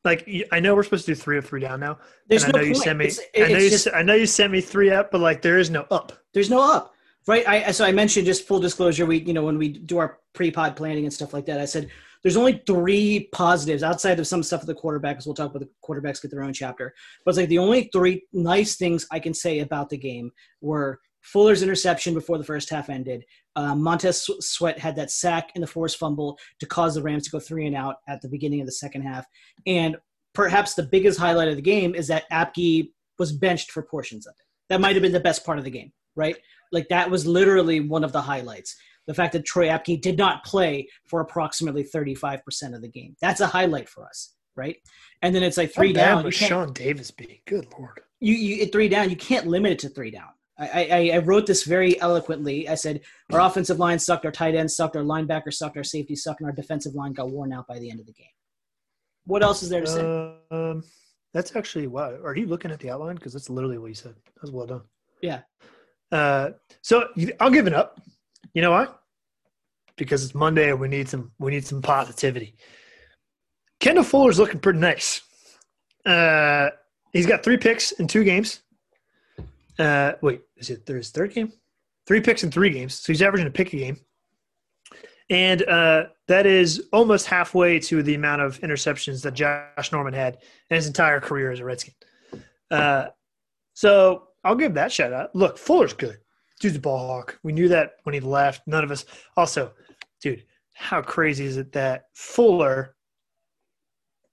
Like 0.08 0.28
I 0.52 0.60
know 0.60 0.76
we're 0.76 0.84
supposed 0.84 1.06
to 1.06 1.12
do 1.13 1.15
three 1.15 1.38
of 1.38 1.46
three 1.46 1.62
down 1.62 1.80
now. 1.80 2.00
There's 2.28 2.43
and 2.43 2.56
I 2.56 2.60
know 2.60 2.63
point. 2.63 2.76
you 2.76 2.82
sent 2.82 3.00
me. 3.00 3.06
It's, 3.06 3.20
it's 3.34 3.50
I 3.50 3.52
know 3.52 3.60
you. 3.60 3.70
Just, 3.70 3.88
I 3.93 4.02
know 4.02 4.13
you 4.15 4.26
sent 4.26 4.52
me 4.52 4.62
three 4.62 4.89
up, 4.89 5.12
but 5.12 5.22
like 5.22 5.41
there 5.41 5.60
is 5.60 5.70
no 5.70 5.86
up. 5.91 6.13
There's 6.34 6.50
no 6.50 6.60
up, 6.60 6.93
right? 7.28 7.48
I 7.48 7.72
so 7.72 7.86
I 7.86 7.91
mentioned 7.91 8.26
just 8.26 8.48
full 8.48 8.60
disclosure. 8.60 9.06
We 9.06 9.20
you 9.20 9.34
know 9.34 9.43
when 9.43 9.58
we 9.58 9.70
do 9.70 9.98
our 10.00 10.20
pre-pod 10.34 10.76
planning 10.76 11.04
and 11.04 11.13
stuff 11.13 11.34
like 11.34 11.46
that, 11.46 11.60
I 11.60 11.65
said 11.65 11.89
there's 12.24 12.38
only 12.38 12.63
three 12.65 13.30
positives 13.32 13.84
outside 13.84 14.20
of 14.20 14.28
some 14.28 14.43
stuff 14.43 14.65
with 14.65 14.76
the 14.76 14.82
quarterbacks. 14.82 15.26
we'll 15.26 15.36
talk 15.36 15.52
about 15.54 15.60
the 15.60 15.70
quarterbacks 15.88 16.22
get 16.22 16.32
their 16.32 16.43
own 16.43 16.54
chapter. 16.54 16.93
But 17.24 17.32
it's 17.32 17.38
like 17.38 17.50
the 17.50 17.60
only 17.60 17.89
three 17.93 18.24
nice 18.34 18.76
things 18.76 19.06
I 19.12 19.20
can 19.20 19.34
say 19.34 19.60
about 19.60 19.89
the 19.89 19.98
game 19.98 20.32
were 20.62 21.00
Fuller's 21.28 21.62
interception 21.62 22.13
before 22.13 22.38
the 22.38 22.44
first 22.44 22.70
half 22.70 22.90
ended. 22.90 23.26
Uh, 23.58 23.76
Montez 23.76 24.30
Sweat 24.40 24.80
had 24.80 24.96
that 24.96 25.12
sack 25.12 25.52
and 25.56 25.62
the 25.62 25.68
forced 25.68 25.98
fumble 25.98 26.40
to 26.62 26.66
cause 26.66 26.96
the 26.96 27.02
Rams 27.02 27.26
to 27.26 27.32
go 27.32 27.40
three 27.40 27.66
and 27.66 27.76
out 27.76 27.98
at 28.08 28.22
the 28.22 28.30
beginning 28.30 28.62
of 28.62 28.66
the 28.66 28.72
second 28.72 29.02
half. 29.02 29.26
And 29.66 29.98
perhaps 30.34 30.74
the 30.74 30.84
biggest 30.84 31.20
highlight 31.20 31.50
of 31.50 31.58
the 31.58 31.62
game 31.62 31.96
is 31.96 32.08
that 32.08 32.30
Apke 32.32 32.92
was 33.20 33.34
benched 33.34 33.72
for 33.72 33.84
portions 33.84 34.26
of 34.26 34.36
it. 34.40 34.46
That 34.70 34.80
might 34.80 34.96
have 34.96 35.04
been 35.04 35.12
the 35.12 35.20
best 35.20 35.46
part 35.46 35.58
of 35.58 35.66
the 35.66 35.70
game, 35.70 35.92
right? 36.16 36.38
Like 36.72 36.88
that 36.90 37.12
was 37.12 37.28
literally 37.28 37.82
one 37.82 38.06
of 38.06 38.13
the 38.13 38.22
highlights. 38.22 38.78
The 39.06 39.13
fact 39.13 39.34
that 39.34 39.46
Troy 39.46 39.68
Apke 39.68 40.02
did 40.02 40.18
not 40.18 40.46
play 40.46 40.88
for 41.08 41.20
approximately 41.20 41.84
35% 41.84 42.74
of 42.74 42.82
the 42.82 42.88
game. 42.88 43.18
That's 43.22 43.42
a 43.42 43.48
highlight 43.48 43.90
for 43.90 44.06
us, 44.06 44.34
right? 44.56 44.78
And 45.22 45.36
then 45.36 45.44
it's 45.44 45.58
like 45.58 45.74
three 45.74 45.94
How 45.94 46.16
down. 46.16 46.24
Was 46.24 46.36
Sean 46.36 46.72
Davis 46.72 47.12
be? 47.12 47.42
Good 47.46 47.68
lord. 47.78 48.00
You, 48.22 48.34
you 48.34 48.66
three 48.68 48.88
down. 48.88 49.10
You 49.10 49.18
can't 49.18 49.46
limit 49.48 49.74
it 49.74 49.80
to 49.80 49.90
three 49.90 50.12
down. 50.12 50.30
I, 50.60 50.88
I, 50.91 51.12
I, 51.15 51.17
wrote 51.20 51.46
this 51.46 51.63
very 51.63 52.00
eloquently. 52.02 52.67
I 52.67 52.76
said 52.76 53.02
our 53.32 53.39
offensive 53.39 53.78
line 53.78 54.00
sucked, 54.00 54.26
our 54.26 54.32
tight 54.32 54.56
end 54.56 54.72
sucked, 54.72 54.96
our 54.96 55.04
linebacker 55.04 55.54
sucked, 55.54 55.78
our 55.78 55.84
safety 55.84 56.15
sucked, 56.15 56.41
and 56.41 56.50
our 56.50 56.56
defensive 56.56 56.96
line 56.96 57.13
got 57.13 57.30
worn 57.30 57.54
out 57.54 57.67
by 57.67 57.78
the 57.78 57.91
end 57.91 58.00
of 58.00 58.08
the 58.08 58.13
game. 58.13 58.26
What 59.26 59.43
else 59.43 59.62
is 59.62 59.70
there 59.70 59.82
to 59.82 59.88
say? 59.88 60.36
Um, 60.50 60.84
that's 61.34 61.56
actually 61.56 61.88
wow. 61.88 62.17
Are 62.24 62.36
you 62.36 62.48
looking 62.48 62.72
at 62.72 62.80
the 62.80 62.89
outline? 62.89 63.15
Because 63.15 63.34
that's 63.34 63.50
literally 63.50 63.78
what 63.78 63.88
you 63.88 63.93
said. 63.93 64.15
That 64.15 64.41
was 64.41 64.52
well 64.52 64.65
done. 64.65 64.82
Yeah. 65.22 65.41
Uh, 66.12 66.52
so 66.82 67.10
I'll 67.39 67.52
give 67.52 67.67
it 67.67 67.74
up. 67.74 68.02
You 68.54 68.62
know 68.62 68.72
why? 68.72 68.88
Because 69.98 70.24
it's 70.24 70.34
Monday 70.34 70.72
and 70.72 70.80
we 70.80 70.88
need 70.88 71.10
some 71.10 71.32
we 71.38 71.52
need 71.52 71.65
some 71.65 71.82
positivity. 71.82 72.56
Kendall 73.80 74.04
Fuller's 74.04 74.39
looking 74.39 74.60
pretty 74.60 74.80
nice. 74.80 75.22
Uh, 76.06 76.70
he's 77.13 77.28
got 77.28 77.43
three 77.43 77.58
picks 77.58 77.91
in 77.91 78.08
two 78.08 78.24
games. 78.24 78.62
Uh, 79.80 80.13
wait, 80.22 80.42
is 80.58 80.70
it 80.70 80.88
his 80.88 81.12
third 81.12 81.34
game? 81.34 81.52
Three 82.06 82.22
picks 82.22 82.44
in 82.44 82.52
three 82.52 82.70
games. 82.70 82.96
So 82.96 83.12
he's 83.12 83.22
averaging 83.22 83.48
a 83.48 83.52
pick 83.52 83.74
a 83.74 83.78
game 83.78 83.98
and 85.30 85.63
uh, 85.63 86.06
that 86.28 86.46
is 86.46 86.88
almost 86.94 87.26
halfway 87.26 87.80
to 87.80 88.02
the 88.02 88.16
amount 88.16 88.42
of 88.42 88.60
interceptions 88.62 89.22
that 89.24 89.34
Josh 89.34 89.92
Norman 89.92 90.13
had 90.13 90.38
in 90.70 90.76
his 90.76 90.88
entire 90.88 91.20
career 91.20 91.52
as 91.52 91.60
a 91.60 91.66
Redskin. 91.66 91.94
Uh, 92.72 93.08
so 93.74 94.30
I'll 94.44 94.56
give 94.56 94.74
that 94.76 94.92
shout 94.92 95.13
out. 95.13 95.36
Look, 95.36 95.58
Fuller's 95.58 95.94
good. 95.94 96.18
Dude's 96.60 96.78
a 96.78 96.80
ball 96.80 97.08
hawk. 97.08 97.40
We 97.44 97.52
knew 97.52 97.68
that 97.68 97.96
when 98.04 98.13
he 98.13 98.20
left. 98.20 98.68
None 98.68 98.84
of 98.84 98.92
us. 98.92 99.06
Also, 99.36 99.74
dude, 100.22 100.44
how 100.74 101.02
crazy 101.02 101.46
is 101.46 101.58
it 101.58 101.72
that 101.74 102.06
Fuller 102.13 102.96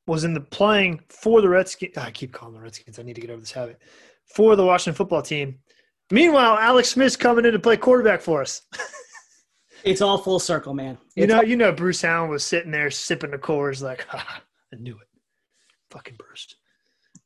was 0.06 0.24
in 0.24 0.32
the 0.32 0.40
playing 0.40 1.00
for 1.08 1.42
the 1.42 1.48
Redskins? 1.48 1.98
I 1.98 2.10
keep 2.12 2.32
calling 2.32 2.54
the 2.54 2.60
Redskins. 2.60 2.98
I 2.98 3.02
need 3.02 3.14
to 3.14 3.20
get 3.20 3.30
over 3.30 3.40
this 3.40 3.52
habit. 3.52 3.80
For 4.34 4.56
the 4.56 4.64
Washington 4.64 4.96
football 4.96 5.22
team. 5.22 5.58
Meanwhile, 6.10 6.58
Alex 6.58 6.90
Smith's 6.90 7.16
coming 7.16 7.44
in 7.44 7.52
to 7.52 7.58
play 7.58 7.76
quarterback 7.76 8.20
for 8.20 8.40
us. 8.42 8.62
It's 9.84 10.00
all 10.00 10.16
full 10.16 10.40
circle, 10.40 10.72
man. 10.72 10.96
It's 11.08 11.16
you 11.16 11.26
know, 11.26 11.36
all- 11.36 11.44
you 11.44 11.56
know, 11.56 11.70
Bruce 11.70 12.04
Allen 12.04 12.30
was 12.30 12.42
sitting 12.42 12.70
there 12.70 12.90
sipping 12.90 13.32
the 13.32 13.36
Coors, 13.38 13.82
like, 13.82 14.06
I 14.14 14.22
knew 14.78 14.94
it, 14.94 15.06
fucking 15.90 16.16
burst. 16.16 16.56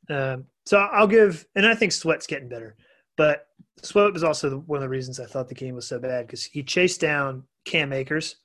Um, 0.09 0.43
so 0.65 0.77
I'll 0.77 1.07
give, 1.07 1.45
and 1.55 1.65
I 1.65 1.73
think 1.73 1.93
Sweat's 1.93 2.27
getting 2.27 2.49
better, 2.49 2.75
but 3.15 3.47
Sweat 3.81 4.11
was 4.11 4.25
also 4.25 4.57
one 4.59 4.75
of 4.75 4.81
the 4.81 4.89
reasons 4.89 5.21
I 5.21 5.25
thought 5.25 5.47
the 5.47 5.55
game 5.55 5.73
was 5.73 5.87
so 5.87 5.99
bad 5.99 6.27
because 6.27 6.43
he 6.43 6.61
chased 6.61 6.99
down 6.99 7.43
Cam 7.63 7.93
Akers. 7.93 8.35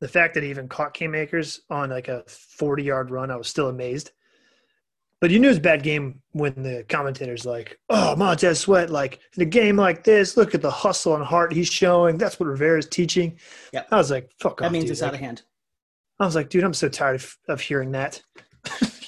The 0.00 0.08
fact 0.08 0.32
that 0.32 0.44
he 0.44 0.48
even 0.48 0.68
caught 0.68 0.94
Cam 0.94 1.14
Akers 1.14 1.60
on 1.68 1.90
like 1.90 2.08
a 2.08 2.24
40 2.26 2.82
yard 2.84 3.10
run, 3.10 3.30
I 3.30 3.36
was 3.36 3.48
still 3.48 3.68
amazed. 3.68 4.12
But 5.20 5.30
you 5.30 5.40
knew 5.40 5.48
it 5.48 5.50
was 5.50 5.58
a 5.58 5.62
bad 5.62 5.82
game 5.82 6.22
when 6.32 6.62
the 6.62 6.84
commentators 6.88 7.44
like, 7.44 7.78
"Oh, 7.90 8.14
Montez 8.14 8.60
Sweat, 8.60 8.90
like 8.90 9.20
in 9.36 9.42
a 9.42 9.46
game 9.46 9.76
like 9.76 10.04
this, 10.04 10.36
look 10.36 10.54
at 10.54 10.62
the 10.62 10.70
hustle 10.70 11.16
and 11.16 11.24
heart 11.24 11.52
he's 11.52 11.68
showing. 11.68 12.18
That's 12.18 12.38
what 12.38 12.48
Rivera's 12.48 12.86
teaching." 12.86 13.38
Yeah, 13.72 13.84
I 13.90 13.96
was 13.96 14.10
like, 14.10 14.30
"Fuck 14.38 14.52
off. 14.52 14.58
That 14.58 14.66
off." 14.66 14.72
means 14.72 14.84
dude. 14.84 14.92
it's 14.92 15.02
out 15.02 15.14
of 15.14 15.20
hand. 15.20 15.42
I 16.20 16.24
was 16.24 16.34
like, 16.34 16.50
"Dude, 16.50 16.64
I'm 16.64 16.74
so 16.74 16.88
tired 16.88 17.16
of, 17.16 17.36
of 17.48 17.60
hearing 17.60 17.92
that." 17.92 18.22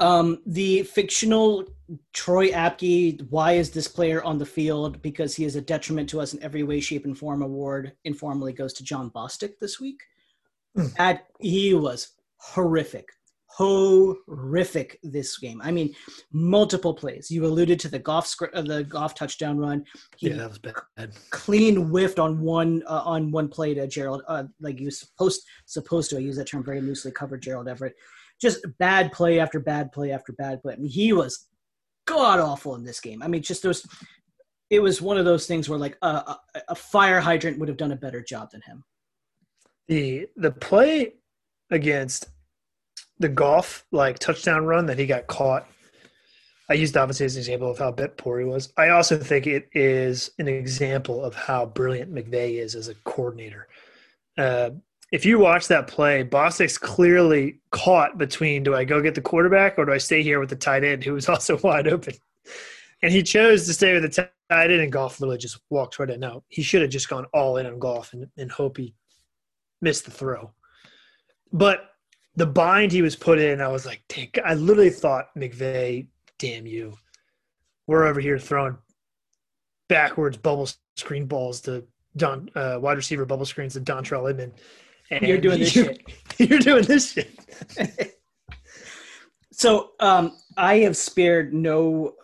Um, 0.00 0.40
the 0.46 0.82
fictional 0.84 1.66
Troy 2.14 2.50
Apke, 2.50 3.20
why 3.28 3.52
is 3.52 3.70
this 3.70 3.86
player 3.86 4.24
on 4.24 4.38
the 4.38 4.46
field? 4.46 5.02
Because 5.02 5.36
he 5.36 5.44
is 5.44 5.56
a 5.56 5.60
detriment 5.60 6.08
to 6.08 6.20
us 6.20 6.32
in 6.32 6.42
every 6.42 6.62
way, 6.62 6.80
shape, 6.80 7.04
and 7.04 7.16
form 7.16 7.42
award 7.42 7.92
informally 8.04 8.54
goes 8.54 8.72
to 8.74 8.82
Jon 8.82 9.10
Bostic 9.10 9.58
this 9.60 9.78
week. 9.78 10.00
Hmm. 10.74 10.86
That 10.96 11.26
he 11.38 11.74
was 11.74 12.14
horrific. 12.38 13.10
Horrific 13.56 14.98
this 15.02 15.36
game. 15.38 15.60
I 15.62 15.70
mean, 15.70 15.94
multiple 16.32 16.94
plays. 16.94 17.30
You 17.30 17.44
alluded 17.44 17.80
to 17.80 17.88
the 17.88 17.98
Goff 17.98 18.26
script, 18.26 18.54
uh, 18.54 18.62
the 18.62 18.84
Goff 18.84 19.14
touchdown 19.14 19.58
run. 19.58 19.84
He 20.16 20.30
Yeah, 20.30 20.36
that 20.36 20.48
was 20.48 20.58
bad. 20.58 21.10
clean 21.30 21.76
whiffed 21.88 22.18
on 22.18 22.40
one 22.40 22.82
uh, 22.86 23.02
on 23.04 23.30
one 23.32 23.48
play 23.48 23.74
to 23.74 23.86
Gerald. 23.86 24.22
Uh, 24.28 24.44
like 24.60 24.78
you 24.78 24.86
was 24.86 25.00
supposed 25.00 25.42
supposed 25.66 26.10
to. 26.10 26.16
I 26.16 26.20
use 26.20 26.36
that 26.36 26.46
term 26.46 26.64
very 26.64 26.80
loosely. 26.80 27.10
Covered 27.10 27.42
Gerald 27.42 27.68
Everett. 27.68 27.94
Just 28.40 28.64
bad 28.78 29.12
play 29.12 29.40
after 29.40 29.58
bad 29.60 29.90
play 29.92 30.12
after 30.12 30.32
bad 30.32 30.62
play. 30.62 30.74
I 30.74 30.76
mean, 30.76 30.90
he 30.90 31.12
was 31.12 31.48
god 32.06 32.40
awful 32.40 32.76
in 32.76 32.84
this 32.84 33.00
game. 33.00 33.22
I 33.22 33.28
mean, 33.28 33.42
just 33.42 33.62
those. 33.62 33.86
It 34.70 34.80
was 34.80 35.02
one 35.02 35.18
of 35.18 35.24
those 35.24 35.46
things 35.48 35.68
where 35.68 35.78
like 35.78 35.98
a, 36.02 36.06
a, 36.06 36.40
a 36.68 36.74
fire 36.76 37.20
hydrant 37.20 37.58
would 37.58 37.68
have 37.68 37.76
done 37.76 37.92
a 37.92 37.96
better 37.96 38.22
job 38.22 38.52
than 38.52 38.62
him. 38.62 38.84
the 39.88 40.28
the 40.36 40.52
play 40.52 41.14
against 41.72 42.28
the 43.20 43.28
Goff 43.28 43.84
like 43.92 44.18
touchdown 44.18 44.64
run 44.64 44.86
that 44.86 44.98
he 44.98 45.06
got 45.06 45.28
caught. 45.28 45.68
I 46.68 46.74
used 46.74 46.96
obviously 46.96 47.26
as 47.26 47.36
an 47.36 47.40
example 47.40 47.70
of 47.70 47.78
how 47.78 47.92
bit 47.92 48.16
poor 48.16 48.40
he 48.40 48.46
was. 48.46 48.72
I 48.76 48.88
also 48.88 49.18
think 49.18 49.46
it 49.46 49.68
is 49.72 50.30
an 50.38 50.48
example 50.48 51.22
of 51.22 51.34
how 51.34 51.66
brilliant 51.66 52.12
McVay 52.12 52.54
is 52.54 52.74
as 52.74 52.88
a 52.88 52.94
coordinator. 53.04 53.68
Uh, 54.38 54.70
if 55.12 55.24
you 55.24 55.38
watch 55.38 55.68
that 55.68 55.88
play, 55.88 56.22
Bostic's 56.22 56.78
clearly 56.78 57.60
caught 57.72 58.16
between 58.16 58.62
do 58.62 58.74
I 58.74 58.84
go 58.84 59.02
get 59.02 59.14
the 59.14 59.20
quarterback 59.20 59.78
or 59.78 59.84
do 59.84 59.92
I 59.92 59.98
stay 59.98 60.22
here 60.22 60.40
with 60.40 60.48
the 60.48 60.56
tight 60.56 60.84
end 60.84 61.04
who 61.04 61.14
was 61.14 61.28
also 61.28 61.58
wide 61.62 61.88
open? 61.88 62.14
And 63.02 63.12
he 63.12 63.22
chose 63.22 63.66
to 63.66 63.72
stay 63.74 63.92
with 63.94 64.02
the 64.02 64.28
tight 64.50 64.70
end, 64.70 64.80
and 64.80 64.92
Goff 64.92 65.20
literally 65.20 65.38
just 65.38 65.58
walked 65.70 65.98
right 65.98 66.10
in. 66.10 66.20
Now, 66.20 66.44
he 66.48 66.62
should 66.62 66.82
have 66.82 66.90
just 66.90 67.08
gone 67.08 67.26
all 67.32 67.56
in 67.56 67.66
on 67.66 67.78
Goff 67.78 68.12
and, 68.12 68.28
and 68.36 68.50
hope 68.50 68.76
he 68.76 68.94
missed 69.80 70.04
the 70.04 70.10
throw. 70.10 70.52
But 71.52 71.89
the 72.36 72.46
bind 72.46 72.92
he 72.92 73.02
was 73.02 73.16
put 73.16 73.38
in, 73.38 73.60
I 73.60 73.68
was 73.68 73.86
like, 73.86 74.02
dang, 74.08 74.30
I 74.44 74.54
literally 74.54 74.90
thought, 74.90 75.26
McVay, 75.36 76.06
damn 76.38 76.66
you. 76.66 76.94
We're 77.86 78.06
over 78.06 78.20
here 78.20 78.38
throwing 78.38 78.76
backwards 79.88 80.36
bubble 80.36 80.68
screen 80.96 81.26
balls 81.26 81.60
to 81.62 81.84
Don 82.16 82.48
uh, 82.54 82.78
wide 82.80 82.96
receiver 82.96 83.24
bubble 83.24 83.46
screens 83.46 83.74
to 83.74 83.80
Dontrelle 83.80 84.30
Inman. 84.30 84.52
And 85.10 85.22
You're 85.22 85.38
doing 85.38 85.58
this 85.60 85.74
you- 85.76 85.84
shit. 85.84 86.50
You're 86.50 86.58
doing 86.60 86.84
this 86.84 87.12
shit. 87.12 88.16
So 89.52 89.90
um, 90.00 90.38
I 90.56 90.76
have 90.78 90.96
spared 90.96 91.52
no 91.52 92.14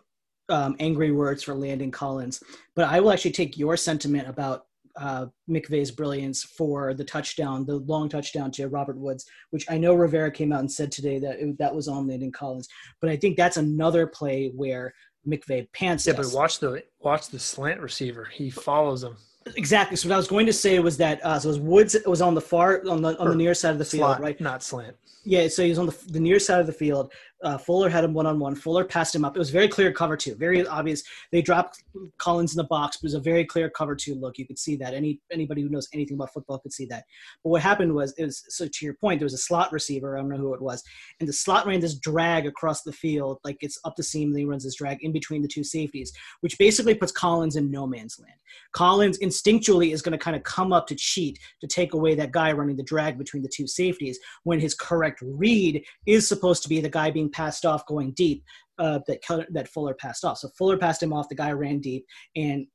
um, 0.49 0.75
angry 0.81 1.13
words 1.13 1.43
for 1.43 1.55
Landon 1.55 1.91
Collins, 1.91 2.43
but 2.75 2.87
I 2.89 3.01
will 3.01 3.13
actually 3.13 3.33
take 3.33 3.59
your 3.59 3.77
sentiment 3.77 4.27
about 4.27 4.66
uh, 4.99 5.27
McVay's 5.49 5.91
brilliance 5.91 6.43
for 6.43 6.95
the 6.95 7.05
touchdown, 7.05 7.67
the 7.67 7.77
long 7.77 8.09
touchdown 8.09 8.51
to 8.53 8.69
Robert 8.69 8.97
Woods, 8.97 9.25
which 9.51 9.67
I 9.71 9.79
know 9.79 9.95
Rivera 9.95 10.31
came 10.31 10.53
out 10.53 10.61
and 10.61 10.71
said 10.73 10.91
today 10.93 11.19
that 11.21 11.39
it, 11.41 11.59
that 11.59 11.75
was 11.75 11.89
on 11.89 12.07
Landon 12.07 12.33
Collins, 12.33 12.69
but 13.01 13.11
I 13.11 13.17
think 13.17 13.37
that's 13.37 13.57
another 13.57 14.07
play 14.07 14.53
where 14.55 14.95
McVay 15.29 15.67
pants 15.73 16.07
Yeah, 16.07 16.15
us. 16.15 16.31
but 16.33 16.37
watch 16.39 16.59
the 16.61 16.83
watch 17.01 17.29
the 17.29 17.39
slant 17.39 17.81
receiver. 17.81 18.29
He 18.33 18.49
follows 18.51 19.03
him. 19.03 19.17
exactly. 19.57 19.97
So 19.97 20.09
what 20.09 20.15
I 20.15 20.19
was 20.19 20.29
going 20.29 20.47
to 20.47 20.53
say 20.53 20.79
was 20.79 20.97
that 20.99 21.25
uh, 21.25 21.39
so 21.39 21.49
it 21.49 21.53
was 21.53 21.61
Woods 21.61 21.95
it 21.95 22.07
was 22.07 22.23
on 22.23 22.35
the 22.35 22.41
far 22.41 22.83
on 22.89 23.03
the 23.03 23.19
on 23.19 23.29
the 23.31 23.35
near 23.35 23.55
side 23.55 23.73
of 23.73 23.79
the 23.79 23.85
field, 23.85 24.03
Slot, 24.07 24.21
right? 24.21 24.41
not 24.41 24.63
slant. 24.63 24.97
Yeah, 25.29 25.49
so 25.49 25.65
he 25.65 25.71
was 25.71 25.79
on 25.81 25.87
the, 25.87 25.99
the 26.07 26.21
near 26.21 26.39
side 26.39 26.61
of 26.61 26.69
the 26.69 26.73
field. 26.73 27.13
Uh, 27.43 27.59
Fuller 27.59 27.89
had 27.89 28.05
him 28.05 28.15
one 28.15 28.27
on 28.27 28.39
one. 28.39 28.55
Fuller 28.55 28.85
passed 28.85 29.13
him 29.13 29.25
up. 29.25 29.35
It 29.35 29.41
was 29.41 29.51
very 29.51 29.67
clear 29.67 29.93
cover 29.93 30.17
two, 30.17 30.37
very 30.37 30.65
obvious. 30.65 31.03
They 31.33 31.43
dropped 31.43 31.83
Collins 32.19 32.55
in 32.55 32.59
the 32.59 32.65
box, 32.65 32.99
but 32.99 33.07
it 33.07 33.09
was 33.09 33.15
a 33.15 33.21
very 33.21 33.45
clear 33.45 33.69
cover 33.69 33.97
two 33.97 34.15
look. 34.15 34.39
You 34.39 34.47
could 34.47 34.59
see 34.59 34.77
that. 34.77 34.95
Any 34.95 35.21
anybody 35.33 35.63
who 35.63 35.69
knows 35.69 35.89
anything 35.93 36.15
about 36.15 36.33
football 36.33 36.61
could 36.61 36.73
see 36.73 36.87
that. 36.87 37.05
But 37.43 37.51
what 37.51 37.61
happened 37.61 37.93
was, 37.93 38.15
it 38.17 38.25
was 38.25 38.45
so 38.49 38.69
to 38.69 38.85
your 38.85 38.95
point, 38.95 39.19
there 39.19 39.27
was 39.27 39.35
a 39.35 39.39
slot 39.39 39.73
receiver. 39.73 40.17
I 40.17 40.21
don't 40.21 40.31
know 40.31 40.37
who 40.37 40.55
it 40.55 40.63
was, 40.63 40.83
and 41.19 41.29
the 41.29 41.33
slot 41.33 41.67
ran 41.67 41.81
this 41.81 41.99
drag 41.99 42.47
across 42.47 42.83
the 42.83 42.93
field, 42.93 43.39
like 43.45 43.59
it's 43.61 43.81
up 43.85 43.97
the 43.97 44.05
seam. 44.05 44.29
And 44.29 44.39
he 44.39 44.45
runs 44.45 44.63
this 44.63 44.77
drag 44.77 45.03
in 45.03 45.13
between 45.13 45.43
the 45.43 45.49
two 45.49 45.65
safeties, 45.65 46.13
which 46.41 46.57
basically 46.59 46.95
puts 46.95 47.13
Collins 47.13 47.57
in 47.57 47.71
no 47.71 47.85
man's 47.87 48.17
land. 48.21 48.39
Collins 48.73 49.19
instinctually 49.19 49.93
is 49.93 50.03
going 50.03 50.13
to 50.13 50.25
kind 50.25 50.37
of 50.37 50.43
come 50.45 50.73
up 50.73 50.87
to 50.87 50.95
cheat 50.95 51.39
to 51.61 51.67
take 51.67 51.95
away 51.95 52.15
that 52.15 52.33
guy 52.33 52.53
running 52.53 52.77
the 52.77 52.83
drag 52.83 53.19
between 53.19 53.43
the 53.43 53.49
two 53.49 53.67
safeties 53.67 54.19
when 54.45 54.61
his 54.61 54.75
correct 54.75 55.16
read 55.23 55.85
is 56.07 56.29
supposed 56.29 56.63
to 56.63 56.69
be 56.69 56.81
the 56.81 56.89
guy 56.89 57.11
being 57.11 57.31
passed 57.31 57.65
off 57.65 57.87
going 57.87 58.13
deep 58.13 58.45
uh, 58.79 59.01
that 59.07 59.21
that 59.51 59.69
Fuller 59.69 59.95
passed 59.95 60.25
off. 60.25 60.39
So 60.39 60.49
Fuller 60.57 60.79
passed 60.79 61.03
him 61.03 61.13
off. 61.13 61.29
The 61.29 61.35
guy 61.35 61.53
ran 61.53 61.81
deep, 61.81 62.05
and 62.35 62.67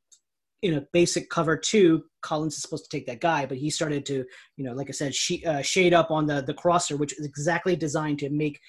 in 0.61 0.75
a 0.75 0.85
basic 0.93 1.29
cover 1.29 1.57
two, 1.57 2.03
Collins 2.21 2.55
is 2.55 2.61
supposed 2.61 2.89
to 2.89 2.95
take 2.95 3.07
that 3.07 3.19
guy, 3.19 3.45
but 3.45 3.57
he 3.57 3.69
started 3.69 4.05
to, 4.05 4.23
you 4.57 4.63
know, 4.63 4.73
like 4.73 4.89
I 4.89 4.91
said, 4.91 5.15
she, 5.15 5.43
uh, 5.45 5.61
shade 5.61 5.93
up 5.93 6.11
on 6.11 6.27
the 6.27 6.41
the 6.41 6.53
crosser, 6.53 6.97
which 6.97 7.17
is 7.17 7.25
exactly 7.25 7.75
designed 7.75 8.19
to 8.19 8.29
make 8.29 8.59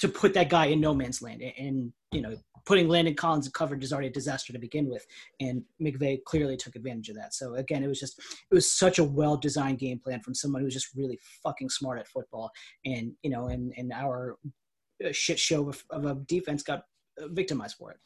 to 0.00 0.08
put 0.08 0.34
that 0.34 0.50
guy 0.50 0.66
in 0.66 0.80
no 0.80 0.94
man's 0.94 1.22
land. 1.22 1.42
And, 1.42 1.52
and 1.58 1.92
you 2.12 2.20
know, 2.20 2.36
putting 2.64 2.88
Landon 2.88 3.14
Collins 3.14 3.46
in 3.46 3.52
coverage 3.52 3.84
is 3.84 3.92
already 3.92 4.08
a 4.08 4.12
disaster 4.12 4.52
to 4.52 4.58
begin 4.58 4.88
with, 4.88 5.06
and 5.40 5.62
McVay 5.80 6.22
clearly 6.24 6.56
took 6.56 6.76
advantage 6.76 7.08
of 7.08 7.16
that. 7.16 7.34
So 7.34 7.54
again, 7.54 7.82
it 7.82 7.88
was 7.88 8.00
just 8.00 8.18
it 8.18 8.54
was 8.54 8.70
such 8.70 8.98
a 8.98 9.04
well 9.04 9.36
designed 9.36 9.78
game 9.78 9.98
plan 9.98 10.20
from 10.20 10.34
someone 10.34 10.62
who's 10.62 10.74
just 10.74 10.94
really 10.94 11.18
fucking 11.42 11.70
smart 11.70 11.98
at 11.98 12.08
football, 12.08 12.50
and 12.84 13.12
you 13.22 13.30
know, 13.30 13.46
and 13.46 13.72
and 13.76 13.92
our 13.92 14.36
uh, 15.04 15.12
shit 15.12 15.38
show 15.38 15.68
of, 15.68 15.84
of 15.90 16.04
a 16.04 16.14
defense 16.26 16.62
got 16.62 16.84
uh, 17.20 17.28
victimized 17.28 17.76
for 17.76 17.92
it. 17.92 17.98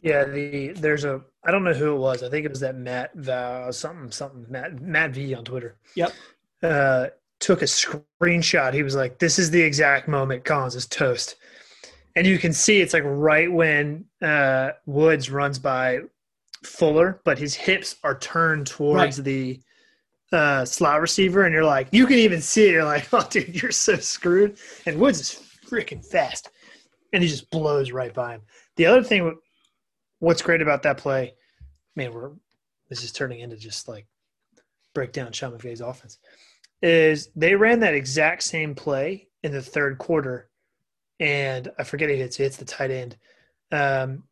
Yeah, 0.00 0.24
the 0.24 0.72
there's 0.72 1.04
a 1.04 1.22
I 1.44 1.50
don't 1.50 1.64
know 1.64 1.72
who 1.72 1.94
it 1.94 1.98
was. 1.98 2.22
I 2.22 2.28
think 2.28 2.44
it 2.44 2.50
was 2.50 2.60
that 2.60 2.76
Matt 2.76 3.14
Val 3.14 3.72
something 3.72 4.10
something 4.10 4.46
Matt 4.48 4.80
Matt 4.80 5.12
V 5.12 5.34
on 5.34 5.44
Twitter. 5.44 5.76
Yep. 5.96 6.12
Uh, 6.62 7.06
took 7.40 7.62
a 7.62 7.66
screenshot. 7.66 8.74
He 8.74 8.82
was 8.82 8.94
like, 8.94 9.18
"This 9.18 9.38
is 9.38 9.50
the 9.50 9.62
exact 9.62 10.06
moment 10.06 10.44
Collins 10.44 10.74
is 10.74 10.86
toast," 10.86 11.36
and 12.16 12.26
you 12.26 12.38
can 12.38 12.52
see 12.52 12.80
it's 12.80 12.94
like 12.94 13.02
right 13.04 13.50
when 13.50 14.04
uh, 14.22 14.70
Woods 14.86 15.30
runs 15.30 15.58
by 15.58 16.00
Fuller, 16.62 17.20
but 17.24 17.38
his 17.38 17.54
hips 17.54 17.96
are 18.04 18.18
turned 18.18 18.66
towards 18.66 19.16
the 19.22 19.60
uh, 20.32 20.64
slot 20.64 21.00
receiver, 21.00 21.44
and 21.44 21.52
you're 21.52 21.64
like, 21.64 21.88
you 21.92 22.06
can 22.06 22.18
even 22.18 22.40
see 22.40 22.68
it. 22.68 22.72
You're 22.72 22.84
like, 22.84 23.08
"Oh, 23.12 23.26
dude, 23.30 23.60
you're 23.60 23.72
so 23.72 23.96
screwed." 23.96 24.58
And 24.86 24.98
Woods 24.98 25.20
is 25.20 25.42
freaking 25.68 26.04
fast, 26.04 26.50
and 27.12 27.22
he 27.22 27.28
just 27.28 27.50
blows 27.50 27.92
right 27.92 28.12
by 28.12 28.34
him. 28.34 28.42
The 28.76 28.86
other 28.86 29.02
thing 29.02 29.36
what's 30.18 30.42
great 30.42 30.62
about 30.62 30.82
that 30.82 30.96
play, 30.96 31.34
man, 31.96 32.12
we're 32.12 32.32
this 32.88 33.04
is 33.04 33.12
turning 33.12 33.40
into 33.40 33.56
just 33.56 33.88
like 33.88 34.06
break 34.94 35.12
down 35.12 35.32
Sean 35.32 35.52
McVay's 35.52 35.80
offense. 35.80 36.18
Is 36.82 37.30
they 37.34 37.54
ran 37.54 37.80
that 37.80 37.94
exact 37.94 38.42
same 38.42 38.74
play 38.74 39.28
in 39.42 39.52
the 39.52 39.62
third 39.62 39.98
quarter, 39.98 40.48
and 41.20 41.70
I 41.78 41.84
forget 41.84 42.08
who 42.08 42.16
hits 42.16 42.36
hits 42.36 42.56
the 42.56 42.64
tight 42.64 42.90
end, 42.90 43.16
um, 43.72 44.24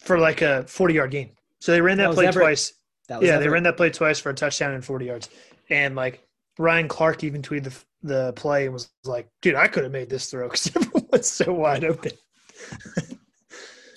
for 0.00 0.18
like 0.18 0.42
a 0.42 0.64
forty 0.64 0.94
yard 0.94 1.10
gain. 1.10 1.30
So 1.60 1.72
they 1.72 1.80
ran 1.80 1.98
that, 1.98 2.08
That 2.08 2.14
play 2.14 2.30
twice. 2.30 2.72
That 3.08 3.20
was 3.20 3.28
Yeah, 3.28 3.38
they 3.38 3.48
ran 3.48 3.62
that 3.64 3.76
play 3.76 3.90
twice 3.90 4.18
for 4.18 4.30
a 4.30 4.34
touchdown 4.34 4.72
and 4.72 4.84
forty 4.84 5.06
yards, 5.06 5.28
and 5.68 5.94
like 5.96 6.26
Ryan 6.58 6.88
Clark 6.88 7.24
even 7.24 7.42
tweeted 7.42 7.64
the 7.64 7.84
the 8.02 8.32
play 8.34 8.64
and 8.64 8.72
was 8.72 8.90
like, 9.04 9.28
"Dude, 9.42 9.54
I 9.54 9.66
could 9.66 9.82
have 9.82 9.92
made 9.92 10.08
this 10.08 10.30
throw 10.30 10.48
because 10.48 10.70
everyone 10.76 11.08
was 11.12 11.30
so 11.30 11.52
wide 11.52 11.84
open." 11.84 12.12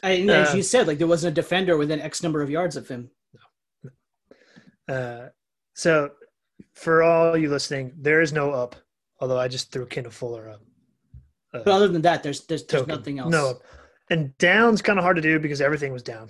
And 0.03 0.29
as 0.29 0.53
uh, 0.53 0.57
you 0.57 0.63
said, 0.63 0.85
like 0.85 0.97
there 0.97 1.07
wasn't 1.07 1.31
a 1.31 1.41
defender 1.41 1.77
within 1.77 2.01
X 2.01 2.21
number 2.21 2.41
of 2.41 2.49
yards 2.49 2.75
of 2.75 2.87
him. 2.87 3.09
Uh, 4.87 5.27
so, 5.75 6.11
for 6.73 7.03
all 7.03 7.37
you 7.37 7.49
listening, 7.49 7.93
there 7.97 8.21
is 8.21 8.33
no 8.33 8.51
up. 8.51 8.75
Although 9.21 9.39
I 9.39 9.47
just 9.47 9.71
threw 9.71 9.85
Kendall 9.85 10.11
Fuller 10.11 10.49
up. 10.49 10.61
Uh, 11.53 11.59
But 11.63 11.73
other 11.73 11.87
than 11.87 12.01
that, 12.03 12.23
there's 12.23 12.41
there's, 12.45 12.65
there's 12.65 12.87
nothing 12.87 13.19
else. 13.19 13.31
No. 13.31 13.59
And 14.09 14.37
down's 14.37 14.81
kind 14.81 14.99
of 14.99 15.03
hard 15.03 15.15
to 15.15 15.21
do 15.21 15.39
because 15.39 15.61
everything 15.61 15.93
was 15.93 16.03
down. 16.03 16.29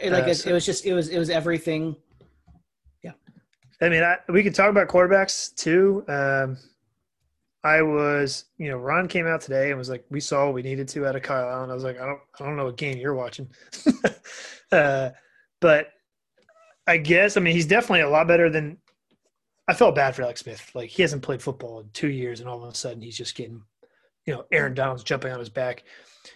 It- 0.00 0.12
like 0.12 0.24
uh, 0.24 0.28
it, 0.28 0.34
so- 0.36 0.50
it 0.50 0.52
was 0.54 0.64
just 0.64 0.86
it 0.86 0.94
was 0.94 1.08
it 1.08 1.18
was 1.18 1.28
everything. 1.30 1.94
Yeah, 3.02 3.12
I 3.82 3.88
mean, 3.90 4.02
I, 4.02 4.16
we 4.30 4.42
could 4.42 4.54
talk 4.54 4.70
about 4.70 4.88
quarterbacks 4.88 5.54
too. 5.54 6.04
Um, 6.08 6.56
I 7.62 7.82
was, 7.82 8.46
you 8.56 8.68
know, 8.70 8.78
Ron 8.78 9.08
came 9.08 9.26
out 9.26 9.42
today 9.42 9.68
and 9.70 9.78
was 9.78 9.90
like, 9.90 10.04
"We 10.10 10.20
saw 10.20 10.46
what 10.46 10.54
we 10.54 10.62
needed 10.62 10.88
to 10.88 11.06
out 11.06 11.16
of 11.16 11.22
Kyle 11.22 11.48
Allen." 11.48 11.70
I 11.70 11.74
was 11.74 11.84
like, 11.84 12.00
"I 12.00 12.06
don't, 12.06 12.20
I 12.40 12.44
don't 12.44 12.56
know 12.56 12.64
what 12.64 12.76
game 12.78 12.96
you're 12.96 13.14
watching," 13.14 13.48
uh, 14.72 15.10
but 15.60 15.88
I 16.86 16.96
guess. 16.96 17.36
I 17.36 17.40
mean, 17.40 17.54
he's 17.54 17.66
definitely 17.66 18.00
a 18.00 18.08
lot 18.10 18.26
better 18.26 18.48
than. 18.50 18.78
I 19.68 19.74
felt 19.74 19.94
bad 19.94 20.14
for 20.16 20.22
Alex 20.22 20.40
Smith. 20.40 20.70
Like 20.74 20.90
he 20.90 21.02
hasn't 21.02 21.22
played 21.22 21.42
football 21.42 21.80
in 21.80 21.88
two 21.92 22.08
years, 22.10 22.40
and 22.40 22.48
all 22.48 22.62
of 22.64 22.72
a 22.72 22.74
sudden 22.74 23.02
he's 23.02 23.16
just 23.16 23.34
getting, 23.34 23.62
you 24.26 24.34
know, 24.34 24.44
Aaron 24.52 24.74
Donald's 24.74 25.04
jumping 25.04 25.32
on 25.32 25.38
his 25.38 25.48
back. 25.48 25.84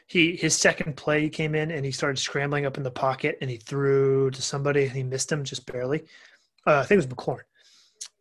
He 0.06 0.36
his 0.36 0.56
second 0.56 0.96
play 0.96 1.22
he 1.22 1.30
came 1.30 1.54
in 1.54 1.70
and 1.70 1.84
he 1.84 1.92
started 1.92 2.18
scrambling 2.18 2.66
up 2.66 2.76
in 2.76 2.82
the 2.82 2.90
pocket 2.90 3.38
and 3.40 3.50
he 3.50 3.56
threw 3.56 4.30
to 4.30 4.42
somebody 4.42 4.84
and 4.84 4.92
he 4.92 5.02
missed 5.02 5.32
him 5.32 5.44
just 5.44 5.66
barely. 5.66 6.04
Uh, 6.66 6.78
I 6.78 6.82
think 6.82 7.02
it 7.02 7.08
was 7.08 7.16
McLaurin. 7.16 7.44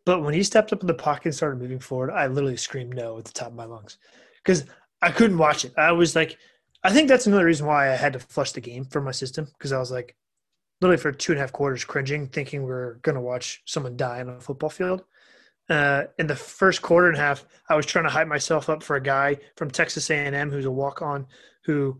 But 0.05 0.23
when 0.23 0.33
he 0.33 0.43
stepped 0.43 0.71
up 0.71 0.81
in 0.81 0.87
the 0.87 0.93
pocket 0.93 1.25
and 1.25 1.35
started 1.35 1.59
moving 1.59 1.79
forward, 1.79 2.11
I 2.11 2.27
literally 2.27 2.55
screamed 2.55 2.95
no 2.95 3.17
at 3.17 3.25
the 3.25 3.33
top 3.33 3.49
of 3.49 3.55
my 3.55 3.65
lungs 3.65 3.97
because 4.41 4.63
I 5.01 5.11
couldn't 5.11 5.37
watch 5.37 5.65
it. 5.65 5.73
I 5.77 5.91
was 5.91 6.15
like, 6.15 6.37
I 6.83 6.91
think 6.91 7.09
that's 7.09 7.27
another 7.27 7.45
reason 7.45 7.65
why 7.65 7.91
I 7.91 7.95
had 7.95 8.13
to 8.13 8.19
flush 8.19 8.53
the 8.53 8.61
game 8.61 8.85
from 8.85 9.03
my 9.03 9.11
system 9.11 9.45
because 9.57 9.73
I 9.73 9.79
was 9.79 9.91
like, 9.91 10.15
literally 10.79 11.01
for 11.01 11.11
two 11.11 11.33
and 11.33 11.39
a 11.39 11.41
half 11.41 11.51
quarters 11.51 11.83
cringing, 11.83 12.27
thinking 12.27 12.63
we 12.63 12.71
are 12.71 12.99
going 13.01 13.15
to 13.15 13.21
watch 13.21 13.61
someone 13.65 13.97
die 13.97 14.21
on 14.21 14.29
a 14.29 14.39
football 14.39 14.69
field. 14.69 15.03
Uh, 15.69 16.03
in 16.17 16.27
the 16.27 16.35
first 16.35 16.81
quarter 16.81 17.07
and 17.07 17.17
a 17.17 17.19
half, 17.19 17.45
I 17.69 17.75
was 17.75 17.85
trying 17.85 18.05
to 18.05 18.09
hype 18.09 18.27
myself 18.27 18.69
up 18.69 18.81
for 18.81 18.95
a 18.95 19.01
guy 19.01 19.37
from 19.57 19.69
Texas 19.69 20.09
A&M 20.09 20.49
who's 20.49 20.65
a 20.65 20.71
walk-on 20.71 21.27
who, 21.65 21.99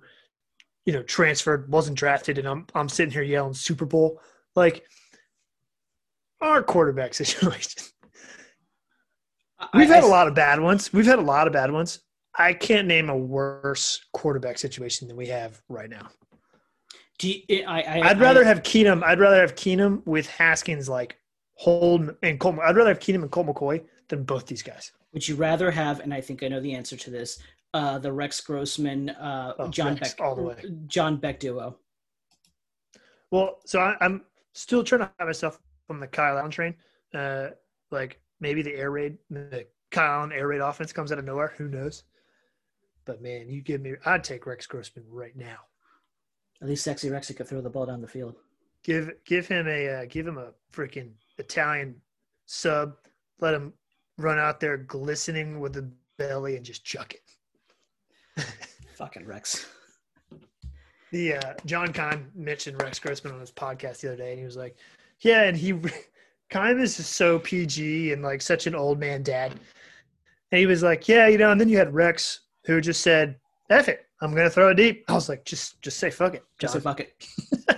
you 0.86 0.93
know, 0.93 1.03
transferred, 1.03 1.70
wasn't 1.70 1.97
drafted, 1.97 2.38
and 2.38 2.47
I'm 2.47 2.65
I'm 2.74 2.88
sitting 2.88 3.11
here 3.11 3.24
yelling 3.24 3.53
Super 3.53 3.86
Bowl 3.86 4.22
like 4.55 4.86
our 6.41 6.63
quarterback 6.63 7.13
situation. 7.13 7.84
We've 9.74 9.89
had 9.89 10.03
a 10.03 10.07
lot 10.07 10.28
of 10.28 10.36
bad 10.36 10.59
ones. 10.59 10.93
We've 10.93 11.05
had 11.05 11.20
a 11.20 11.24
lot 11.24 11.47
of 11.47 11.53
bad 11.53 11.72
ones. 11.72 11.99
I 12.38 12.53
can't 12.53 12.88
name 12.88 13.09
a 13.09 13.18
worse 13.18 13.99
quarterback 14.13 14.59
situation 14.59 15.07
than 15.07 15.18
we 15.18 15.28
have 15.28 15.61
right 15.68 15.89
now. 15.89 16.07
Do 17.18 17.30
you, 17.30 17.65
I, 17.65 17.82
I, 17.82 18.07
would 18.09 18.20
rather 18.20 18.43
I, 18.43 18.47
have 18.47 18.61
Keenum. 18.61 19.03
I'd 19.03 19.20
rather 19.20 19.41
have 19.41 19.55
Keenum 19.55 20.05
with 20.05 20.28
Haskins, 20.28 20.88
like 20.88 21.18
Hold 21.58 22.16
and 22.22 22.39
Colt. 22.39 22.60
I'd 22.60 22.76
rather 22.76 22.89
have 22.89 22.99
Keenum 22.99 23.24
and 23.24 23.32
Colt 23.32 23.47
McCoy 23.47 23.84
than 24.10 24.24
both 24.24 24.45
these 24.45 24.62
guys. 24.62 24.91
Would 25.14 25.28
you 25.28 25.36
rather 25.36 25.72
have? 25.72 25.99
And 26.01 26.14
I 26.14 26.22
think 26.22 26.43
I 26.43 26.47
know 26.47 26.60
the 26.60 26.74
answer 26.74 26.95
to 26.95 27.10
this. 27.10 27.39
Uh, 27.74 27.97
the 27.97 28.12
Rex 28.12 28.39
Grossman, 28.41 29.10
uh, 29.10 29.53
oh, 29.60 29.68
John 29.68 29.95
Rex, 29.95 30.14
Beck, 30.14 30.22
all 30.22 30.36
the 30.36 30.43
way. 30.43 30.55
John 30.86 31.18
Beck 31.18 31.39
duo. 31.39 31.78
Well, 33.32 33.58
so 33.66 33.80
I, 33.80 33.97
am 33.99 34.24
still 34.53 34.84
trying 34.84 35.01
to 35.01 35.12
have 35.20 35.28
myself 35.28 35.60
on 35.89 35.99
the 35.99 36.08
Kyle 36.08 36.38
Allen 36.38 36.51
train. 36.51 36.76
Uh, 37.14 37.49
like 37.91 38.20
maybe 38.39 38.62
the 38.62 38.76
air 38.76 38.91
raid, 38.91 39.18
the 39.30 39.66
Kyle 39.91 40.20
Allen 40.20 40.32
air 40.32 40.47
raid 40.47 40.62
offense 40.62 40.93
comes 40.93 41.12
out 41.12 41.20
of 41.20 41.26
nowhere. 41.26 41.53
Who 41.58 41.68
knows? 41.68 42.03
But 43.05 43.22
man, 43.22 43.49
you 43.49 43.62
give 43.62 43.82
me, 43.82 43.95
I'd 44.05 44.24
take 44.24 44.45
Rex 44.45 44.68
Grossman 44.68 45.05
right 45.10 45.36
now. 45.36 45.58
At 46.62 46.68
least 46.68 46.84
sexy 46.84 47.10
Rexy 47.10 47.36
could 47.36 47.47
throw 47.47 47.62
the 47.62 47.70
ball 47.70 47.86
down 47.86 48.01
the 48.01 48.08
field. 48.08 48.36
Give 48.84 49.12
give 49.26 49.47
him 49.47 49.68
a 49.68 49.89
uh, 49.89 50.05
give 50.08 50.26
him 50.26 50.38
a 50.38 50.51
freaking 50.74 51.12
Italian 51.38 51.96
sub. 52.46 52.96
Let 53.40 53.54
him 53.54 53.74
run 54.18 54.40
out 54.40 54.60
there 54.60 54.78
glistening 54.78 55.60
with 55.60 55.74
the 55.74 55.90
belly 56.18 56.56
and 56.56 56.66
just 56.66 56.84
chuck 56.84 57.14
it. 57.14 58.46
Fucking 58.96 59.26
Rex. 59.26 59.68
The 61.12 61.36
uh, 61.36 61.54
John 61.66 61.94
Keim 61.94 62.32
mentioned 62.36 62.82
Rex 62.82 63.00
Grossman 63.00 63.34
on 63.34 63.40
his 63.40 63.52
podcast 63.52 64.02
the 64.02 64.10
other 64.10 64.18
day, 64.18 64.32
and 64.32 64.40
he 64.40 64.46
was 64.46 64.58
like, 64.58 64.76
"Yeah," 65.22 65.44
and 65.44 65.56
he 65.56 65.74
kind 66.50 66.82
is 66.82 66.96
so 66.96 67.40
PG 67.40 68.12
and 68.12 68.22
like 68.22 68.42
such 68.42 68.68
an 68.68 68.76
old 68.76 69.00
man 69.00 69.24
dad. 69.24 69.54
And 70.52 70.60
he 70.60 70.66
was 70.66 70.84
like, 70.84 71.08
"Yeah, 71.08 71.28
you 71.28 71.38
know." 71.38 71.52
And 71.52 71.62
then 71.62 71.70
you 71.70 71.78
had 71.78 71.94
Rex 71.94 72.42
who 72.66 72.82
just 72.82 73.02
said, 73.02 73.38
"F 73.70 73.88
it, 73.88 74.06
I'm 74.22 74.36
gonna 74.36 74.50
throw 74.50 74.70
it 74.70 74.76
deep." 74.76 75.06
I 75.08 75.14
was 75.14 75.30
like, 75.30 75.46
"Just, 75.46 75.82
just 75.82 75.98
say 75.98 76.10
fuck 76.10 76.34
it, 76.34 76.44
John. 76.60 76.60
just 76.60 76.74
say 76.74 76.80
fuck 76.80 77.00
it." 77.00 77.14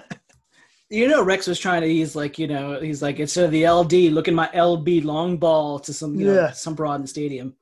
you 0.89 1.07
know, 1.07 1.23
Rex 1.23 1.47
was 1.47 1.59
trying 1.59 1.81
to. 1.81 1.87
He's 1.87 2.15
like, 2.15 2.39
you 2.39 2.47
know, 2.47 2.79
he's 2.79 3.01
like, 3.01 3.19
instead 3.19 3.45
of 3.45 3.51
the 3.51 3.67
LD, 3.69 4.11
look 4.13 4.27
at 4.27 4.33
my 4.33 4.47
LB 4.47 5.03
long 5.03 5.37
ball 5.37 5.79
to 5.79 5.93
some, 5.93 6.19
you 6.19 6.27
know, 6.27 6.33
yeah. 6.33 6.51
some 6.51 6.73
broad 6.73 6.95
in 6.95 7.01
the 7.03 7.07
stadium. 7.07 7.55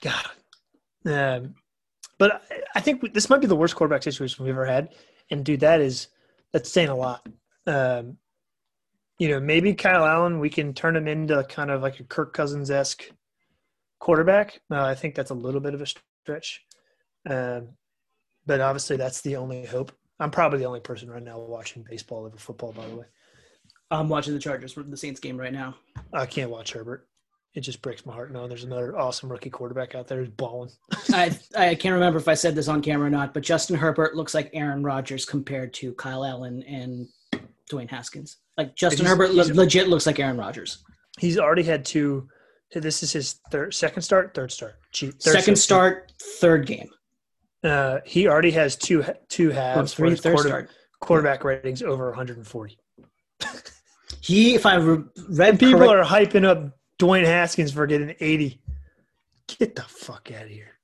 God. 0.00 0.26
Um, 1.06 1.54
but 2.18 2.42
I 2.74 2.80
think 2.80 3.12
this 3.14 3.30
might 3.30 3.40
be 3.40 3.46
the 3.46 3.56
worst 3.56 3.74
quarterback 3.74 4.02
situation 4.02 4.44
we've 4.44 4.54
ever 4.54 4.66
had, 4.66 4.90
and 5.30 5.44
dude, 5.44 5.60
that 5.60 5.80
is 5.80 6.08
that's 6.52 6.70
saying 6.70 6.88
a 6.88 6.96
lot. 6.96 7.26
Um, 7.66 8.18
you 9.18 9.28
know, 9.28 9.40
maybe 9.40 9.74
Kyle 9.74 10.04
Allen, 10.04 10.38
we 10.38 10.50
can 10.50 10.74
turn 10.74 10.96
him 10.96 11.08
into 11.08 11.42
kind 11.44 11.70
of 11.70 11.82
like 11.82 12.00
a 12.00 12.04
Kirk 12.04 12.32
Cousins 12.32 12.70
esque 12.70 13.10
quarterback. 13.98 14.60
Uh, 14.70 14.84
I 14.84 14.94
think 14.94 15.14
that's 15.14 15.30
a 15.30 15.34
little 15.34 15.60
bit 15.60 15.74
of 15.74 15.80
a 15.80 15.86
stretch. 15.86 16.62
Um, 17.28 17.70
but 18.46 18.60
obviously, 18.60 18.96
that's 18.96 19.22
the 19.22 19.36
only 19.36 19.64
hope. 19.64 19.92
I'm 20.24 20.30
probably 20.30 20.58
the 20.58 20.64
only 20.64 20.80
person 20.80 21.10
right 21.10 21.22
now 21.22 21.38
watching 21.38 21.84
baseball 21.86 22.24
over 22.24 22.38
football, 22.38 22.72
by 22.72 22.88
the 22.88 22.96
way. 22.96 23.04
I'm 23.90 24.08
watching 24.08 24.32
the 24.32 24.40
Chargers, 24.40 24.72
from 24.72 24.90
the 24.90 24.96
Saints 24.96 25.20
game 25.20 25.38
right 25.38 25.52
now. 25.52 25.76
I 26.14 26.24
can't 26.24 26.48
watch 26.48 26.72
Herbert. 26.72 27.06
It 27.52 27.60
just 27.60 27.82
breaks 27.82 28.06
my 28.06 28.14
heart 28.14 28.32
knowing 28.32 28.48
there's 28.48 28.64
another 28.64 28.98
awesome 28.98 29.30
rookie 29.30 29.50
quarterback 29.50 29.94
out 29.94 30.08
there 30.08 30.20
who's 30.20 30.30
balling. 30.30 30.70
I 31.12 31.38
I 31.54 31.74
can't 31.74 31.92
remember 31.92 32.18
if 32.18 32.26
I 32.26 32.32
said 32.32 32.54
this 32.54 32.68
on 32.68 32.80
camera 32.80 33.08
or 33.08 33.10
not, 33.10 33.34
but 33.34 33.42
Justin 33.42 33.76
Herbert 33.76 34.16
looks 34.16 34.32
like 34.32 34.48
Aaron 34.54 34.82
Rodgers 34.82 35.26
compared 35.26 35.74
to 35.74 35.92
Kyle 35.92 36.24
Allen 36.24 36.62
and 36.62 37.06
Dwayne 37.70 37.90
Haskins. 37.90 38.38
Like 38.56 38.74
Justin 38.74 39.04
Herbert 39.04 39.32
le- 39.32 39.52
legit 39.52 39.88
looks 39.88 40.06
like 40.06 40.18
Aaron 40.18 40.38
Rodgers. 40.38 40.82
He's 41.18 41.38
already 41.38 41.64
had 41.64 41.84
two. 41.84 42.28
This 42.72 43.02
is 43.02 43.12
his 43.12 43.40
third, 43.50 43.74
second 43.74 44.02
start, 44.02 44.32
third 44.32 44.50
start. 44.50 44.76
Third 44.94 45.20
second 45.20 45.56
start, 45.56 46.12
third 46.40 46.66
game. 46.66 46.88
Uh, 47.64 48.00
he 48.04 48.28
already 48.28 48.50
has 48.50 48.76
two 48.76 49.04
two 49.28 49.50
halves. 49.50 49.94
Three 49.94 50.14
third 50.14 50.34
quarter, 50.34 50.48
start. 50.48 50.70
Quarterback 51.00 51.44
ratings 51.44 51.82
over 51.82 52.08
140. 52.08 52.78
he, 54.20 54.54
if 54.54 54.66
I 54.66 54.76
read, 54.76 55.58
people 55.58 55.80
correct- 55.80 55.92
are 55.92 56.04
hyping 56.04 56.44
up 56.44 56.76
Dwayne 56.98 57.24
Haskins 57.24 57.72
for 57.72 57.86
getting 57.86 58.14
80. 58.20 58.60
Get 59.58 59.74
the 59.74 59.82
fuck 59.82 60.30
out 60.30 60.44
of 60.44 60.48
here. 60.48 60.78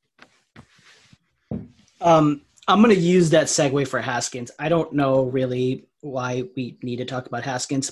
Um, 2.01 2.43
I'm 2.67 2.83
going 2.83 2.95
to 2.95 3.01
use 3.01 3.31
that 3.31 3.47
segue 3.47 3.87
for 3.89 4.01
Haskins. 4.01 4.51
I 4.59 4.69
don't 4.69 4.93
know 4.93 5.25
really 5.25 5.87
why 6.01 6.45
we 6.57 6.79
need 6.83 6.97
to 6.97 7.05
talk 7.05 7.27
about 7.27 7.43
Haskins. 7.43 7.91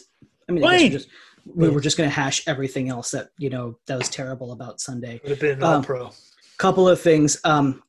I 0.48 0.52
mean, 0.52 0.64
I 0.64 0.88
just, 0.88 1.08
we 1.44 1.68
were 1.68 1.80
just 1.80 1.98
going 1.98 2.08
to 2.08 2.14
hash 2.14 2.46
everything 2.46 2.88
else 2.88 3.10
that 3.10 3.28
you 3.38 3.50
know 3.50 3.78
that 3.86 3.98
was 3.98 4.08
terrible 4.08 4.52
about 4.52 4.80
Sunday. 4.80 5.20
Would 5.22 5.30
have 5.30 5.40
been 5.40 5.62
all 5.62 5.74
um, 5.74 5.84
pro. 5.84 6.10
Couple 6.56 6.88
of 6.88 7.00
things. 7.00 7.38
Um, 7.44 7.82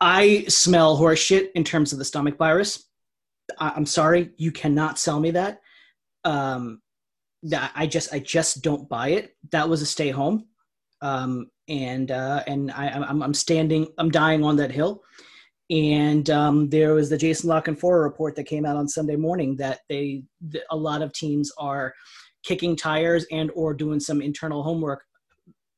I 0.00 0.44
smell 0.48 0.98
horseshit 0.98 1.50
in 1.54 1.64
terms 1.64 1.92
of 1.92 1.98
the 1.98 2.04
stomach 2.04 2.36
virus. 2.36 2.88
I, 3.58 3.72
am 3.76 3.86
sorry, 3.86 4.30
you 4.36 4.52
cannot 4.52 4.98
sell 4.98 5.20
me 5.20 5.30
that. 5.32 5.60
Um, 6.24 6.80
that 7.44 7.72
I 7.74 7.86
just 7.86 8.12
I 8.12 8.18
just 8.18 8.62
don't 8.62 8.88
buy 8.88 9.08
it. 9.08 9.36
That 9.52 9.68
was 9.68 9.82
a 9.82 9.86
stay 9.86 10.10
home, 10.10 10.46
um, 11.02 11.50
and 11.68 12.10
uh, 12.10 12.42
and 12.46 12.70
I, 12.70 12.88
I'm 12.88 13.22
I'm 13.22 13.34
standing 13.34 13.88
I'm 13.98 14.10
dying 14.10 14.42
on 14.42 14.56
that 14.56 14.72
hill. 14.72 15.02
And 15.70 16.28
um, 16.28 16.68
there 16.68 16.94
was 16.94 17.08
the 17.08 17.16
Jason 17.16 17.48
La 17.48 17.60
Canfora 17.60 18.02
report 18.02 18.36
that 18.36 18.44
came 18.44 18.66
out 18.66 18.76
on 18.76 18.86
Sunday 18.86 19.16
morning 19.16 19.56
that 19.56 19.80
they 19.88 20.24
a 20.70 20.76
lot 20.76 21.02
of 21.02 21.12
teams 21.12 21.50
are 21.58 21.92
kicking 22.44 22.76
tires 22.76 23.26
and 23.30 23.50
or 23.54 23.72
doing 23.72 24.00
some 24.00 24.20
internal 24.20 24.62
homework 24.62 25.04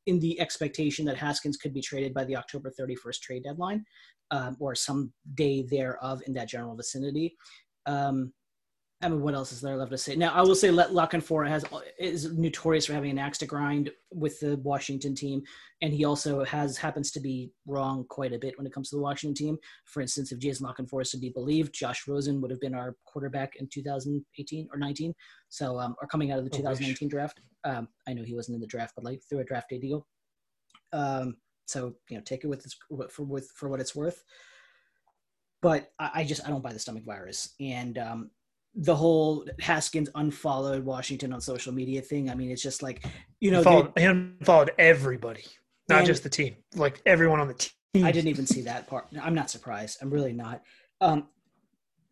in 0.07 0.21
the 0.21 0.39
expectation 0.41 1.05
that 1.07 1.17
Haskins 1.17 1.57
could 1.57 1.75
be 1.75 1.81
traded 1.81 2.15
by 2.15 2.25
the 2.25 2.37
October 2.37 2.73
31st 2.79 3.21
trade 3.21 3.45
deadline 3.45 3.85
um, 4.31 4.57
or 4.61 4.75
some 4.75 5.13
day 5.35 5.67
thereof 5.69 6.23
in 6.27 6.33
that 6.35 6.49
general 6.49 6.77
vicinity. 6.77 7.37
Um, 7.87 8.33
I 9.07 9.09
mean, 9.09 9.23
what 9.23 9.35
else 9.35 9.53
is 9.53 9.61
there 9.61 9.77
left 9.77 9.93
to 9.93 9.99
say? 9.99 10.17
Now, 10.17 10.35
I 10.35 10.43
will 10.43 10.57
say, 10.57 10.73
let 10.73 10.93
La 10.93 11.07
Canfora 11.07 11.49
has 11.49 11.65
is 11.97 12.37
notorious 12.37 12.87
for 12.87 12.93
having 12.93 13.13
an 13.13 13.21
axe 13.21 13.39
to 13.39 13.47
grind 13.47 13.93
with 14.11 14.41
the 14.41 14.57
Washington 14.57 15.15
team, 15.15 15.43
and 15.81 15.93
he 15.93 16.05
also 16.05 16.43
has 16.43 16.77
happens 16.77 17.13
to 17.13 17.21
be 17.21 17.53
wrong 17.67 18.05
quite 18.09 18.33
a 18.33 18.39
bit 18.39 18.59
when 18.59 18.67
it 18.67 18.73
comes 18.73 18.91
to 18.91 18.97
the 18.97 19.03
Washington 19.03 19.37
team. 19.37 19.59
For 19.85 20.01
instance, 20.01 20.33
if 20.33 20.41
Jason 20.41 20.67
La 20.67 20.75
Canfora 20.75 21.03
is 21.03 21.13
to 21.13 21.19
be 21.19 21.31
believed, 21.31 21.73
Josh 21.73 22.09
Rosen 22.09 22.41
would 22.41 22.51
have 22.51 22.61
been 22.61 22.75
our 22.75 22.97
quarterback 23.05 23.55
in 23.61 23.69
2018 23.73 24.69
or 24.73 24.77
19, 24.77 25.15
so 25.51 25.79
um, 25.79 25.95
or 26.03 26.09
coming 26.09 26.33
out 26.33 26.41
of 26.41 26.45
the 26.45 26.51
2019 26.51 27.09
draft. 27.09 27.41
Um, 27.63 27.87
I 28.09 28.13
know 28.13 28.25
he 28.25 28.35
wasn't 28.35 28.57
in 28.57 28.61
the 28.61 28.67
draft, 28.67 28.95
but 28.97 29.05
like 29.05 29.23
through 29.23 29.39
a 29.39 29.45
draft 29.45 29.71
day 29.71 29.79
deal. 29.79 30.05
Um, 30.93 31.37
so 31.67 31.95
you 32.11 32.17
know, 32.17 32.25
take 32.25 32.43
it 32.43 32.49
with 32.49 32.65
its, 32.65 32.77
for 33.11 33.23
with 33.23 33.53
for 33.55 33.69
what 33.69 33.79
it's 33.79 33.95
worth. 33.95 34.25
But 35.63 35.93
I, 36.01 36.11
I 36.17 36.25
just 36.25 36.45
I 36.45 36.51
don't 36.51 36.65
buy 36.65 36.73
the 36.73 36.81
stomach 36.81 37.05
virus, 37.05 37.55
and 37.61 37.99
um, 37.99 38.31
the 38.77 38.95
whole 38.95 39.47
Haskins 39.59 40.11
unfollowed 40.14 40.85
Washington 40.85 41.33
on 41.33 41.41
social 41.41 41.72
media 41.72 42.03
thing. 42.03 42.31
I 42.31 42.35
mean, 42.35 42.51
it's 42.51 42.62
just 42.62 42.83
like 42.83 43.05
you 43.41 43.51
know, 43.51 43.59
he 43.59 43.64
followed, 43.64 43.95
they, 43.95 44.03
he 44.03 44.07
unfollowed 44.07 44.72
everybody, 44.79 45.45
not 45.89 46.05
just 46.05 46.22
the 46.22 46.29
team, 46.29 46.57
like 46.74 47.01
everyone 47.07 47.41
on 47.41 47.49
the 47.49 47.55
team. 47.55 48.05
I 48.05 48.12
didn't 48.12 48.29
even 48.29 48.47
see 48.47 48.61
that 48.62 48.87
part. 48.87 49.07
I'm 49.20 49.35
not 49.35 49.51
surprised. 49.51 49.99
I'm 50.03 50.11
really 50.11 50.35
not. 50.35 50.62
Um, 51.01 51.29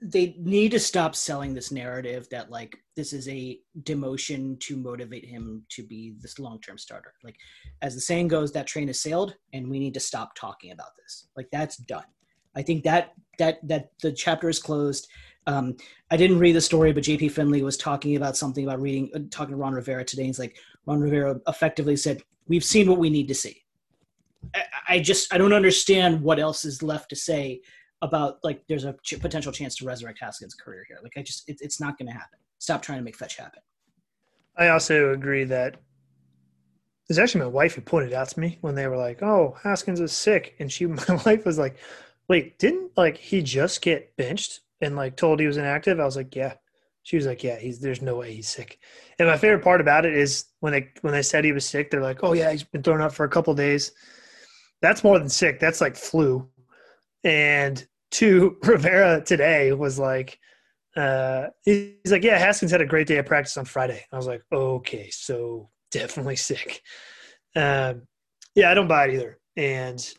they 0.00 0.36
need 0.38 0.70
to 0.70 0.80
stop 0.80 1.14
selling 1.14 1.54
this 1.54 1.70
narrative 1.70 2.28
that 2.30 2.50
like 2.50 2.76
this 2.96 3.12
is 3.12 3.28
a 3.28 3.58
demotion 3.82 4.58
to 4.60 4.76
motivate 4.76 5.26
him 5.26 5.64
to 5.70 5.82
be 5.82 6.14
this 6.20 6.38
long-term 6.38 6.78
starter. 6.78 7.12
Like, 7.22 7.36
as 7.82 7.94
the 7.94 8.00
saying 8.00 8.28
goes, 8.28 8.52
that 8.52 8.66
train 8.66 8.86
has 8.86 9.00
sailed, 9.00 9.34
and 9.52 9.68
we 9.68 9.78
need 9.78 9.94
to 9.94 10.00
stop 10.00 10.34
talking 10.34 10.72
about 10.72 10.90
this. 11.02 11.28
Like, 11.36 11.48
that's 11.52 11.76
done. 11.76 12.04
I 12.56 12.62
think 12.62 12.84
that 12.84 13.12
that 13.38 13.66
that 13.68 13.90
the 14.00 14.12
chapter 14.12 14.48
is 14.48 14.60
closed 14.60 15.08
Um, 15.46 15.76
I 16.10 16.16
didn't 16.16 16.38
read 16.38 16.54
the 16.54 16.60
story, 16.60 16.92
but 16.92 17.04
JP 17.04 17.32
Finley 17.32 17.62
was 17.62 17.76
talking 17.76 18.16
about 18.16 18.36
something 18.36 18.64
about 18.64 18.80
reading, 18.80 19.10
uh, 19.14 19.20
talking 19.30 19.52
to 19.52 19.56
Ron 19.56 19.74
Rivera 19.74 20.04
today. 20.04 20.24
He's 20.24 20.38
like, 20.38 20.56
Ron 20.86 21.00
Rivera 21.00 21.40
effectively 21.48 21.96
said, 21.96 22.22
"We've 22.48 22.64
seen 22.64 22.88
what 22.88 22.98
we 22.98 23.10
need 23.10 23.28
to 23.28 23.34
see." 23.34 23.64
I, 24.54 24.62
I 24.88 24.98
just 25.00 25.32
I 25.32 25.38
don't 25.38 25.52
understand 25.52 26.22
what 26.22 26.38
else 26.38 26.64
is 26.64 26.82
left 26.82 27.10
to 27.10 27.16
say 27.16 27.60
about 28.02 28.38
like 28.42 28.62
there's 28.68 28.84
a 28.84 28.94
ch- 29.02 29.20
potential 29.20 29.52
chance 29.52 29.76
to 29.76 29.86
resurrect 29.86 30.18
Haskins' 30.20 30.54
career 30.54 30.84
here. 30.88 30.98
Like 31.02 31.12
I 31.16 31.22
just 31.22 31.48
it, 31.48 31.58
it's 31.60 31.80
not 31.80 31.98
going 31.98 32.08
to 32.08 32.14
happen. 32.14 32.38
Stop 32.58 32.82
trying 32.82 32.98
to 32.98 33.04
make 33.04 33.16
fetch 33.16 33.36
happen. 33.36 33.60
I 34.56 34.68
also 34.68 35.12
agree 35.12 35.44
that 35.44 35.76
there's 37.08 37.18
actually 37.18 37.42
my 37.42 37.48
wife 37.48 37.74
who 37.74 37.82
pointed 37.82 38.12
out 38.12 38.28
to 38.28 38.40
me 38.40 38.58
when 38.62 38.74
they 38.74 38.86
were 38.86 38.96
like, 38.96 39.22
"Oh, 39.22 39.56
Haskins 39.62 40.00
is 40.00 40.12
sick," 40.12 40.54
and 40.58 40.70
she, 40.72 40.86
my 40.86 41.20
wife 41.26 41.44
was 41.44 41.58
like, 41.58 41.76
"Wait, 42.28 42.58
didn't 42.58 42.92
like 42.96 43.16
he 43.16 43.42
just 43.42 43.82
get 43.82 44.16
benched 44.16 44.60
and 44.84 44.96
like 44.96 45.16
told 45.16 45.40
he 45.40 45.46
was 45.46 45.56
inactive?" 45.56 46.00
I 46.00 46.04
was 46.04 46.16
like, 46.16 46.34
"Yeah." 46.34 46.54
She 47.02 47.16
was 47.16 47.26
like, 47.26 47.42
"Yeah, 47.44 47.58
he's 47.58 47.80
there's 47.80 48.02
no 48.02 48.16
way 48.16 48.34
he's 48.34 48.48
sick." 48.48 48.78
And 49.18 49.28
my 49.28 49.36
favorite 49.36 49.64
part 49.64 49.80
about 49.80 50.06
it 50.06 50.14
is 50.14 50.46
when 50.60 50.72
they 50.72 50.90
when 51.02 51.12
they 51.12 51.22
said 51.22 51.44
he 51.44 51.52
was 51.52 51.66
sick, 51.66 51.90
they're 51.90 52.00
like, 52.00 52.22
"Oh 52.22 52.32
yeah, 52.32 52.50
he's 52.50 52.64
been 52.64 52.82
thrown 52.82 53.02
out 53.02 53.14
for 53.14 53.24
a 53.24 53.28
couple 53.28 53.54
days." 53.54 53.92
That's 54.80 55.04
more 55.04 55.18
than 55.18 55.28
sick. 55.28 55.60
That's 55.60 55.80
like 55.80 55.96
flu. 55.96 56.48
And 57.24 57.84
two, 58.10 58.58
Rivera 58.62 59.22
today 59.24 59.72
was 59.72 59.98
like, 59.98 60.38
uh, 60.96 61.46
he's 61.64 62.10
like, 62.10 62.22
yeah, 62.22 62.38
Haskins 62.38 62.70
had 62.70 62.80
a 62.80 62.86
great 62.86 63.06
day 63.06 63.16
of 63.16 63.26
practice 63.26 63.56
on 63.56 63.64
Friday. 63.64 64.04
I 64.12 64.16
was 64.16 64.26
like, 64.26 64.42
okay, 64.52 65.10
so 65.10 65.70
definitely 65.90 66.36
sick. 66.36 66.82
Um, 67.56 68.02
yeah, 68.54 68.70
I 68.70 68.74
don't 68.74 68.88
buy 68.88 69.06
it 69.06 69.14
either. 69.14 69.38
And 69.56 70.14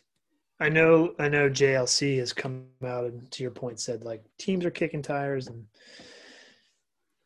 I 0.58 0.68
know, 0.68 1.14
I 1.18 1.28
know 1.28 1.50
JLC 1.50 2.18
has 2.18 2.32
come 2.32 2.66
out 2.84 3.04
and 3.04 3.30
to 3.32 3.42
your 3.42 3.52
point 3.52 3.78
said 3.78 4.04
like 4.04 4.24
teams 4.38 4.64
are 4.64 4.70
kicking 4.70 5.02
tires 5.02 5.48
and 5.48 5.66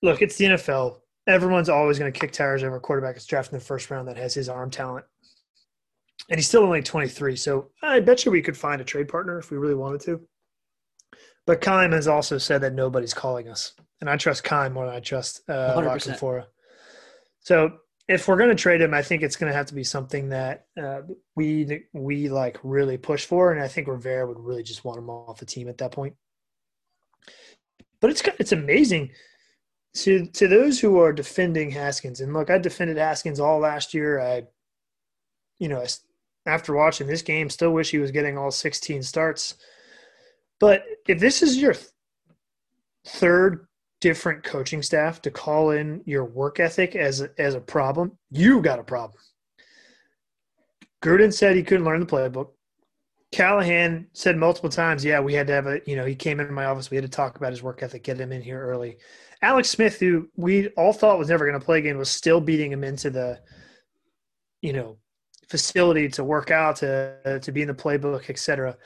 look, 0.03 0.21
it's 0.23 0.37
the 0.37 0.47
NFL. 0.47 0.97
Everyone's 1.27 1.69
always 1.69 1.99
going 1.99 2.13
to 2.13 2.19
kick 2.19 2.33
tires 2.33 2.65
over 2.65 2.77
a 2.77 2.81
quarterback 2.81 3.15
that's 3.15 3.27
drafted 3.27 3.55
in 3.55 3.59
the 3.61 3.65
first 3.65 3.91
round 3.91 4.09
that 4.09 4.17
has 4.17 4.35
his 4.35 4.49
arm 4.49 4.71
talent. 4.71 5.05
And 6.29 6.39
he's 6.39 6.49
still 6.49 6.65
only 6.65 6.83
23. 6.83 7.37
So 7.37 7.71
I 7.83 8.01
bet 8.01 8.25
you 8.25 8.33
we 8.33 8.43
could 8.43 8.57
find 8.57 8.81
a 8.81 8.85
trade 8.85 9.09
partner 9.09 9.39
if 9.39 9.51
we 9.51 9.59
really 9.59 9.75
wanted 9.75 10.01
to. 10.03 10.21
But 11.47 11.61
Keim 11.61 11.93
has 11.93 12.09
also 12.09 12.39
said 12.39 12.61
that 12.63 12.75
nobody's 12.75 13.15
calling 13.15 13.49
us. 13.49 13.75
And 14.01 14.09
I 14.09 14.17
trust 14.17 14.45
Keim 14.45 14.73
more 14.73 14.87
than 14.87 14.95
I 14.95 15.01
trust 15.01 15.43
uh, 15.49 15.75
100%. 15.77 16.17
Fora. 16.17 16.47
So 17.41 17.79
if 18.11 18.27
we're 18.27 18.37
going 18.37 18.51
to 18.51 18.57
trade 18.57 18.81
him, 18.81 18.93
I 18.93 19.03
think 19.03 19.23
it's 19.23 19.37
going 19.37 19.53
to 19.53 19.57
have 19.57 19.67
to 19.67 19.75
be 19.75 19.85
something 19.85 20.31
that 20.31 20.67
uh, 20.77 21.03
we 21.37 21.85
we 21.93 22.29
like 22.29 22.59
really 22.65 22.99
push 22.99 23.25
for, 23.25 23.53
and 23.53 23.63
I 23.63 23.69
think 23.69 23.87
Rivera 23.87 24.27
would 24.27 24.41
really 24.41 24.65
just 24.65 24.85
want 24.85 24.99
him 24.99 25.09
off 25.09 25.39
the 25.39 25.47
team 25.47 25.69
at 25.69 25.79
that 25.79 25.93
point. 25.93 26.17
But 28.01 28.11
it's 28.11 28.23
it's 28.41 28.51
amazing 28.51 29.13
to 29.99 30.27
to 30.27 30.49
those 30.49 30.81
who 30.81 30.99
are 30.99 31.13
defending 31.13 31.71
Haskins, 31.71 32.21
and 32.21 32.35
look, 32.35 32.51
I 32.51 32.59
defended 32.59 32.97
Haskins 32.97 33.39
all 33.39 33.61
last 33.61 33.95
year. 33.95 34.19
I, 34.19 34.43
you 35.61 35.69
know, 35.69 35.85
after 36.47 36.75
watching 36.75 37.07
this 37.07 37.23
game, 37.23 37.49
still 37.49 37.71
wish 37.71 37.93
he 37.93 37.99
was 37.99 38.11
getting 38.11 38.37
all 38.37 38.51
16 38.51 39.05
starts. 39.05 39.55
But 40.59 40.83
if 41.07 41.21
this 41.21 41.43
is 41.43 41.59
your 41.59 41.75
th- 41.75 41.87
third 43.07 43.69
different 44.01 44.43
coaching 44.43 44.83
staff 44.83 45.21
to 45.23 45.31
call 45.31 45.71
in 45.71 46.03
your 46.07 46.25
work 46.25 46.61
ethic 46.61 46.97
as 46.97 47.21
a, 47.21 47.31
as 47.39 47.55
a 47.55 47.61
problem, 47.61 48.17
you 48.31 48.61
got 48.63 48.79
a 48.79 48.85
problem. 48.85 49.19
Gruden 51.03 51.33
said 51.33 51.57
he 51.57 51.63
couldn't 51.63 51.85
learn 51.85 52.01
the 52.01 52.07
playbook. 52.07 52.49
Callahan 53.33 54.09
said 54.13 54.37
multiple 54.37 54.71
times, 54.71 55.05
"Yeah, 55.05 55.21
we 55.21 55.35
had 55.35 55.47
to 55.47 55.53
have 55.53 55.67
a 55.67 55.81
you 55.87 55.97
know 55.97 56.05
he 56.05 56.17
came 56.17 56.41
into 56.41 56.53
my 56.53 56.65
office. 56.65 56.91
We 56.91 56.97
had 56.97 57.05
to 57.05 57.11
talk 57.11 57.37
about 57.37 57.53
his 57.53 57.63
work 57.63 57.83
ethic, 57.83 58.03
get 58.03 58.21
him 58.21 58.33
in 58.33 58.43
here 58.43 58.61
early." 58.61 58.99
Alex 59.43 59.71
Smith, 59.71 59.99
who 60.01 60.29
we 60.37 60.69
all 60.71 60.93
thought 60.93 61.19
was 61.19 61.29
never 61.29 61.47
going 61.47 61.59
to 61.59 61.65
play 61.65 61.79
again, 61.79 61.97
was 61.97 62.11
still 62.11 62.41
beating 62.41 62.73
him 62.73 62.83
into 62.83 63.09
the 63.09 63.41
you 64.63 64.73
know 64.73 64.99
facility 65.49 66.09
to 66.09 66.25
work 66.25 66.51
out 66.51 66.77
to 66.77 67.41
to 67.41 67.53
be 67.53 67.63
in 67.63 67.69
the 67.69 67.75
playbook, 67.75 68.29
etc. 68.29 68.77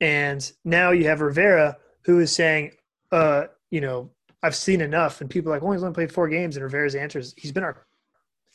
And 0.00 0.52
now 0.64 0.90
you 0.90 1.06
have 1.06 1.20
Rivera 1.20 1.76
who 2.04 2.18
is 2.18 2.32
saying, 2.32 2.72
uh, 3.12 3.44
you 3.70 3.80
know, 3.80 4.10
I've 4.42 4.56
seen 4.56 4.80
enough. 4.80 5.20
And 5.20 5.30
people 5.30 5.50
are 5.52 5.56
like, 5.56 5.62
well, 5.62 5.72
he's 5.72 5.82
only 5.82 5.94
played 5.94 6.12
four 6.12 6.28
games. 6.28 6.56
And 6.56 6.64
Rivera's 6.64 6.94
answer 6.94 7.18
is, 7.18 7.34
he's 7.36 7.52
been 7.52 7.62
our 7.64 7.86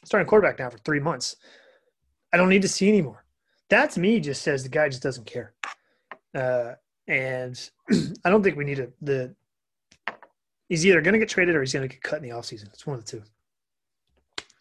starting 0.03 0.27
quarterback 0.27 0.59
now 0.59 0.69
for 0.69 0.77
three 0.79 0.99
months. 0.99 1.35
I 2.33 2.37
don't 2.37 2.49
need 2.49 2.61
to 2.63 2.67
see 2.67 2.89
anymore. 2.89 3.23
That 3.69 3.91
to 3.91 3.99
me 3.99 4.19
just 4.19 4.41
says 4.41 4.63
the 4.63 4.69
guy 4.69 4.89
just 4.89 5.03
doesn't 5.03 5.25
care. 5.25 5.53
Uh, 6.35 6.73
and 7.07 7.69
I 8.25 8.29
don't 8.29 8.43
think 8.43 8.57
we 8.57 8.65
need 8.65 8.79
a, 8.79 8.89
the, 9.01 9.33
he's 10.69 10.85
either 10.85 11.01
going 11.01 11.13
to 11.13 11.19
get 11.19 11.29
traded 11.29 11.55
or 11.55 11.61
he's 11.61 11.73
going 11.73 11.87
to 11.87 11.93
get 11.93 12.01
cut 12.03 12.21
in 12.21 12.29
the 12.29 12.35
offseason. 12.35 12.67
It's 12.73 12.85
one 12.85 12.97
of 12.97 13.05
the 13.05 13.11
two. 13.11 13.23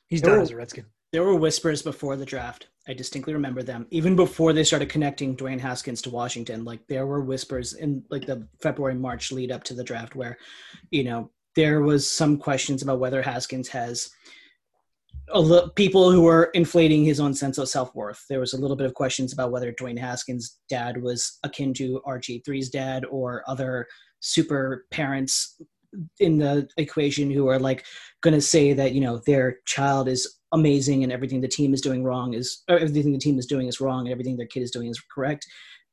He's 0.07 0.23
done 0.23 0.39
Oh. 0.39 0.43
as 0.43 0.51
a 0.51 0.57
Redskin. 0.57 0.87
There 1.17 1.25
were 1.25 1.35
whispers 1.35 1.81
before 1.81 2.15
the 2.15 2.27
draft. 2.27 2.67
I 2.87 2.93
distinctly 2.93 3.33
remember 3.33 3.63
them. 3.63 3.87
Even 3.91 4.15
before 4.15 4.53
they 4.53 4.63
started 4.63 4.91
connecting 4.91 5.35
Dwayne 5.35 5.59
Haskins 5.59 6.03
to 6.03 6.11
Washington, 6.11 6.63
like 6.63 6.87
there 6.89 7.07
were 7.07 7.23
whispers 7.23 7.73
in 7.73 8.05
like 8.11 8.27
the 8.27 8.47
February 8.61 8.97
March 8.97 9.33
lead 9.33 9.51
up 9.51 9.65
to 9.65 9.73
the 9.73 9.83
draft 9.83 10.15
where, 10.15 10.37
you 10.91 11.05
know, 11.05 11.31
there 11.55 11.81
was 11.81 12.07
some 12.07 12.37
questions 12.37 12.83
about 12.83 12.99
whether 13.01 13.23
Haskins 13.23 13.67
has 13.69 14.11
a 15.33 15.71
people 15.75 16.13
who 16.13 16.21
were 16.21 16.51
inflating 16.53 17.03
his 17.03 17.19
own 17.19 17.33
sense 17.33 17.57
of 17.57 17.71
self 17.71 17.95
worth. 17.95 18.23
There 18.29 18.41
was 18.41 18.53
a 18.53 18.61
little 18.61 18.77
bit 18.77 18.87
of 18.87 18.93
questions 18.93 19.33
about 19.33 19.53
whether 19.53 19.73
Dwayne 19.73 19.99
Haskins' 19.99 20.59
dad 20.69 21.01
was 21.01 21.39
akin 21.45 21.73
to 21.75 22.03
RG3's 22.07 22.69
dad 22.69 23.07
or 23.11 23.43
other 23.47 23.87
super 24.21 24.85
parents 24.91 25.63
in 26.21 26.37
the 26.37 26.69
equation 26.77 27.31
who 27.31 27.47
are 27.47 27.59
like 27.59 27.87
going 28.21 28.35
to 28.35 28.41
say 28.41 28.75
that 28.75 28.93
you 28.93 29.01
know 29.01 29.23
their 29.25 29.61
child 29.65 30.09
is 30.09 30.36
amazing 30.53 31.03
and 31.03 31.13
everything 31.13 31.41
the 31.41 31.49
team 31.49 31.75
is 31.75 31.81
doing 31.81 32.05
wrong 32.05 32.35
is 32.35 32.63
everything 32.69 33.13
the 33.13 33.19
team 33.19 33.39
is 33.39 33.47
doing 33.47 33.69
is 33.69 33.81
wrong 33.81 34.01
and 34.01 34.13
everything 34.13 34.37
their 34.37 34.47
kid 34.47 34.63
is 34.63 34.71
doing 34.71 34.89
is 34.89 35.01
correct. 35.13 35.47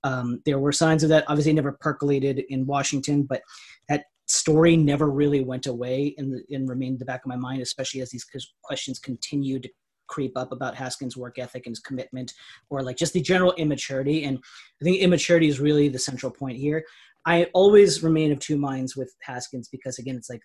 Um, 0.04 0.42
there 0.46 0.60
were 0.60 0.72
signs 0.72 1.04
of 1.04 1.10
that. 1.10 1.24
Obviously, 1.28 1.54
never 1.54 1.78
percolated 1.80 2.44
in 2.50 2.66
Washington, 2.66 3.24
but 3.24 3.42
that 3.90 4.06
story 4.26 4.76
never 4.76 5.10
really 5.10 5.42
went 5.42 5.66
away 5.66 6.14
and, 6.18 6.42
and 6.50 6.70
remained 6.70 6.94
in 6.94 7.00
the 7.00 7.06
back 7.06 7.22
of 7.24 7.30
my 7.30 7.36
mind, 7.36 7.62
especially 7.62 8.02
as 8.02 8.10
these 8.10 8.26
questions 8.64 9.00
continued 9.00 9.64
to 9.64 9.70
creep 10.08 10.38
up 10.38 10.52
about 10.52 10.76
Haskins' 10.76 11.18
work 11.18 11.40
ethic 11.40 11.66
and 11.66 11.72
his 11.72 11.80
commitment, 11.80 12.34
or 12.70 12.82
like 12.84 12.98
just 12.98 13.14
the 13.14 13.22
general 13.22 13.54
immaturity. 13.54 14.26
And 14.26 14.38
I 14.82 14.84
think 14.84 15.00
immaturity 15.00 15.48
is 15.48 15.60
really 15.60 15.88
the 15.88 16.00
central 16.00 16.32
point 16.32 16.58
here. 16.58 16.84
I 17.26 17.46
always 17.54 18.04
remain 18.04 18.32
of 18.32 18.40
two 18.40 18.58
minds 18.58 18.98
with 18.98 19.16
Haskins 19.22 19.70
because 19.70 19.98
again, 20.00 20.16
it's 20.16 20.30
like 20.30 20.42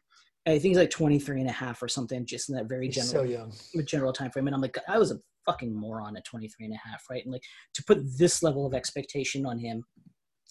I 0.47 0.53
think 0.53 0.63
he's 0.65 0.79
like 0.79 0.91
23 0.91 1.41
and 1.41 1.51
a 1.51 1.53
half 1.53 1.83
or 1.83 1.89
something, 1.89 2.25
just 2.25 2.49
in 2.49 2.55
that 2.57 2.69
very 2.69 2.87
He's 2.87 2.95
general 2.95 3.27
so 3.27 3.31
young. 3.31 3.53
general 3.85 4.13
time 4.13 4.31
frame. 4.31 4.47
And 4.47 4.55
I'm 4.55 4.63
like, 4.63 4.79
I 4.89 4.99
was 4.99 5.11
a 5.11 5.19
fucking 5.45 5.75
moron 5.75 6.17
at 6.17 6.25
23 6.25 6.67
and 6.67 6.75
a 6.75 6.89
half, 6.89 7.05
right? 7.11 7.23
And 7.23 7.33
like 7.33 7.43
to 7.75 7.85
put 7.85 8.01
this 8.19 8.43
level 8.43 8.67
of 8.67 8.75
expectation 8.75 9.45
on 9.47 9.59
him, 9.59 9.85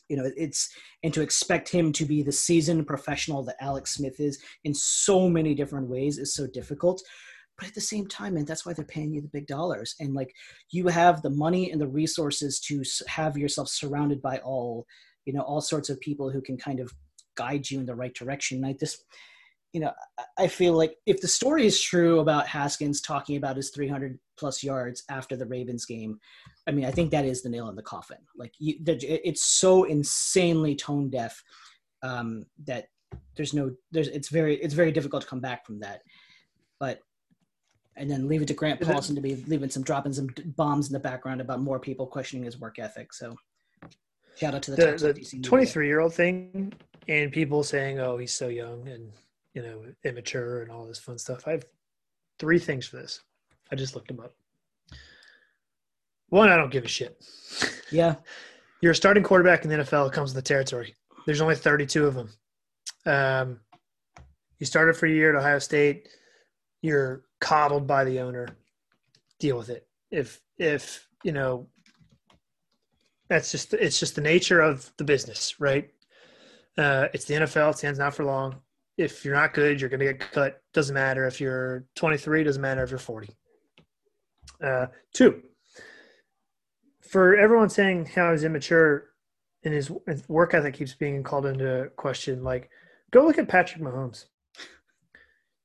you 0.09 0.17
know, 0.17 0.29
it's 0.37 0.69
and 1.03 1.13
to 1.13 1.21
expect 1.21 1.69
him 1.69 1.91
to 1.93 2.05
be 2.05 2.23
the 2.23 2.31
seasoned 2.31 2.87
professional 2.87 3.43
that 3.43 3.57
Alex 3.59 3.95
Smith 3.95 4.19
is 4.19 4.41
in 4.63 4.73
so 4.73 5.29
many 5.29 5.53
different 5.53 5.89
ways 5.89 6.17
is 6.17 6.35
so 6.35 6.47
difficult. 6.47 7.01
But 7.57 7.67
at 7.67 7.73
the 7.73 7.81
same 7.81 8.07
time, 8.07 8.37
and 8.37 8.45
that's 8.45 8.65
why 8.65 8.73
they're 8.73 8.85
paying 8.85 9.13
you 9.13 9.21
the 9.21 9.29
big 9.29 9.47
dollars. 9.47 9.95
And 9.99 10.13
like 10.13 10.31
you 10.71 10.87
have 10.87 11.21
the 11.21 11.31
money 11.31 11.71
and 11.71 11.81
the 11.81 11.87
resources 11.87 12.59
to 12.61 12.83
have 13.07 13.35
yourself 13.35 13.67
surrounded 13.67 14.21
by 14.21 14.37
all, 14.39 14.85
you 15.25 15.33
know, 15.33 15.41
all 15.41 15.61
sorts 15.61 15.89
of 15.89 15.99
people 15.99 16.29
who 16.29 16.41
can 16.41 16.57
kind 16.57 16.79
of 16.79 16.93
guide 17.35 17.69
you 17.69 17.79
in 17.79 17.85
the 17.85 17.95
right 17.95 18.13
direction. 18.13 18.63
I 18.63 18.73
just, 18.79 19.03
you 19.73 19.81
know, 19.81 19.91
I- 20.37 20.47
feel 20.47 20.73
like 20.73 20.95
if 21.05 21.21
the 21.21 21.27
story 21.27 21.65
is 21.65 21.79
true 21.79 22.19
about 22.19 22.47
Haskins 22.47 23.01
talking 23.01 23.37
about 23.37 23.57
his 23.57 23.69
300 23.69 24.17
plus 24.37 24.63
yards 24.63 25.03
after 25.09 25.35
the 25.35 25.45
Ravens 25.45 25.85
game, 25.85 26.19
I 26.67 26.71
mean, 26.71 26.85
I 26.85 26.91
think 26.91 27.11
that 27.11 27.25
is 27.25 27.41
the 27.41 27.49
nail 27.49 27.69
in 27.69 27.75
the 27.75 27.83
coffin. 27.83 28.17
Like, 28.35 28.53
you, 28.59 28.75
it's 28.85 29.43
so 29.43 29.83
insanely 29.83 30.75
tone 30.75 31.09
deaf 31.09 31.43
um, 32.01 32.45
that 32.65 32.87
there's 33.35 33.53
no, 33.53 33.71
there's, 33.91 34.07
it's 34.07 34.29
very, 34.29 34.55
it's 34.55 34.73
very 34.73 34.91
difficult 34.91 35.23
to 35.23 35.27
come 35.27 35.41
back 35.41 35.65
from 35.65 35.79
that. 35.79 36.01
But, 36.79 36.99
and 37.95 38.09
then 38.09 38.27
leave 38.27 38.41
it 38.41 38.47
to 38.49 38.53
Grant 38.53 38.79
Paulsen 38.79 39.15
to 39.15 39.21
be 39.21 39.35
leaving 39.47 39.69
some, 39.69 39.83
dropping 39.83 40.13
some 40.13 40.29
bombs 40.55 40.87
in 40.87 40.93
the 40.93 40.99
background 40.99 41.41
about 41.41 41.61
more 41.61 41.79
people 41.79 42.05
questioning 42.05 42.45
his 42.45 42.59
work 42.59 42.77
ethic. 42.79 43.11
So, 43.11 43.35
shout 44.35 44.53
out 44.53 44.61
to 44.63 44.71
the, 44.71 44.77
the, 44.77 45.13
the 45.13 45.41
23 45.41 45.87
year 45.87 45.99
old 45.99 46.13
thing 46.13 46.71
and 47.07 47.31
people 47.31 47.63
saying 47.63 47.99
oh 47.99 48.17
he's 48.17 48.33
so 48.33 48.47
young 48.47 48.87
and 48.87 49.11
you 49.57 49.63
know 49.63 49.83
immature 50.05 50.61
and 50.61 50.71
all 50.71 50.85
this 50.85 50.99
fun 50.99 51.17
stuff. 51.17 51.47
I 51.47 51.51
have 51.51 51.65
three 52.37 52.59
things 52.59 52.85
for 52.85 52.97
this. 52.97 53.21
I 53.71 53.75
just 53.75 53.95
looked 53.95 54.07
them 54.07 54.19
up. 54.19 54.33
One 56.29 56.49
i 56.49 56.55
don't 56.55 56.71
give 56.71 56.85
a 56.85 56.87
shit. 56.87 57.17
Yeah, 57.89 58.15
you're 58.81 58.91
a 58.91 58.95
starting 58.95 59.23
quarterback 59.23 59.63
in 59.63 59.69
the 59.69 59.77
nfl 59.77 60.07
it 60.07 60.13
comes 60.13 60.33
with 60.33 60.43
the 60.43 60.47
territory. 60.47 60.93
There's 61.25 61.39
only 61.39 61.55
32 61.55 62.05
of 62.05 62.15
them 62.15 62.29
um, 63.07 63.59
you 64.59 64.65
started 64.65 64.95
for 64.95 65.05
a 65.05 65.11
year 65.11 65.35
at 65.35 65.39
ohio 65.39 65.59
state. 65.59 66.07
You're 66.81 67.23
coddled 67.39 67.87
by 67.87 68.03
the 68.03 68.19
owner. 68.19 68.49
Deal 69.39 69.57
with 69.57 69.69
it. 69.69 69.87
If 70.11 70.41
if 70.59 71.07
you 71.23 71.31
know 71.31 71.67
that's 73.29 73.51
just 73.51 73.73
it's 73.73 73.99
just 73.99 74.15
the 74.15 74.21
nature 74.21 74.59
of 74.59 74.91
the 74.97 75.03
business 75.03 75.59
right? 75.59 75.89
Uh, 76.77 77.07
it's 77.13 77.25
the 77.25 77.35
NFL. 77.35 77.71
It 77.71 77.77
stands 77.77 77.99
out 77.99 78.13
for 78.13 78.23
long. 78.23 78.61
If 78.97 79.23
you're 79.23 79.35
not 79.35 79.53
good, 79.53 79.79
you're 79.79 79.89
going 79.89 79.99
to 79.99 80.13
get 80.13 80.31
cut. 80.31 80.61
Doesn't 80.73 80.93
matter 80.93 81.27
if 81.27 81.39
you're 81.39 81.85
23. 81.95 82.43
Doesn't 82.43 82.61
matter 82.61 82.83
if 82.83 82.89
you're 82.89 82.99
40. 82.99 83.29
Uh, 84.63 84.87
two, 85.13 85.43
for 87.01 87.35
everyone 87.37 87.69
saying 87.69 88.05
how 88.07 88.31
he's 88.31 88.43
immature 88.43 89.11
and 89.63 89.73
his 89.73 89.91
work 90.27 90.53
ethic 90.53 90.73
keeps 90.73 90.93
being 90.95 91.23
called 91.23 91.45
into 91.45 91.91
question, 91.95 92.43
like 92.43 92.69
go 93.11 93.25
look 93.25 93.37
at 93.37 93.47
Patrick 93.47 93.81
Mahomes. 93.81 94.25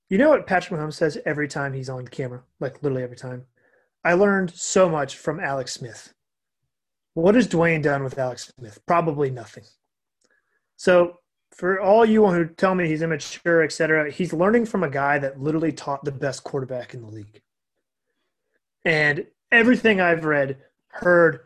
You 0.09 0.19
know 0.19 0.29
what 0.29 0.47
Patrick 0.47 0.79
Mahomes 0.79 0.95
says 0.95 1.19
every 1.25 1.49
time 1.49 1.73
he's 1.73 1.89
on 1.89 2.07
camera, 2.07 2.43
like 2.61 2.83
literally 2.83 3.03
every 3.03 3.17
time. 3.17 3.47
I 4.05 4.15
learned 4.15 4.51
so 4.51 4.89
much 4.89 5.17
from 5.17 5.41
Alex 5.41 5.73
Smith. 5.73 6.13
What 7.15 7.35
has 7.35 7.49
Dwayne 7.49 7.83
done 7.83 8.05
with 8.05 8.19
Alex 8.19 8.53
Smith? 8.59 8.79
Probably 8.87 9.31
nothing. 9.31 9.65
So 10.77 11.19
for 11.53 11.81
all 11.81 12.05
you 12.05 12.27
who 12.27 12.47
tell 12.47 12.75
me 12.75 12.89
he's 12.89 13.03
immature, 13.03 13.63
et 13.63 13.73
cetera, 13.73 14.11
he's 14.11 14.33
learning 14.33 14.67
from 14.67 14.83
a 14.83 14.91
guy 14.91 15.19
that 15.19 15.41
literally 15.41 15.73
taught 15.73 16.05
the 16.05 16.11
best 16.11 16.45
quarterback 16.45 16.95
in 16.95 17.03
the 17.03 17.09
league. 17.09 17.43
And 18.85 19.27
everything 19.51 20.01
I've 20.01 20.25
read, 20.25 20.57
heard 20.89 21.41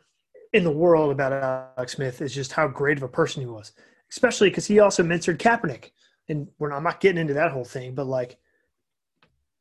in 0.53 0.65
the 0.65 0.71
world 0.71 1.11
about 1.11 1.75
Alex 1.77 1.95
Smith 1.95 2.23
is 2.23 2.35
just 2.35 2.53
how 2.53 2.69
great 2.69 2.97
of 2.97 3.03
a 3.03 3.09
person 3.09 3.43
he 3.43 3.47
was, 3.47 3.73
especially 4.11 4.49
because 4.49 4.67
he 4.67 4.79
also 4.79 5.03
mentored 5.03 5.39
Kaepernick. 5.39 5.91
And 6.29 6.49
we're 6.59 6.71
not, 6.71 6.77
I'm 6.77 6.85
not 6.85 7.01
getting 7.01 7.21
into 7.21 7.35
that 7.35 7.53
whole 7.53 7.65
thing, 7.65 7.95
but 7.95 8.07
like, 8.07 8.39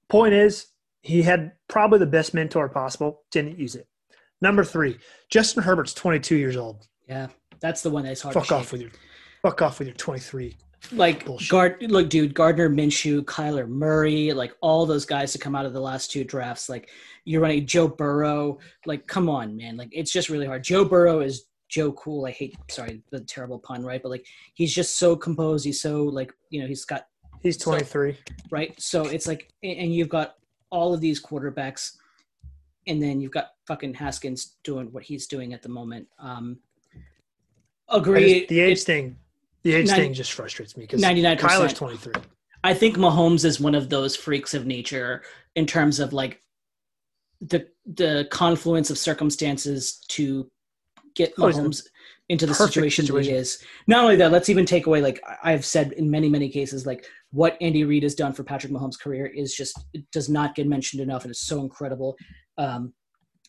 point 0.09 0.33
is, 0.33 0.67
he 1.01 1.21
had 1.21 1.51
probably 1.67 1.99
the 1.99 2.05
best 2.05 2.33
mentor 2.33 2.69
possible, 2.69 3.23
didn't 3.31 3.59
use 3.59 3.75
it. 3.75 3.87
Number 4.41 4.63
three, 4.63 4.97
Justin 5.29 5.63
Herbert's 5.63 5.93
22 5.93 6.35
years 6.35 6.55
old. 6.55 6.87
Yeah, 7.07 7.27
that's 7.59 7.81
the 7.81 7.89
one 7.89 8.03
that's 8.05 8.21
hard. 8.21 8.33
Fuck 8.33 8.51
off 8.51 8.71
with 8.71 8.81
your, 8.81 8.91
fuck 9.49 9.61
off 9.61 9.79
with 9.79 9.87
your 9.87 9.95
23 9.97 10.55
like 10.91 11.27
guard 11.49 11.77
look 11.81 12.09
dude 12.09 12.33
gardner 12.33 12.69
minshew 12.69 13.23
kyler 13.23 13.67
murray 13.67 14.31
like 14.33 14.53
all 14.61 14.85
those 14.85 15.05
guys 15.05 15.31
to 15.31 15.39
come 15.39 15.55
out 15.55 15.65
of 15.65 15.73
the 15.73 15.79
last 15.79 16.11
two 16.11 16.23
drafts 16.23 16.69
like 16.69 16.89
you're 17.25 17.41
running 17.41 17.65
joe 17.65 17.87
burrow 17.87 18.57
like 18.85 19.05
come 19.07 19.29
on 19.29 19.57
man. 19.57 19.75
Like 19.75 19.89
it's 19.91 20.11
just 20.11 20.29
really 20.29 20.45
hard. 20.45 20.63
Joe 20.63 20.85
burrow 20.85 21.19
is 21.19 21.45
joe 21.67 21.91
cool. 21.93 22.25
I 22.25 22.31
hate 22.31 22.55
sorry 22.69 23.01
the 23.11 23.21
terrible 23.21 23.59
pun 23.59 23.83
right? 23.83 24.01
But 24.01 24.09
like 24.09 24.25
he's 24.53 24.73
just 24.73 24.97
so 24.97 25.15
composed. 25.15 25.65
He's 25.65 25.81
so 25.81 26.03
like 26.03 26.31
you 26.49 26.61
know 26.61 26.67
he's 26.67 26.85
got 26.85 27.07
he's 27.41 27.57
23 27.57 28.13
so, 28.13 28.19
right? 28.51 28.79
So 28.79 29.05
it's 29.05 29.27
like 29.27 29.51
and 29.63 29.93
you've 29.93 30.09
got 30.09 30.35
all 30.69 30.93
of 30.93 31.01
these 31.01 31.21
quarterbacks 31.21 31.95
and 32.87 33.01
then 33.01 33.19
you've 33.19 33.31
got 33.31 33.49
fucking 33.67 33.95
haskins 33.95 34.57
doing 34.63 34.87
what 34.91 35.03
he's 35.03 35.27
doing 35.27 35.53
at 35.53 35.63
the 35.63 35.69
moment. 35.69 36.07
Um 36.19 36.59
agree 37.89 38.39
just, 38.39 38.49
the 38.49 38.59
age 38.59 38.83
thing 38.83 39.17
the 39.65 39.73
age 39.73 39.87
90, 39.87 40.01
thing 40.01 40.13
just 40.13 40.31
frustrates 40.31 40.77
me 40.77 40.83
because 40.83 41.01
99 41.01 41.37
Kyler's 41.37 41.73
23. 41.73 42.13
I 42.63 42.73
think 42.75 42.97
Mahomes 42.97 43.43
is 43.43 43.59
one 43.59 43.73
of 43.73 43.89
those 43.89 44.15
freaks 44.15 44.53
of 44.53 44.67
nature 44.67 45.23
in 45.55 45.65
terms 45.65 45.99
of 45.99 46.13
like 46.13 46.39
the 47.41 47.67
the 47.85 48.27
confluence 48.31 48.91
of 48.91 48.97
circumstances 48.99 49.99
to 50.09 50.49
get 51.15 51.33
oh, 51.39 51.47
Mahomes 51.47 51.83
into 52.29 52.45
the 52.45 52.53
situation, 52.53 53.05
situation 53.05 53.33
he 53.33 53.37
is. 53.37 53.63
Not 53.87 54.03
only 54.03 54.15
that, 54.17 54.31
let's 54.31 54.49
even 54.49 54.67
take 54.67 54.85
away 54.85 55.01
like 55.01 55.19
I've 55.43 55.65
said 55.65 55.93
in 55.93 56.11
many 56.11 56.29
many 56.29 56.47
cases 56.47 56.85
like 56.85 57.07
what 57.31 57.57
Andy 57.59 57.83
Reid 57.85 58.03
has 58.03 58.13
done 58.13 58.33
for 58.33 58.43
Patrick 58.43 58.71
Mahomes' 58.71 58.99
career 58.99 59.25
is 59.25 59.55
just 59.55 59.83
it 59.93 60.05
does 60.11 60.29
not 60.29 60.53
get 60.53 60.67
mentioned 60.67 61.01
enough, 61.01 61.23
and 61.23 61.31
it's 61.31 61.47
so 61.47 61.61
incredible. 61.61 62.15
Um, 62.59 62.93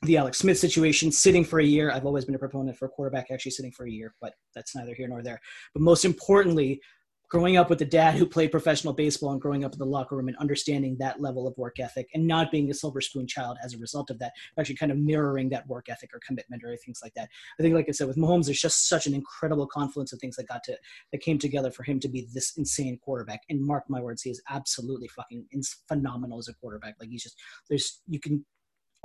the 0.02 0.16
Alex 0.16 0.38
Smith 0.38 0.58
situation, 0.58 1.10
sitting 1.10 1.44
for 1.44 1.60
a 1.60 1.64
year. 1.64 1.90
I've 1.90 2.06
always 2.06 2.24
been 2.24 2.34
a 2.34 2.38
proponent 2.38 2.76
for 2.76 2.86
a 2.86 2.88
quarterback 2.88 3.30
actually 3.30 3.52
sitting 3.52 3.72
for 3.72 3.86
a 3.86 3.90
year, 3.90 4.14
but 4.20 4.34
that's 4.54 4.74
neither 4.76 4.94
here 4.94 5.08
nor 5.08 5.22
there. 5.22 5.40
But 5.74 5.82
most 5.82 6.04
importantly, 6.04 6.80
growing 7.28 7.56
up 7.56 7.68
with 7.68 7.80
a 7.82 7.86
dad 7.86 8.14
who 8.14 8.24
played 8.24 8.52
professional 8.52 8.92
baseball 8.92 9.32
and 9.32 9.40
growing 9.40 9.64
up 9.64 9.72
in 9.72 9.78
the 9.78 9.84
locker 9.84 10.16
room 10.16 10.28
and 10.28 10.36
understanding 10.36 10.96
that 10.98 11.20
level 11.20 11.48
of 11.48 11.56
work 11.56 11.80
ethic 11.80 12.06
and 12.14 12.26
not 12.26 12.52
being 12.52 12.70
a 12.70 12.74
silver 12.74 13.00
spoon 13.00 13.26
child 13.26 13.56
as 13.64 13.74
a 13.74 13.78
result 13.78 14.10
of 14.10 14.18
that, 14.18 14.32
actually 14.58 14.76
kind 14.76 14.92
of 14.92 14.98
mirroring 14.98 15.48
that 15.48 15.66
work 15.66 15.86
ethic 15.88 16.10
or 16.14 16.20
commitment 16.24 16.62
or 16.62 16.76
things 16.76 17.00
like 17.02 17.12
that. 17.14 17.28
I 17.58 17.62
think, 17.62 17.74
like 17.74 17.86
I 17.88 17.92
said, 17.92 18.06
with 18.06 18.16
Mahomes, 18.16 18.46
there's 18.46 18.60
just 18.60 18.88
such 18.88 19.06
an 19.06 19.14
incredible 19.14 19.66
confluence 19.66 20.12
of 20.12 20.20
things 20.20 20.36
that 20.36 20.46
got 20.46 20.62
to 20.64 20.76
that 21.12 21.20
came 21.20 21.38
together 21.38 21.70
for 21.70 21.82
him 21.82 21.98
to 22.00 22.08
be 22.08 22.28
this 22.32 22.56
insane 22.56 22.98
quarterback. 23.02 23.40
And 23.48 23.64
mark 23.64 23.84
my 23.88 24.00
words, 24.00 24.22
he 24.22 24.30
is 24.30 24.42
absolutely 24.48 25.08
fucking 25.08 25.46
phenomenal 25.88 26.38
as 26.38 26.48
a 26.48 26.54
quarterback. 26.54 26.94
Like 27.00 27.08
he's 27.08 27.24
just 27.24 27.36
there's 27.68 28.02
you 28.06 28.20
can 28.20 28.44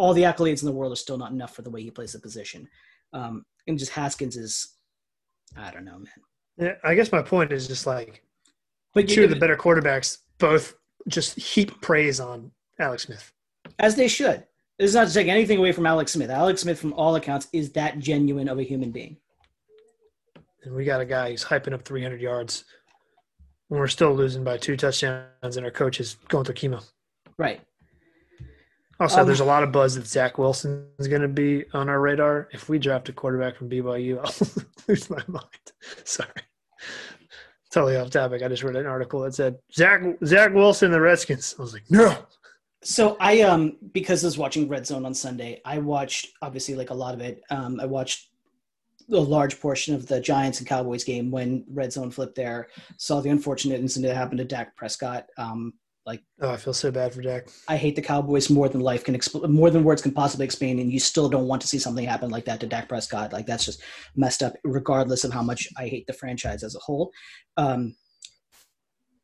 all 0.01 0.15
the 0.15 0.23
accolades 0.23 0.63
in 0.63 0.65
the 0.65 0.71
world 0.71 0.91
are 0.91 0.95
still 0.95 1.17
not 1.17 1.31
enough 1.31 1.55
for 1.55 1.61
the 1.61 1.69
way 1.69 1.83
he 1.83 1.91
plays 1.91 2.13
the 2.13 2.19
position. 2.19 2.67
Um, 3.13 3.45
and 3.67 3.77
just 3.77 3.91
Haskins 3.91 4.35
is, 4.35 4.75
I 5.55 5.69
don't 5.69 5.85
know, 5.85 5.99
man. 5.99 6.07
Yeah, 6.57 6.73
I 6.83 6.95
guess 6.95 7.11
my 7.11 7.21
point 7.21 7.51
is 7.51 7.67
just 7.67 7.85
like, 7.85 8.23
but 8.95 9.07
two 9.07 9.23
of 9.23 9.29
the 9.29 9.35
better 9.35 9.55
quarterbacks 9.55 10.17
both 10.39 10.73
just 11.07 11.39
heap 11.39 11.79
praise 11.81 12.19
on 12.19 12.51
Alex 12.79 13.03
Smith, 13.03 13.31
as 13.77 13.95
they 13.95 14.07
should. 14.07 14.43
This 14.79 14.89
is 14.89 14.95
not 14.95 15.07
to 15.07 15.13
take 15.13 15.27
anything 15.27 15.59
away 15.59 15.71
from 15.71 15.85
Alex 15.85 16.13
Smith. 16.13 16.31
Alex 16.31 16.61
Smith, 16.61 16.79
from 16.79 16.93
all 16.93 17.15
accounts, 17.15 17.47
is 17.53 17.71
that 17.73 17.99
genuine 17.99 18.49
of 18.49 18.57
a 18.57 18.63
human 18.63 18.89
being. 18.89 19.17
And 20.63 20.73
we 20.73 20.83
got 20.83 20.99
a 20.99 21.05
guy 21.05 21.29
who's 21.29 21.45
hyping 21.45 21.73
up 21.73 21.83
300 21.83 22.19
yards 22.19 22.65
when 23.67 23.79
we're 23.79 23.87
still 23.87 24.15
losing 24.15 24.43
by 24.43 24.57
two 24.57 24.75
touchdowns, 24.75 25.57
and 25.57 25.65
our 25.65 25.71
coach 25.71 25.99
is 25.99 26.15
going 26.27 26.43
through 26.43 26.55
chemo. 26.55 26.83
Right. 27.37 27.61
Also, 29.01 29.21
um, 29.21 29.25
there's 29.25 29.39
a 29.39 29.45
lot 29.45 29.63
of 29.63 29.71
buzz 29.71 29.95
that 29.95 30.05
Zach 30.05 30.37
Wilson 30.37 30.85
is 30.99 31.07
going 31.07 31.23
to 31.23 31.27
be 31.27 31.65
on 31.73 31.89
our 31.89 31.99
radar. 31.99 32.47
If 32.51 32.69
we 32.69 32.77
draft 32.77 33.09
a 33.09 33.13
quarterback 33.13 33.55
from 33.55 33.67
BYU, 33.67 34.19
I'll 34.23 34.63
lose 34.87 35.09
my 35.09 35.23
mind. 35.27 35.45
Sorry, 36.03 36.29
totally 37.71 37.97
off 37.97 38.11
topic. 38.11 38.43
I 38.43 38.47
just 38.47 38.61
read 38.61 38.75
an 38.75 38.85
article 38.85 39.21
that 39.21 39.33
said 39.33 39.57
Zach 39.73 40.03
Zach 40.23 40.53
Wilson, 40.53 40.91
the 40.91 41.01
Redskins. 41.01 41.55
I 41.57 41.63
was 41.63 41.73
like, 41.73 41.89
no. 41.89 42.15
So 42.83 43.17
I 43.19 43.41
um 43.41 43.77
because 43.91 44.23
I 44.23 44.27
was 44.27 44.37
watching 44.37 44.67
Red 44.67 44.85
Zone 44.85 45.03
on 45.03 45.15
Sunday, 45.15 45.61
I 45.65 45.79
watched 45.79 46.27
obviously 46.43 46.75
like 46.75 46.91
a 46.91 46.95
lot 46.95 47.15
of 47.15 47.21
it. 47.21 47.41
Um, 47.49 47.79
I 47.79 47.87
watched 47.87 48.29
a 49.11 49.15
large 49.15 49.59
portion 49.59 49.95
of 49.95 50.07
the 50.07 50.21
Giants 50.21 50.59
and 50.59 50.67
Cowboys 50.67 51.03
game 51.03 51.31
when 51.31 51.65
Red 51.67 51.91
Zone 51.91 52.11
flipped 52.11 52.35
there. 52.35 52.67
Saw 52.97 53.19
the 53.19 53.29
unfortunate 53.29 53.79
incident 53.79 54.11
that 54.11 54.15
happened 54.15 54.37
to 54.37 54.45
Dak 54.45 54.75
Prescott. 54.75 55.25
Um, 55.37 55.73
like, 56.05 56.21
oh, 56.41 56.49
I 56.49 56.57
feel 56.57 56.73
so 56.73 56.91
bad 56.91 57.13
for 57.13 57.21
Dak. 57.21 57.47
I 57.67 57.77
hate 57.77 57.95
the 57.95 58.01
Cowboys 58.01 58.49
more 58.49 58.67
than 58.67 58.81
life 58.81 59.03
can 59.03 59.15
exp- 59.15 59.47
more 59.49 59.69
than 59.69 59.83
words 59.83 60.01
can 60.01 60.11
possibly 60.11 60.45
explain, 60.45 60.79
and 60.79 60.91
you 60.91 60.99
still 60.99 61.29
don't 61.29 61.47
want 61.47 61.61
to 61.61 61.67
see 61.67 61.77
something 61.77 62.05
happen 62.05 62.31
like 62.31 62.45
that 62.45 62.59
to 62.61 62.67
Dak 62.67 62.89
Prescott. 62.89 63.33
Like 63.33 63.45
that's 63.45 63.65
just 63.65 63.81
messed 64.15 64.41
up, 64.41 64.53
regardless 64.63 65.23
of 65.23 65.31
how 65.31 65.43
much 65.43 65.67
I 65.77 65.87
hate 65.87 66.07
the 66.07 66.13
franchise 66.13 66.63
as 66.63 66.75
a 66.75 66.79
whole. 66.79 67.11
Um, 67.57 67.95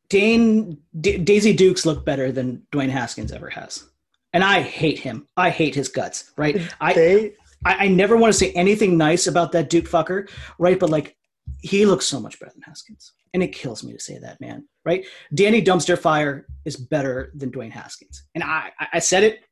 Dane 0.08 0.78
D- 1.00 1.18
Daisy 1.18 1.52
Dukes 1.52 1.84
look 1.84 2.04
better 2.04 2.30
than 2.30 2.62
Dwayne 2.72 2.90
Haskins 2.90 3.32
ever 3.32 3.50
has, 3.50 3.84
and 4.32 4.44
I 4.44 4.60
hate 4.60 5.00
him. 5.00 5.26
I 5.36 5.50
hate 5.50 5.74
his 5.74 5.88
guts. 5.88 6.32
Right? 6.36 6.60
They, 6.94 7.32
I 7.64 7.86
I 7.86 7.88
never 7.88 8.16
want 8.16 8.32
to 8.32 8.38
say 8.38 8.52
anything 8.52 8.96
nice 8.96 9.26
about 9.26 9.50
that 9.52 9.68
Duke 9.68 9.86
fucker. 9.86 10.30
Right? 10.60 10.78
But 10.78 10.90
like, 10.90 11.16
he 11.60 11.86
looks 11.86 12.06
so 12.06 12.20
much 12.20 12.38
better 12.38 12.52
than 12.52 12.62
Haskins 12.62 13.14
and 13.34 13.42
it 13.42 13.52
kills 13.52 13.84
me 13.84 13.92
to 13.92 14.00
say 14.00 14.18
that, 14.18 14.40
man. 14.40 14.66
Right? 14.88 15.06
Danny 15.34 15.60
Dumpster 15.62 15.98
Fire 15.98 16.46
is 16.64 16.76
better 16.76 17.30
than 17.34 17.50
Dwayne 17.50 17.70
Haskins, 17.70 18.24
and 18.34 18.42
I 18.42 18.70
I 18.94 18.98
said 19.00 19.22
it, 19.22 19.44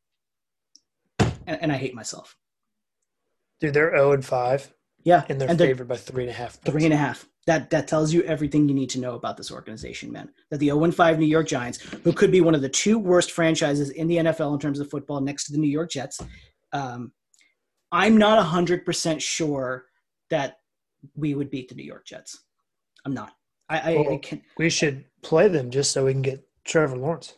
and, 1.19 1.59
and 1.61 1.71
I 1.71 1.77
hate 1.77 1.95
myself. 1.95 2.35
Dude, 3.61 3.75
they're 3.75 3.95
0 3.97 4.13
and 4.13 4.25
five. 4.25 4.73
Yeah, 5.05 5.25
and 5.29 5.39
they're 5.39 5.51
and 5.51 5.59
favored 5.59 5.89
by 5.89 5.97
three 5.97 6.25
and 6.25 6.31
a 6.31 6.35
half. 6.35 6.55
Points. 6.55 6.71
Three 6.71 6.85
and 6.85 6.95
a 6.95 6.97
half. 6.97 7.29
That 7.47 7.69
that 7.71 7.87
tells 7.87 8.15
you 8.15 8.23
everything 8.23 8.67
you 8.67 8.75
need 8.75 8.91
to 8.91 8.99
know 8.99 9.15
about 9.15 9.37
this 9.37 9.53
organization, 9.53 10.11
man. 10.11 10.31
That 10.51 10.59
the 10.59 10.69
0 10.69 10.91
5 10.91 11.19
New 11.19 11.27
York 11.27 11.47
Giants, 11.47 11.81
who 11.81 12.13
could 12.13 12.33
be 12.33 12.41
one 12.41 12.55
of 12.55 12.63
the 12.63 12.69
two 12.69 12.99
worst 12.99 13.31
franchises 13.31 13.91
in 13.91 14.09
the 14.09 14.17
NFL 14.17 14.55
in 14.55 14.59
terms 14.59 14.81
of 14.81 14.91
football, 14.91 15.21
next 15.21 15.45
to 15.45 15.53
the 15.53 15.59
New 15.59 15.69
York 15.69 15.91
Jets, 15.91 16.19
um, 16.73 17.13
I'm 17.93 18.17
not 18.17 18.45
hundred 18.45 18.85
percent 18.85 19.21
sure 19.21 19.85
that 20.31 20.59
we 21.15 21.35
would 21.35 21.51
beat 21.51 21.69
the 21.69 21.77
New 21.77 21.85
York 21.85 22.07
Jets. 22.07 22.43
I'm 23.05 23.15
not. 23.15 23.33
I, 23.69 23.95
well, 23.97 24.15
I 24.15 24.17
can. 24.19 24.43
We 24.59 24.71
should 24.71 25.05
play 25.23 25.49
them 25.49 25.71
just 25.71 25.93
so 25.93 26.05
we 26.05 26.13
can 26.13 26.23
get 26.23 26.47
Trevor 26.65 26.97
Lawrence. 26.97 27.35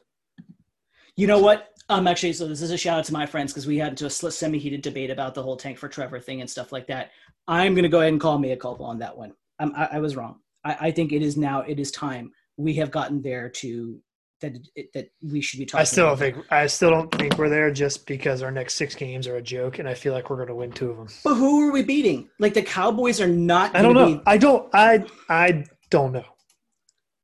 You 1.16 1.26
know 1.26 1.38
what? 1.38 1.68
Um, 1.88 2.06
actually, 2.06 2.34
so 2.34 2.46
this 2.46 2.60
is 2.60 2.70
a 2.70 2.76
shout 2.76 2.98
out 2.98 3.04
to 3.06 3.12
my 3.14 3.24
friends 3.24 3.52
because 3.52 3.66
we 3.66 3.78
had 3.78 3.96
to 3.96 4.06
a 4.06 4.10
semi-heated 4.10 4.82
debate 4.82 5.10
about 5.10 5.34
the 5.34 5.42
whole 5.42 5.56
tank 5.56 5.78
for 5.78 5.88
Trevor 5.88 6.20
thing 6.20 6.42
and 6.42 6.50
stuff 6.50 6.70
like 6.70 6.86
that. 6.88 7.10
I'm 7.46 7.74
going 7.74 7.84
to 7.84 7.88
go 7.88 8.00
ahead 8.00 8.12
and 8.12 8.20
call 8.20 8.38
me 8.38 8.52
a 8.52 8.56
culpa 8.56 8.82
on 8.82 8.98
that 8.98 9.16
one. 9.16 9.32
Um, 9.58 9.72
I, 9.74 9.88
I 9.92 9.98
was 10.00 10.16
wrong. 10.16 10.40
I, 10.64 10.76
I 10.80 10.90
think 10.90 11.12
it 11.12 11.22
is 11.22 11.36
now. 11.36 11.62
It 11.62 11.80
is 11.80 11.90
time. 11.90 12.30
We 12.58 12.74
have 12.74 12.90
gotten 12.90 13.22
there 13.22 13.48
to 13.48 13.98
that 14.40 14.56
that 14.94 15.08
we 15.22 15.40
should 15.40 15.58
be 15.58 15.66
talking. 15.66 15.80
I 15.80 15.84
still 15.84 16.06
don't 16.06 16.18
think 16.18 16.36
I 16.50 16.66
still 16.66 16.90
don't 16.90 17.12
think 17.12 17.38
we're 17.38 17.48
there 17.48 17.70
just 17.70 18.06
because 18.06 18.42
our 18.42 18.50
next 18.50 18.74
six 18.74 18.94
games 18.94 19.26
are 19.26 19.36
a 19.36 19.42
joke, 19.42 19.78
and 19.78 19.88
I 19.88 19.94
feel 19.94 20.12
like 20.12 20.30
we're 20.30 20.36
going 20.36 20.48
to 20.48 20.54
win 20.54 20.72
two 20.72 20.90
of 20.90 20.96
them. 20.96 21.08
But 21.24 21.34
who 21.34 21.68
are 21.68 21.72
we 21.72 21.82
beating? 21.82 22.28
Like 22.38 22.54
the 22.54 22.62
Cowboys 22.62 23.20
are 23.20 23.26
not. 23.26 23.74
I 23.74 23.82
don't 23.82 23.94
know. 23.94 24.16
Be... 24.16 24.22
I 24.26 24.36
don't. 24.36 24.68
I 24.74 25.04
I 25.28 25.64
don't 25.90 26.12
know. 26.12 26.24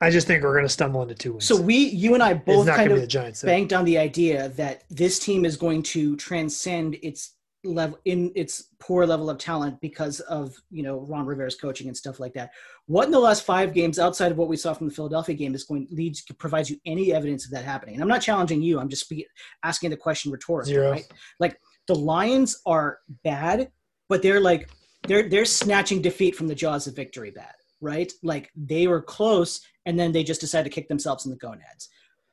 I 0.01 0.11
just 0.11 0.27
think 0.27 0.43
we're 0.43 0.53
going 0.53 0.67
to 0.67 0.69
stumble 0.69 1.03
into 1.03 1.15
two 1.15 1.33
wins. 1.33 1.45
So 1.45 1.59
we, 1.59 1.77
you 1.77 2.15
and 2.15 2.23
I, 2.23 2.35
both 2.35 2.67
kind 2.67 2.93
of 2.93 3.09
Giants, 3.09 3.43
banked 3.43 3.73
on 3.73 3.85
the 3.85 3.97
idea 3.97 4.51
that 4.51 4.85
this 4.91 5.19
team 5.19 5.45
is 5.45 5.57
going 5.57 5.83
to 5.85 6.17
transcend 6.17 6.97
its 7.03 7.35
level 7.65 7.99
in 8.05 8.31
its 8.35 8.69
poor 8.79 9.07
level 9.07 9.31
of 9.31 9.39
talent 9.39 9.81
because 9.81 10.21
of 10.21 10.55
you 10.71 10.83
know 10.83 11.01
Ron 11.09 11.27
Rivera's 11.27 11.55
coaching 11.55 11.89
and 11.89 11.97
stuff 11.97 12.21
like 12.21 12.35
that. 12.35 12.51
What 12.87 13.07
in 13.07 13.11
the 13.11 13.19
last 13.19 13.45
five 13.45 13.73
games, 13.73 13.99
outside 13.99 14.31
of 14.31 14.39
what 14.39 14.49
we 14.49 14.57
saw 14.57 14.75
from 14.75 14.89
the 14.89 14.95
Philadelphia 14.95 15.35
game, 15.35 15.55
is 15.55 15.65
going 15.65 15.89
leads 15.91 16.23
provides 16.39 16.69
you 16.69 16.79
any 16.85 17.13
evidence 17.13 17.47
of 17.47 17.53
that 17.53 17.65
happening? 17.65 17.95
And 17.95 18.03
I'm 18.03 18.09
not 18.09 18.21
challenging 18.21 18.63
you. 18.63 18.79
I'm 18.79 18.89
just 18.89 19.09
be, 19.09 19.27
asking 19.63 19.91
the 19.91 19.97
question 19.97 20.31
rhetorically. 20.31 20.75
Zero. 20.75 20.91
Right? 20.91 21.07
Like 21.41 21.59
the 21.89 21.95
Lions 21.95 22.61
are 22.67 22.99
bad, 23.23 23.71
but 24.09 24.23
they're 24.23 24.41
like 24.41 24.69
they're 25.09 25.29
they're 25.29 25.45
snatching 25.45 26.03
defeat 26.03 26.37
from 26.37 26.49
the 26.49 26.55
jaws 26.55 26.87
of 26.87 26.95
victory. 26.95 27.31
Bad, 27.31 27.55
right? 27.85 28.11
Like 28.23 28.51
they 28.57 28.87
were 28.89 29.01
close, 29.03 29.61
and 29.87 29.99
then 29.99 30.11
they 30.13 30.25
just 30.25 30.41
decided 30.41 30.65
to 30.65 30.75
kick 30.75 30.89
themselves 30.89 31.25
in 31.27 31.31
the 31.31 31.37
gonads. 31.37 31.89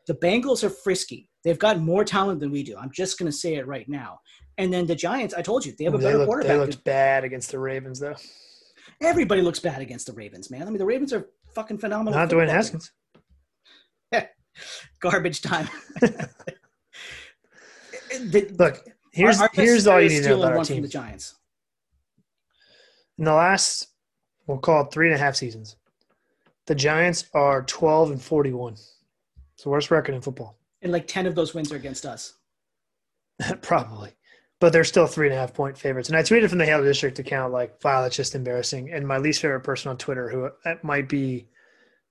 The 0.08 0.16
Bengals 0.16 0.64
are 0.64 0.70
frisky. 0.72 1.30
They've 1.44 1.60
got 1.60 1.80
more 1.80 2.04
talent 2.04 2.40
than 2.40 2.50
we 2.52 2.64
do. 2.64 2.76
I'm 2.78 2.92
just 2.92 3.20
going 3.20 3.32
to 3.32 3.38
say 3.38 3.56
it 3.56 3.68
right 3.68 3.88
now. 3.88 4.20
And 4.58 4.74
then 4.74 4.86
the 4.88 4.96
Giants, 4.96 5.34
I 5.36 5.42
told 5.42 5.66
you, 5.66 5.74
they 5.78 5.84
have 5.86 5.94
a 5.94 5.98
They, 5.98 6.06
better 6.06 6.18
look, 6.18 6.26
they 6.28 6.32
quarterback. 6.32 6.58
looked 6.60 6.84
bad 6.84 7.24
against 7.24 7.52
the 7.52 7.60
Ravens, 7.60 8.00
though. 8.00 8.16
Everybody 9.02 9.42
looks 9.42 9.60
bad 9.60 9.82
against 9.82 10.08
the 10.08 10.14
Ravens, 10.14 10.50
man. 10.52 10.64
I 10.64 10.66
mean, 10.66 10.78
the 10.80 10.86
Ravens 10.86 11.14
are 11.14 11.28
fucking 11.56 11.78
phenomenal. 11.80 12.20
Not 12.20 12.30
Dwayne 12.30 12.50
Haskins. 12.50 12.92
Garbage 15.00 15.42
time. 15.42 15.68
The- 18.12 18.54
Look, 18.60 18.86
here's 19.14 19.38
our- 19.40 19.44
our 19.44 19.50
here's 19.54 19.88
all 19.88 20.02
you 20.02 20.10
need 20.10 20.24
to 20.24 20.30
know 20.30 20.40
about 20.40 20.52
our 20.52 20.58
one 20.58 20.66
from 20.66 20.76
team. 20.76 20.84
the 20.84 20.90
Giants. 20.90 21.36
In 23.18 23.26
the 23.26 23.34
last, 23.34 23.88
we'll 24.52 24.60
call 24.60 24.84
it 24.84 24.92
three 24.92 25.08
and 25.08 25.16
a 25.16 25.20
half 25.20 25.36
seasons, 25.36 25.78
the 26.68 26.76
Giants 26.76 27.26
are 27.34 27.64
12 27.64 28.12
and 28.12 28.22
41. 28.22 28.74
It's 28.74 29.64
the 29.64 29.70
worst 29.70 29.92
record 29.92 30.16
in 30.16 30.22
football. 30.22 30.58
And 30.82 30.92
like 30.92 31.08
10 31.08 31.26
of 31.26 31.36
those 31.36 31.54
wins 31.54 31.72
are 31.72 31.76
against 31.76 32.06
us. 32.06 32.34
Probably. 33.62 34.12
But 34.60 34.74
they're 34.74 34.84
still 34.84 35.08
three 35.08 35.28
and 35.28 35.36
a 35.36 35.40
half 35.40 35.54
point 35.54 35.78
favorites. 35.78 36.10
And 36.10 36.18
I 36.18 36.22
tweeted 36.22 36.50
from 36.50 36.60
the 36.60 36.66
Halo 36.66 36.84
District 36.84 37.18
account 37.18 37.52
like, 37.52 37.84
wow, 37.84 38.02
that's 38.02 38.16
just 38.16 38.36
embarrassing. 38.36 38.92
And 38.92 39.08
my 39.08 39.18
least 39.18 39.42
favorite 39.42 39.62
person 39.62 39.90
on 39.90 39.98
Twitter, 39.98 40.30
who 40.30 40.50
that 40.64 40.84
might 40.84 41.10
be 41.10 41.48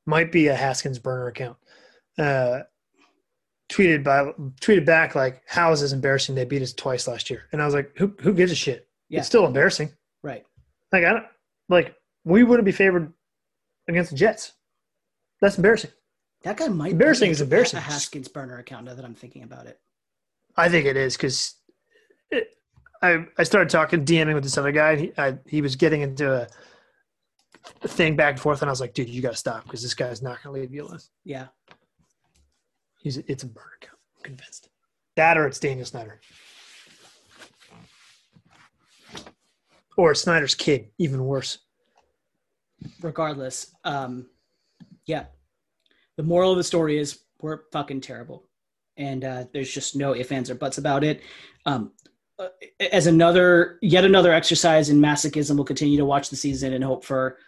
might 0.07 0.33
be 0.33 0.49
a 0.49 0.55
Haskins 0.55 0.99
burner 0.99 1.29
account, 1.29 1.57
uh, 2.19 2.61
tweeted 3.71 4.03
by 4.03 4.33
tweeted 4.61 4.85
back 4.85 5.15
like, 5.15 5.43
How 5.47 5.71
is 5.71 5.81
this 5.81 5.93
embarrassing? 5.93 6.35
They 6.35 6.45
beat 6.45 6.63
us 6.63 6.73
twice 6.73 7.07
last 7.07 7.31
year. 7.31 7.45
And 7.53 7.63
I 7.63 7.65
was 7.65 7.75
like, 7.75 7.93
Who 7.97 8.15
who 8.21 8.35
gives 8.35 8.51
a 8.51 8.57
shit? 8.57 8.89
Yeah. 9.09 9.19
It's 9.21 9.29
still 9.29 9.47
embarrassing. 9.47 9.93
Right. 10.23 10.45
Like 10.93 11.05
I 11.05 11.13
don't 11.13 11.27
like 11.69 11.95
we 12.25 12.43
wouldn't 12.43 12.67
be 12.67 12.73
favored 12.73 13.13
against 13.89 14.11
the 14.11 14.17
Jets. 14.17 14.53
That's 15.41 15.57
embarrassing. 15.57 15.91
That 16.43 16.57
guy 16.57 16.69
might 16.69 16.93
Embarrassing 16.93 17.29
be 17.29 17.33
is 17.33 17.41
embarrassing. 17.41 17.79
A 17.79 17.83
Haskins 17.83 18.29
burner 18.29 18.59
account 18.59 18.87
now 18.87 18.95
that 18.95 19.05
I'm 19.05 19.15
thinking 19.15 19.43
about 19.43 19.67
it. 19.67 19.79
I 20.57 20.69
think 20.69 20.87
it 20.87 20.97
is 20.97 21.17
because 21.17 21.57
I 23.03 23.27
I 23.39 23.43
started 23.43 23.71
talking 23.71 24.05
DMing 24.05 24.35
with 24.35 24.43
this 24.43 24.59
other 24.59 24.73
guy. 24.73 24.93
And 24.93 25.01
he 25.01 25.13
I, 25.19 25.39
he 25.47 25.63
was 25.63 25.77
getting 25.77 26.03
into 26.03 26.33
a, 26.33 26.47
a 27.83 27.89
thing 27.89 28.17
back 28.17 28.33
and 28.33 28.41
forth, 28.41 28.63
and 28.63 28.69
I 28.69 28.73
was 28.73 28.81
like, 28.81 28.95
"Dude, 28.95 29.09
you 29.09 29.23
got 29.23 29.33
to 29.33 29.37
stop 29.37 29.65
because 29.65 29.83
this 29.83 29.95
guy's 29.95 30.23
not 30.23 30.43
going 30.43 30.55
to 30.55 30.61
leave 30.61 30.75
you 30.75 30.87
alone. 30.87 30.99
Yeah. 31.25 31.47
He's 32.99 33.19
it's 33.19 33.43
a 33.43 33.47
burner 33.47 33.79
account. 33.83 33.99
I'm 34.17 34.23
convinced. 34.23 34.69
That 35.17 35.37
or 35.37 35.47
it's 35.47 35.59
Daniel 35.59 35.87
Snyder, 35.87 36.21
or 39.97 40.15
Snyder's 40.15 40.55
kid. 40.55 40.89
Even 40.99 41.25
worse. 41.25 41.59
Regardless, 43.03 43.75
um, 43.85 44.27
yeah. 45.07 45.27
The 46.17 46.23
moral 46.23 46.51
of 46.53 46.59
the 46.59 46.65
story 46.65 46.99
is 46.99 47.21
we're 47.41 47.61
fucking 47.73 48.01
terrible. 48.03 48.45
And 48.97 49.25
uh, 49.25 49.45
there's 49.53 49.73
just 49.73 49.97
no 49.97 50.15
ifs, 50.15 50.31
ands, 50.33 50.51
or 50.51 50.55
buts 50.55 50.79
about 50.79 51.05
it. 51.05 51.23
Um, 51.65 51.93
as 52.93 53.07
another, 53.07 53.79
yet 53.83 54.05
another 54.05 54.33
exercise 54.33 54.91
in 54.91 55.01
masochism, 55.01 55.57
we'll 55.57 55.65
continue 55.65 55.99
to 55.99 56.05
watch 56.05 56.31
the 56.31 56.37
season 56.37 56.73
and 56.73 56.85
hope 56.85 57.05
for. 57.05 57.39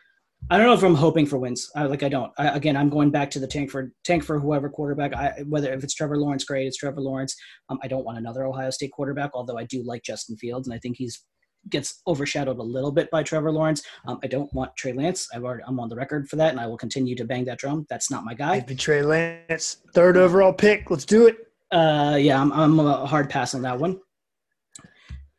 I 0.51 0.57
don't 0.59 0.67
know 0.67 0.73
if 0.73 0.83
I'm 0.83 0.95
hoping 0.95 1.25
for 1.25 1.39
wins. 1.39 1.71
I, 1.77 1.85
like 1.85 2.03
I 2.03 2.09
don't. 2.09 2.33
I, 2.37 2.49
again, 2.49 2.77
I'm 2.77 2.89
going 2.89 3.11
back 3.11 3.31
to 3.33 3.39
the 3.39 3.47
tank 3.47 3.71
for 3.71 3.93
tank 4.03 4.25
for 4.25 4.41
whoever 4.41 4.69
quarterback. 4.69 5.15
I, 5.15 5.45
whether 5.47 5.73
if 5.73 5.85
it's 5.85 5.95
Trevor 5.95 6.19
Lawrence, 6.19 6.45
great. 6.45 6.67
It's 6.67 6.77
Trevor 6.77 7.01
Lawrence. 7.01 7.37
Um, 7.69 7.79
I 7.83 7.89
don't 7.89 8.05
want 8.05 8.19
another 8.19 8.45
Ohio 8.45 8.71
State 8.71 8.91
quarterback, 8.93 9.31
although 9.35 9.57
I 9.57 9.65
do 9.65 9.83
like 9.85 10.03
Justin 10.03 10.37
Fields, 10.37 10.67
and 10.67 10.75
I 10.75 10.79
think 10.79 10.97
he's 10.97 11.25
gets 11.69 12.03
overshadowed 12.07 12.59
a 12.59 12.63
little 12.63 12.93
bit 12.93 13.11
by 13.11 13.23
Trevor 13.23 13.53
Lawrence. 13.53 13.83
Um, 14.07 14.19
I 14.23 14.27
don't 14.27 14.53
want 14.53 14.75
Trey 14.77 14.93
Lance. 14.93 15.29
I've 15.35 15.45
already, 15.45 15.63
I'm 15.67 15.79
on 15.81 15.89
the 15.89 15.97
record 15.97 16.29
for 16.29 16.37
that, 16.37 16.51
and 16.51 16.61
I 16.61 16.67
will 16.67 16.77
continue 16.77 17.15
to 17.17 17.25
bang 17.25 17.45
that 17.45 17.59
drum. 17.59 17.87
That's 17.89 18.11
not 18.11 18.25
my 18.25 18.35
guy. 18.35 18.61
Be 18.61 18.75
Trey 18.75 19.03
Lance, 19.03 19.79
third 19.95 20.17
overall 20.17 20.53
pick. 20.53 20.91
Let's 20.91 21.05
do 21.05 21.27
it. 21.27 21.37
Uh, 21.71 22.17
yeah, 22.21 22.41
I'm, 22.41 22.53
I'm 22.53 22.79
a 22.81 23.07
hard 23.07 23.31
pass 23.31 23.55
on 23.55 23.63
that 23.63 23.79
one. 23.79 24.01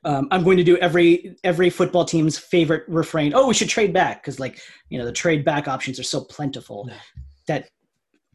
Um, 0.05 0.27
I'm 0.31 0.43
going 0.43 0.57
to 0.57 0.63
do 0.63 0.75
every 0.77 1.37
every 1.45 1.69
football 1.69 2.03
team's 2.03 2.37
favorite 2.37 2.83
refrain. 2.89 3.33
Oh, 3.33 3.47
we 3.47 3.53
should 3.53 3.69
trade 3.69 3.93
back 3.93 4.21
because, 4.21 4.37
like, 4.39 4.59
you 4.89 4.99
know, 4.99 5.05
the 5.05 5.13
trade 5.13 5.45
back 5.45 5.67
options 5.67 5.97
are 5.97 6.03
so 6.03 6.21
plentiful 6.21 6.87
Yeah. 6.89 6.97
that 7.47 7.69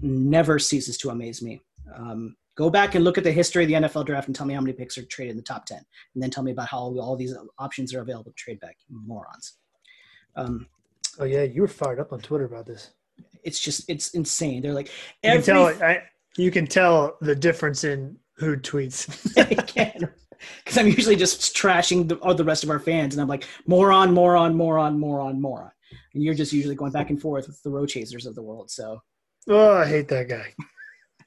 never 0.01 0.59
ceases 0.59 0.97
to 0.99 1.11
amaze 1.11 1.43
me. 1.43 1.61
Um, 1.95 2.37
go 2.59 2.69
back 2.69 2.97
and 2.97 3.05
look 3.05 3.17
at 3.17 3.23
the 3.23 3.33
history 3.33 3.63
of 3.63 3.69
the 3.69 3.89
NFL 3.89 4.05
draft 4.05 4.27
and 4.27 4.35
tell 4.35 4.45
me 4.45 4.53
how 4.53 4.61
many 4.61 4.73
picks 4.73 4.99
are 4.99 5.05
traded 5.05 5.31
in 5.31 5.37
the 5.37 5.43
top 5.43 5.65
ten, 5.65 5.81
and 6.15 6.23
then 6.23 6.29
tell 6.29 6.43
me 6.43 6.51
about 6.51 6.69
how 6.69 6.79
all 6.79 7.17
these 7.17 7.35
options 7.59 7.95
are 7.95 8.01
available 8.03 8.33
to 8.33 8.37
trade 8.37 8.59
back. 8.61 8.77
Morons. 8.91 9.59
Um, 10.37 10.67
Oh 11.19 11.25
yeah, 11.25 11.43
you 11.43 11.63
were 11.63 11.69
fired 11.69 11.99
up 11.99 12.13
on 12.13 12.21
Twitter 12.21 12.45
about 12.45 12.67
this. 12.67 12.91
it's 13.45 13.61
just 13.61 13.89
it's 13.89 14.11
insane. 14.11 14.63
They're 14.63 14.75
like 14.75 14.89
You 15.23 15.31
can 15.31 15.31
every 15.31 15.43
tell. 15.43 15.67
I, 15.83 16.03
you 16.37 16.51
can 16.51 16.67
tell 16.67 17.17
the 17.21 17.35
difference 17.35 17.85
in 17.85 18.17
who 18.37 18.57
tweets. 18.57 19.07
because 20.65 20.79
I'm 20.79 20.87
usually 20.87 21.17
just 21.17 21.57
trashing 21.57 22.09
the, 22.09 22.17
all 22.17 22.35
the 22.35 22.45
rest 22.45 22.63
of 22.63 22.71
our 22.71 22.79
fans, 22.79 23.15
and 23.15 23.21
I'm 23.21 23.29
like 23.29 23.45
moron, 23.67 24.13
moron, 24.13 24.55
moron, 24.55 24.99
moron, 24.99 25.41
moron, 25.41 25.71
and 26.15 26.23
you're 26.23 26.35
just 26.35 26.53
usually 26.53 26.77
going 26.77 26.93
back 26.93 27.11
and 27.11 27.21
forth 27.21 27.49
with 27.49 27.61
the 27.63 27.71
road 27.71 27.89
chasers 27.89 28.27
of 28.27 28.37
the 28.37 28.43
world. 28.43 28.71
So 28.71 29.01
oh, 29.49 29.79
I 29.79 29.87
hate 29.87 30.09
that 30.09 30.29
guy. 30.29 30.55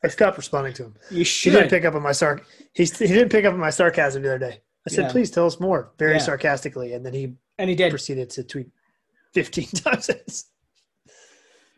I 0.04 0.08
stopped 0.08 0.38
responding 0.38 0.74
to 0.74 0.84
him. 0.86 0.96
you 1.12 1.24
should. 1.24 1.54
He 1.54 1.58
didn't 1.60 1.70
pick 1.70 1.86
up 1.86 1.94
on 1.96 2.02
my 2.02 2.12
sarc. 2.12 2.42
He, 2.74 2.86
he 2.86 3.08
didn't 3.08 3.30
pick 3.30 3.46
up 3.46 3.54
on 3.54 3.60
my 3.60 3.70
sarcasm 3.70 4.24
the 4.24 4.30
other 4.30 4.40
day. 4.40 4.62
I 4.88 4.90
said, 4.90 5.04
Yeah. 5.06 5.12
"Please 5.12 5.30
tell 5.30 5.46
us 5.46 5.60
more," 5.60 5.92
very 6.00 6.14
Yeah. 6.14 6.18
sarcastically, 6.20 6.94
and 6.94 7.06
then 7.06 7.14
he 7.14 7.36
and 7.60 7.70
he 7.70 7.76
did. 7.76 7.92
proceeded 7.92 8.30
to 8.32 8.44
tweet 8.44 8.70
fifteen 9.34 9.68
times. 9.76 10.10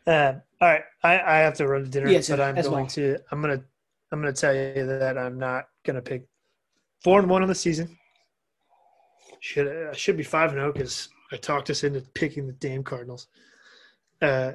uh, 0.07 0.34
all 0.61 0.69
right, 0.69 0.84
I, 1.03 1.19
I 1.19 1.38
have 1.39 1.55
to 1.55 1.67
run 1.67 1.84
to 1.84 1.89
dinner, 1.89 2.09
Yes, 2.09 2.30
but 2.30 2.39
I'm 2.39 2.55
going 2.55 2.71
well. 2.71 2.86
to. 2.88 3.17
I'm 3.32 3.41
gonna. 3.41 3.61
I'm 4.11 4.21
gonna 4.21 4.32
tell 4.32 4.53
you 4.55 4.86
that 4.86 5.17
I'm 5.17 5.38
not 5.38 5.67
gonna 5.84 6.01
pick 6.01 6.26
four 7.03 7.19
and 7.19 7.30
one 7.30 7.41
on 7.41 7.49
the 7.49 7.55
season. 7.55 7.97
Should 9.41 9.67
I 9.89 9.93
should 9.93 10.15
be 10.15 10.24
five 10.24 10.51
and 10.51 10.59
zero 10.59 10.71
because 10.71 11.09
I 11.34 11.36
talked 11.38 11.69
us 11.69 11.84
into 11.84 11.99
picking 12.13 12.47
the 12.47 12.53
damn 12.53 12.84
Cardinals. 12.84 13.28
Uh, 14.21 14.53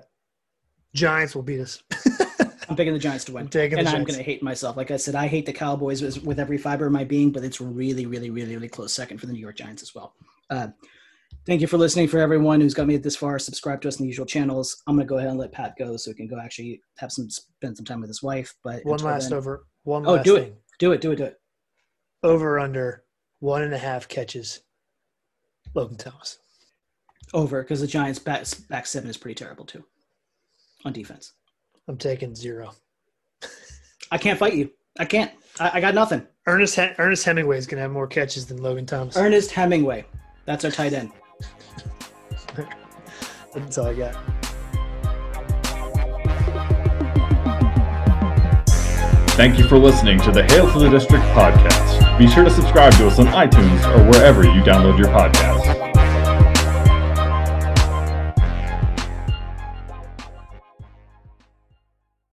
Giants 0.94 1.34
will 1.34 1.42
beat 1.42 1.60
us. 1.60 1.82
I'm 2.68 2.76
picking 2.76 2.92
the 2.92 2.98
Giants 2.98 3.24
to 3.26 3.32
win, 3.32 3.48
taking 3.48 3.78
and 3.78 3.88
I'm 3.88 4.04
going 4.04 4.18
to 4.18 4.22
hate 4.22 4.42
myself. 4.42 4.76
Like 4.76 4.90
I 4.90 4.96
said, 4.96 5.14
I 5.14 5.26
hate 5.26 5.46
the 5.46 5.52
Cowboys 5.52 6.02
with, 6.02 6.22
with 6.24 6.38
every 6.38 6.58
fiber 6.58 6.86
of 6.86 6.92
my 6.92 7.04
being, 7.04 7.30
but 7.32 7.42
it's 7.44 7.60
really, 7.60 8.06
really, 8.06 8.30
really, 8.30 8.54
really 8.54 8.68
close 8.68 8.92
second 8.92 9.18
for 9.18 9.26
the 9.26 9.32
New 9.32 9.38
York 9.40 9.56
Giants 9.56 9.82
as 9.82 9.94
well. 9.94 10.14
Uh, 10.50 10.68
thank 11.46 11.60
you 11.60 11.66
for 11.66 11.78
listening. 11.78 12.08
For 12.08 12.18
everyone 12.18 12.60
who's 12.60 12.74
got 12.74 12.86
me 12.86 12.96
this 12.98 13.16
far, 13.16 13.38
subscribe 13.38 13.80
to 13.82 13.88
us 13.88 13.98
in 13.98 14.04
the 14.04 14.08
usual 14.08 14.26
channels. 14.26 14.82
I'm 14.86 14.96
going 14.96 15.06
to 15.06 15.08
go 15.08 15.16
ahead 15.18 15.30
and 15.30 15.38
let 15.38 15.52
Pat 15.52 15.74
go 15.78 15.96
so 15.96 16.10
he 16.10 16.14
can 16.14 16.26
go 16.28 16.38
actually 16.38 16.82
have 16.98 17.10
some 17.12 17.30
spend 17.30 17.76
some 17.76 17.86
time 17.86 18.00
with 18.00 18.08
his 18.10 18.22
wife. 18.22 18.54
But 18.62 18.84
One 18.84 19.00
last 19.00 19.30
then- 19.30 19.38
over. 19.38 19.64
One 19.84 20.06
Oh, 20.06 20.14
last 20.14 20.24
do 20.24 20.36
it. 20.36 20.40
thing. 20.42 20.56
do 20.78 20.92
it, 20.92 21.00
do 21.00 21.12
it, 21.12 21.16
do 21.16 21.24
it. 21.24 21.36
Over 22.22 22.58
under 22.58 23.04
one 23.40 23.62
and 23.62 23.72
a 23.72 23.78
half 23.78 24.08
catches. 24.08 24.60
Logan 25.74 25.96
Thomas. 25.96 26.38
over 27.34 27.62
because 27.62 27.80
the 27.80 27.86
Giants 27.86 28.18
back 28.18 28.44
back 28.68 28.86
seven 28.86 29.08
is 29.10 29.16
pretty 29.16 29.34
terrible 29.34 29.64
too 29.66 29.84
on 30.84 30.92
defense. 30.92 31.32
I'm 31.88 31.96
taking 31.96 32.34
zero. 32.34 32.72
I 34.10 34.18
can't 34.18 34.38
fight 34.38 34.54
you. 34.54 34.70
I 34.98 35.04
can't. 35.06 35.32
I, 35.58 35.70
I 35.74 35.80
got 35.80 35.94
nothing. 35.94 36.26
Ernest 36.46 36.76
He- 36.76 36.90
Ernest 36.98 37.24
Hemingway 37.24 37.58
is 37.58 37.66
going 37.66 37.76
to 37.78 37.82
have 37.82 37.90
more 37.90 38.06
catches 38.06 38.46
than 38.46 38.58
Logan 38.62 38.86
Thomas. 38.86 39.16
Ernest 39.16 39.50
Hemingway. 39.50 40.04
That's 40.44 40.64
our 40.64 40.70
tight 40.70 40.92
end. 40.92 41.10
That's 43.54 43.78
all 43.78 43.86
I 43.86 43.94
got. 43.94 44.16
Thank 49.36 49.56
you 49.58 49.68
for 49.68 49.78
listening 49.78 50.18
to 50.20 50.32
the 50.32 50.42
Hail 50.44 50.70
to 50.72 50.78
the 50.80 50.90
District 50.90 51.24
podcast. 51.26 52.18
Be 52.18 52.26
sure 52.26 52.44
to 52.44 52.50
subscribe 52.50 52.92
to 52.94 53.06
us 53.06 53.18
on 53.20 53.26
iTunes 53.26 53.84
or 53.96 54.10
wherever 54.10 54.42
you 54.42 54.60
download 54.62 54.98
your 54.98 55.08
podcasts. 55.08 55.97